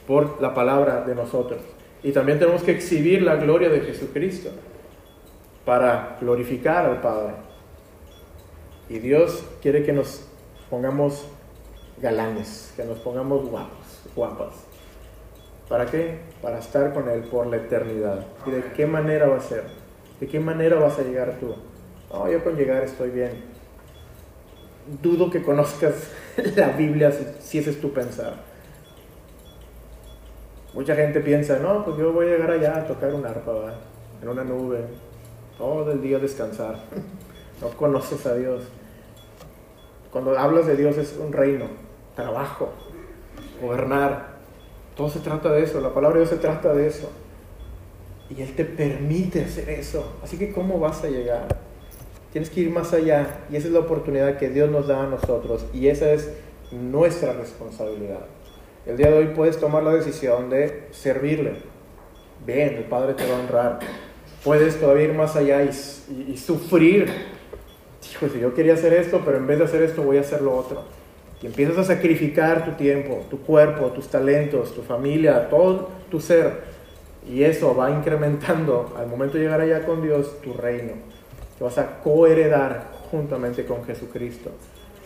por 0.08 0.42
la 0.42 0.54
palabra 0.54 1.02
de 1.02 1.16
nosotros. 1.16 1.62
Y 2.04 2.12
también 2.12 2.38
tenemos 2.38 2.64
que 2.64 2.72
exhibir 2.72 3.22
la 3.22 3.36
gloria 3.36 3.70
de 3.70 3.82
Jesucristo 3.82 4.50
para 5.66 6.18
glorificar 6.20 6.86
al 6.86 7.00
Padre. 7.02 7.34
Y 8.90 9.00
Dios 9.00 9.44
quiere 9.62 9.84
que 9.84 9.94
nos 9.94 10.26
pongamos 10.70 11.26
galanes, 12.02 12.74
que 12.76 12.84
nos 12.84 13.00
pongamos 13.00 13.50
guapos, 13.50 14.02
guapas. 14.16 14.54
¿Para 15.70 15.86
qué? 15.86 16.20
Para 16.42 16.60
estar 16.60 16.94
con 16.94 17.10
Él 17.10 17.24
por 17.24 17.48
la 17.48 17.58
eternidad. 17.58 18.26
¿Y 18.46 18.52
de 18.52 18.64
qué 18.76 18.86
manera 18.86 19.28
va 19.28 19.38
a 19.38 19.42
ser? 19.42 19.64
¿De 20.20 20.28
qué 20.28 20.40
manera 20.40 20.76
vas 20.78 21.00
a 21.00 21.04
llegar 21.04 21.38
tú? 21.40 21.56
No, 22.12 22.30
yo 22.30 22.44
con 22.44 22.56
llegar 22.56 22.84
estoy 22.84 23.10
bien. 23.10 23.32
Dudo 25.02 25.32
que 25.32 25.42
conozcas 25.42 26.10
la 26.56 26.70
Biblia 26.70 27.12
si 27.40 27.58
ese 27.58 27.70
es 27.70 27.80
tu 27.80 27.92
pensar. 27.94 28.36
Mucha 30.74 30.96
gente 30.96 31.20
piensa, 31.22 31.60
no, 31.60 31.86
pues 31.86 31.98
yo 31.98 32.12
voy 32.12 32.28
a 32.28 32.30
llegar 32.32 32.52
allá 32.52 32.78
a 32.78 32.88
tocar 32.88 33.14
un 33.14 33.26
arpa, 33.26 33.76
en 34.22 34.28
una 34.28 34.44
nube, 34.44 34.80
todo 35.58 35.92
el 35.92 36.02
día 36.02 36.18
descansar. 36.20 36.80
no 37.64 37.70
conoces 37.78 38.26
a 38.26 38.36
Dios. 38.36 38.64
Cuando 40.12 40.38
hablas 40.38 40.68
de 40.68 40.76
Dios 40.76 40.98
es 40.98 41.18
un 41.18 41.34
reino, 41.34 41.66
trabajo, 42.16 42.70
gobernar. 43.62 44.34
Todo 44.96 45.10
se 45.10 45.20
trata 45.20 45.52
de 45.52 45.64
eso, 45.64 45.82
la 45.82 45.94
palabra 45.94 46.20
de 46.20 46.26
Dios 46.26 46.30
se 46.30 46.42
trata 46.42 46.74
de 46.74 46.88
eso. 46.88 47.10
Y 48.30 48.42
Él 48.42 48.56
te 48.56 48.66
permite 48.66 49.44
hacer 49.44 49.70
eso. 49.70 50.18
Así 50.24 50.38
que 50.38 50.52
¿cómo 50.52 50.80
vas 50.80 51.04
a 51.04 51.10
llegar? 51.10 51.48
Tienes 52.32 52.50
que 52.50 52.62
ir 52.62 52.70
más 52.70 52.94
allá. 52.94 53.46
Y 53.52 53.56
esa 53.56 53.68
es 53.68 53.74
la 53.74 53.80
oportunidad 53.80 54.38
que 54.38 54.50
Dios 54.50 54.70
nos 54.70 54.88
da 54.88 55.04
a 55.04 55.08
nosotros. 55.08 55.66
Y 55.74 55.88
esa 55.88 56.12
es 56.12 56.32
nuestra 56.72 57.34
responsabilidad. 57.34 58.26
El 58.86 58.98
día 58.98 59.10
de 59.10 59.18
hoy 59.18 59.28
puedes 59.36 59.60
tomar 59.60 59.84
la 59.84 59.94
decisión 59.94 60.50
de 60.50 60.88
servirle. 60.92 61.56
Bien, 62.46 62.76
el 62.76 62.84
Padre 62.84 63.14
te 63.14 63.26
va 63.28 63.38
a 63.38 63.40
honrar. 63.40 63.80
Puedes 64.44 64.80
todavía 64.80 65.06
ir 65.06 65.14
más 65.14 65.36
allá 65.36 65.64
y, 65.64 65.70
y 66.32 66.38
sufrir 66.38 67.33
hijo, 68.12 68.28
si 68.30 68.40
yo 68.40 68.54
quería 68.54 68.74
hacer 68.74 68.94
esto, 68.94 69.22
pero 69.24 69.38
en 69.38 69.48
vez 69.48 69.60
de 69.60 69.66
hacer 69.66 69.84
esto 69.84 70.04
voy 70.04 70.18
a 70.18 70.22
hacer 70.22 70.42
lo 70.42 70.56
otro. 70.56 70.84
Y 71.42 71.48
empiezas 71.48 71.78
a 71.78 71.84
sacrificar 71.84 72.66
tu 72.66 72.72
tiempo, 72.72 73.26
tu 73.30 73.40
cuerpo, 73.40 73.88
tus 73.88 74.08
talentos, 74.08 74.74
tu 74.74 74.82
familia, 74.82 75.50
todo 75.50 75.90
tu 76.10 76.20
ser. 76.20 76.74
Y 77.30 77.44
eso 77.44 77.76
va 77.76 77.92
incrementando 77.92 78.94
al 78.98 79.08
momento 79.08 79.38
de 79.38 79.44
llegar 79.44 79.62
allá 79.62 79.86
con 79.86 80.02
Dios 80.02 80.42
tu 80.42 80.54
reino. 80.54 80.94
Te 81.58 81.64
vas 81.64 81.78
a 81.78 82.00
coheredar 82.02 82.92
juntamente 83.12 83.66
con 83.66 83.84
Jesucristo. 83.86 84.52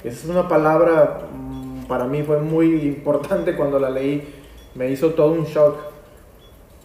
esa 0.03 0.09
es 0.09 0.25
una 0.25 0.47
palabra 0.47 1.27
mm, 1.33 1.85
para 1.87 2.05
mí 2.05 2.21
fue 2.23 2.39
muy 2.39 2.81
importante 2.81 3.55
cuando 3.55 3.79
la 3.79 3.89
leí, 3.89 4.35
me 4.75 4.89
hizo 4.89 5.11
todo 5.11 5.31
un 5.31 5.45
shock. 5.45 5.77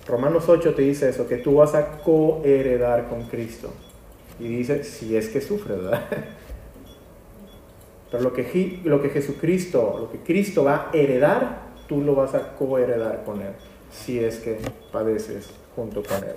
Romanos 0.06 0.48
8 0.48 0.74
te 0.74 0.82
dice 0.82 1.10
eso, 1.10 1.28
que 1.28 1.36
tú 1.36 1.56
vas 1.56 1.74
a 1.74 1.98
coheredar 2.02 3.08
con 3.08 3.24
Cristo. 3.24 3.70
Y 4.38 4.48
dice, 4.48 4.84
si 4.84 5.16
es 5.16 5.28
que 5.28 5.40
sufre, 5.40 5.76
¿verdad? 5.76 6.02
Pero 8.10 8.24
lo 8.24 8.32
que, 8.32 8.80
lo 8.84 9.00
que 9.00 9.08
Jesucristo, 9.08 9.96
lo 9.98 10.10
que 10.10 10.18
Cristo 10.18 10.64
va 10.64 10.90
a 10.92 10.96
heredar, 10.96 11.62
tú 11.88 12.02
lo 12.02 12.14
vas 12.14 12.34
a 12.34 12.54
coheredar 12.56 13.24
con 13.24 13.40
Él, 13.40 13.52
si 13.90 14.18
es 14.18 14.38
que 14.38 14.58
padeces 14.92 15.50
junto 15.74 16.02
con 16.02 16.22
Él. 16.24 16.34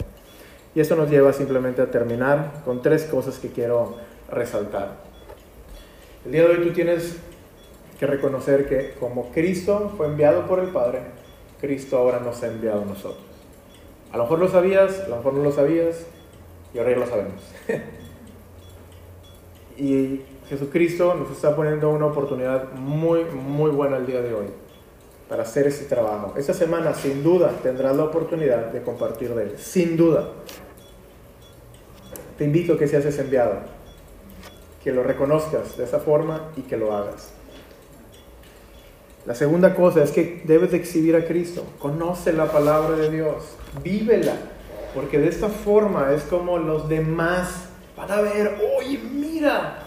Y 0.73 0.79
esto 0.79 0.95
nos 0.95 1.09
lleva 1.09 1.33
simplemente 1.33 1.81
a 1.81 1.91
terminar 1.91 2.61
con 2.65 2.81
tres 2.81 3.03
cosas 3.03 3.39
que 3.39 3.49
quiero 3.49 3.97
resaltar. 4.29 5.03
El 6.25 6.31
día 6.31 6.41
de 6.41 6.47
hoy 6.47 6.67
tú 6.67 6.73
tienes 6.73 7.17
que 7.99 8.07
reconocer 8.07 8.67
que 8.67 8.93
como 8.99 9.31
Cristo 9.31 9.93
fue 9.95 10.07
enviado 10.07 10.47
por 10.47 10.59
el 10.59 10.69
Padre, 10.69 11.01
Cristo 11.61 11.97
ahora 11.97 12.19
nos 12.19 12.41
ha 12.43 12.47
enviado 12.47 12.81
a 12.81 12.85
nosotros. 12.85 13.23
A 14.11 14.17
lo 14.17 14.23
mejor 14.23 14.39
lo 14.39 14.49
sabías, 14.49 15.01
a 15.01 15.07
lo 15.07 15.17
mejor 15.17 15.33
no 15.33 15.43
lo 15.43 15.51
sabías, 15.51 16.05
y 16.75 16.77
ahora 16.77 16.91
ya 16.91 16.97
lo 16.97 17.07
sabemos. 17.07 17.41
y 19.77 20.21
Jesucristo 20.49 21.15
nos 21.15 21.31
está 21.31 21.55
poniendo 21.55 21.89
una 21.89 22.07
oportunidad 22.07 22.73
muy, 22.73 23.23
muy 23.23 23.71
buena 23.71 23.95
el 23.95 24.05
día 24.05 24.21
de 24.21 24.33
hoy 24.33 24.47
para 25.29 25.43
hacer 25.43 25.67
ese 25.67 25.85
trabajo. 25.85 26.33
Esta 26.37 26.53
semana, 26.53 26.93
sin 26.93 27.23
duda, 27.23 27.49
tendrás 27.63 27.95
la 27.95 28.03
oportunidad 28.03 28.73
de 28.73 28.81
compartir 28.81 29.33
de 29.33 29.43
él. 29.43 29.57
Sin 29.57 29.95
duda. 29.95 30.27
Te 32.37 32.43
invito 32.43 32.73
a 32.73 32.77
que 32.77 32.89
seas 32.89 33.05
ese 33.05 33.21
enviado, 33.21 33.59
que 34.83 34.91
lo 34.91 35.01
reconozcas 35.01 35.77
de 35.77 35.85
esa 35.85 35.99
forma 35.99 36.51
y 36.57 36.63
que 36.63 36.75
lo 36.75 36.93
hagas. 36.93 37.31
La 39.25 39.33
segunda 39.33 39.73
cosa 39.73 40.03
es 40.03 40.11
que 40.11 40.43
debes 40.45 40.71
de 40.71 40.77
exhibir 40.77 41.15
a 41.15 41.25
Cristo. 41.25 41.63
Conoce 41.79 42.33
la 42.33 42.51
palabra 42.51 42.97
de 42.97 43.09
Dios. 43.09 43.55
Vívela. 43.81 44.54
Porque 44.95 45.19
de 45.19 45.27
esta 45.27 45.49
forma 45.49 46.13
es 46.15 46.23
como 46.23 46.57
los 46.57 46.87
demás 46.87 47.67
van 47.97 48.11
a 48.11 48.21
ver, 48.21 48.55
oye, 48.79 48.97
mira, 48.97 49.83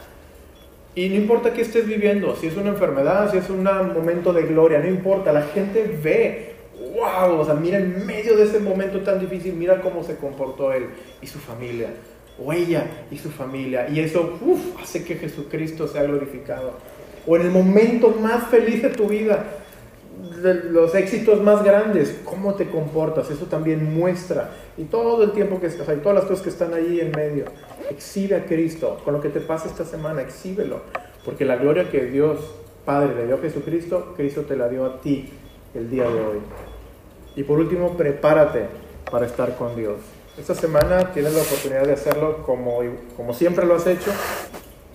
y 0.95 1.09
no 1.09 1.15
importa 1.17 1.53
qué 1.53 1.63
estés 1.63 1.87
viviendo, 1.87 2.37
si 2.37 2.49
es 2.49 2.57
una 2.57 2.71
enfermedad, 2.71 3.31
si 3.31 3.39
es 3.39 3.49
un 3.51 3.63
momento 3.63 4.33
de 4.33 4.43
gloria, 4.43 4.81
no 4.81 4.89
importa, 4.89 5.33
la 5.33 5.43
gente 5.43 5.99
ve, 6.03 6.55
wow, 6.95 7.39
o 7.39 7.45
sea, 7.45 7.55
mira 7.55 7.79
en 7.79 8.07
medio 8.07 8.37
de 8.37 8.45
ese 8.45 8.61
momento 8.61 9.01
tan 9.01 9.19
difícil, 9.19 9.55
mira 9.55 9.81
cómo 9.81 10.03
se 10.03 10.17
comportó 10.17 10.73
él 10.73 10.87
y 11.23 11.27
su 11.27 11.39
familia, 11.39 11.89
o 12.43 12.53
ella 12.53 12.85
y 13.11 13.17
su 13.19 13.31
familia, 13.31 13.89
y 13.89 14.01
eso 14.01 14.39
hace 14.83 15.05
que 15.05 15.17
Jesucristo 15.17 15.89
sea 15.89 16.03
glorificado. 16.03 16.73
O 17.27 17.37
en 17.37 17.43
el 17.43 17.51
momento 17.51 18.11
más 18.21 18.49
feliz 18.49 18.83
de 18.83 18.91
tu 18.91 19.09
vida, 19.09 19.45
los 20.71 20.95
éxitos 20.95 21.43
más 21.43 21.63
grandes, 21.65 22.21
cómo 22.25 22.55
te 22.55 22.69
comportas, 22.69 23.31
eso 23.31 23.47
también 23.47 23.95
muestra. 23.95 24.51
Y 24.77 24.85
todo 24.85 25.23
el 25.23 25.33
tiempo 25.33 25.61
que 25.61 25.67
estás 25.67 25.89
ahí, 25.89 25.99
todas 25.99 26.17
las 26.17 26.25
cosas 26.25 26.43
que 26.43 26.51
están 26.51 26.75
ahí 26.75 27.01
en 27.01 27.11
medio, 27.13 27.45
exhibe 27.91 28.37
a 28.37 28.45
Cristo. 28.45 29.01
Con 29.05 29.15
lo 29.15 29.21
que 29.21 29.29
te 29.29 29.41
pasa 29.41 29.69
esta 29.69 29.85
semana, 29.85 30.23
exhíbelo. 30.23 30.81
Porque 31.25 31.45
la 31.45 31.57
gloria 31.57 31.91
que 31.91 32.07
Dios 32.07 32.39
Padre 32.85 33.15
le 33.15 33.27
dio 33.27 33.37
a 33.37 33.39
Jesucristo, 33.39 34.15
Cristo 34.17 34.43
te 34.43 34.57
la 34.57 34.69
dio 34.69 34.85
a 34.85 35.01
ti 35.01 35.29
el 35.75 35.91
día 35.91 36.05
de 36.05 36.21
hoy. 36.21 36.39
Y 37.37 37.43
por 37.43 37.59
último, 37.59 37.97
prepárate 37.97 38.67
para 39.11 39.27
estar 39.27 39.57
con 39.57 39.77
Dios. 39.77 39.97
Esta 40.39 40.55
semana 40.55 41.13
tienes 41.13 41.35
la 41.35 41.43
oportunidad 41.43 41.85
de 41.85 41.93
hacerlo 41.93 42.43
como, 42.45 42.79
como 43.17 43.35
siempre 43.35 43.67
lo 43.67 43.75
has 43.75 43.87
hecho, 43.87 44.11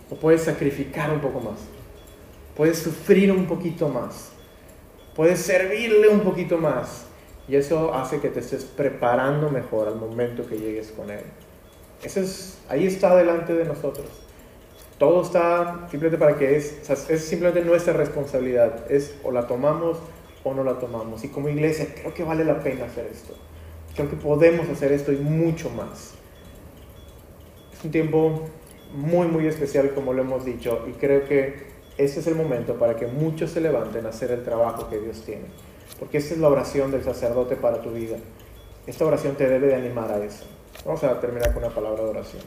o 0.10 0.16
puedes 0.16 0.42
sacrificar 0.42 1.12
un 1.12 1.20
poco 1.20 1.40
más. 1.40 1.60
Puedes 2.56 2.80
sufrir 2.80 3.32
un 3.32 3.46
poquito 3.46 3.90
más 3.90 4.33
puedes 5.16 5.40
servirle 5.40 6.10
un 6.10 6.22
poquito 6.22 6.58
más. 6.58 7.06
Y 7.48 7.56
eso 7.56 7.94
hace 7.94 8.20
que 8.20 8.30
te 8.30 8.40
estés 8.40 8.64
preparando 8.64 9.50
mejor 9.50 9.88
al 9.88 9.96
momento 9.96 10.48
que 10.48 10.58
llegues 10.58 10.92
con 10.92 11.10
Él. 11.10 11.24
Eso 12.02 12.22
es, 12.22 12.58
ahí 12.70 12.88
está 12.88 13.16
delante 13.16 13.54
de 13.54 13.66
nosotros. 13.66 14.08
Todo 14.98 15.22
está 15.22 15.88
simplemente 15.92 16.18
para 16.18 16.38
que 16.38 16.56
es, 16.56 16.90
es 17.10 17.26
simplemente 17.26 17.68
nuestra 17.68 17.94
responsabilidad. 17.94 18.90
Es 18.90 19.16
o 19.24 19.32
la 19.32 19.48
tomamos 19.48 19.98
o 20.44 20.54
no 20.54 20.64
la 20.64 20.80
tomamos. 20.80 21.24
Y 21.24 21.30
como 21.30 21.50
iglesia 21.50 21.88
creo 21.94 22.14
que 22.14 22.24
vale 22.24 22.46
la 22.46 22.60
pena 22.62 22.86
hacer 22.86 23.08
esto. 23.12 23.34
Creo 23.96 24.10
que 24.10 24.16
podemos 24.16 24.70
hacer 24.70 24.92
esto 24.92 25.12
y 25.12 25.18
mucho 25.18 25.70
más. 25.70 26.14
Es 27.74 27.84
un 27.84 27.92
tiempo 27.92 28.50
muy, 28.94 29.28
muy 29.28 29.48
especial 29.48 29.92
como 29.94 30.14
lo 30.14 30.22
hemos 30.22 30.46
dicho 30.46 30.86
y 30.88 30.92
creo 30.94 31.26
que 31.26 31.73
ese 31.98 32.20
es 32.20 32.28
el 32.28 32.36
momento 32.36 32.76
para 32.76 32.96
que 32.96 33.08
muchos 33.08 33.52
se 33.52 33.62
levanten 33.62 34.06
a 34.06 34.10
hacer 34.10 34.32
el 34.32 34.44
trabajo 34.44 34.90
que 34.90 35.00
Dios 35.00 35.22
tiene. 35.22 35.46
Porque 36.00 36.18
esa 36.18 36.34
es 36.34 36.40
la 36.40 36.50
oración 36.50 36.92
del 36.92 37.04
sacerdote 37.04 37.56
para 37.56 37.82
tu 37.82 37.92
vida. 37.92 38.18
Esta 38.88 39.06
oración 39.06 39.36
te 39.36 39.48
debe 39.48 39.68
de 39.68 39.76
animar 39.76 40.12
a 40.12 40.24
eso. 40.24 40.46
Vamos 40.86 41.04
a 41.04 41.20
terminar 41.20 41.54
con 41.54 41.64
una 41.64 41.74
palabra 41.74 42.04
de 42.04 42.10
oración. 42.10 42.42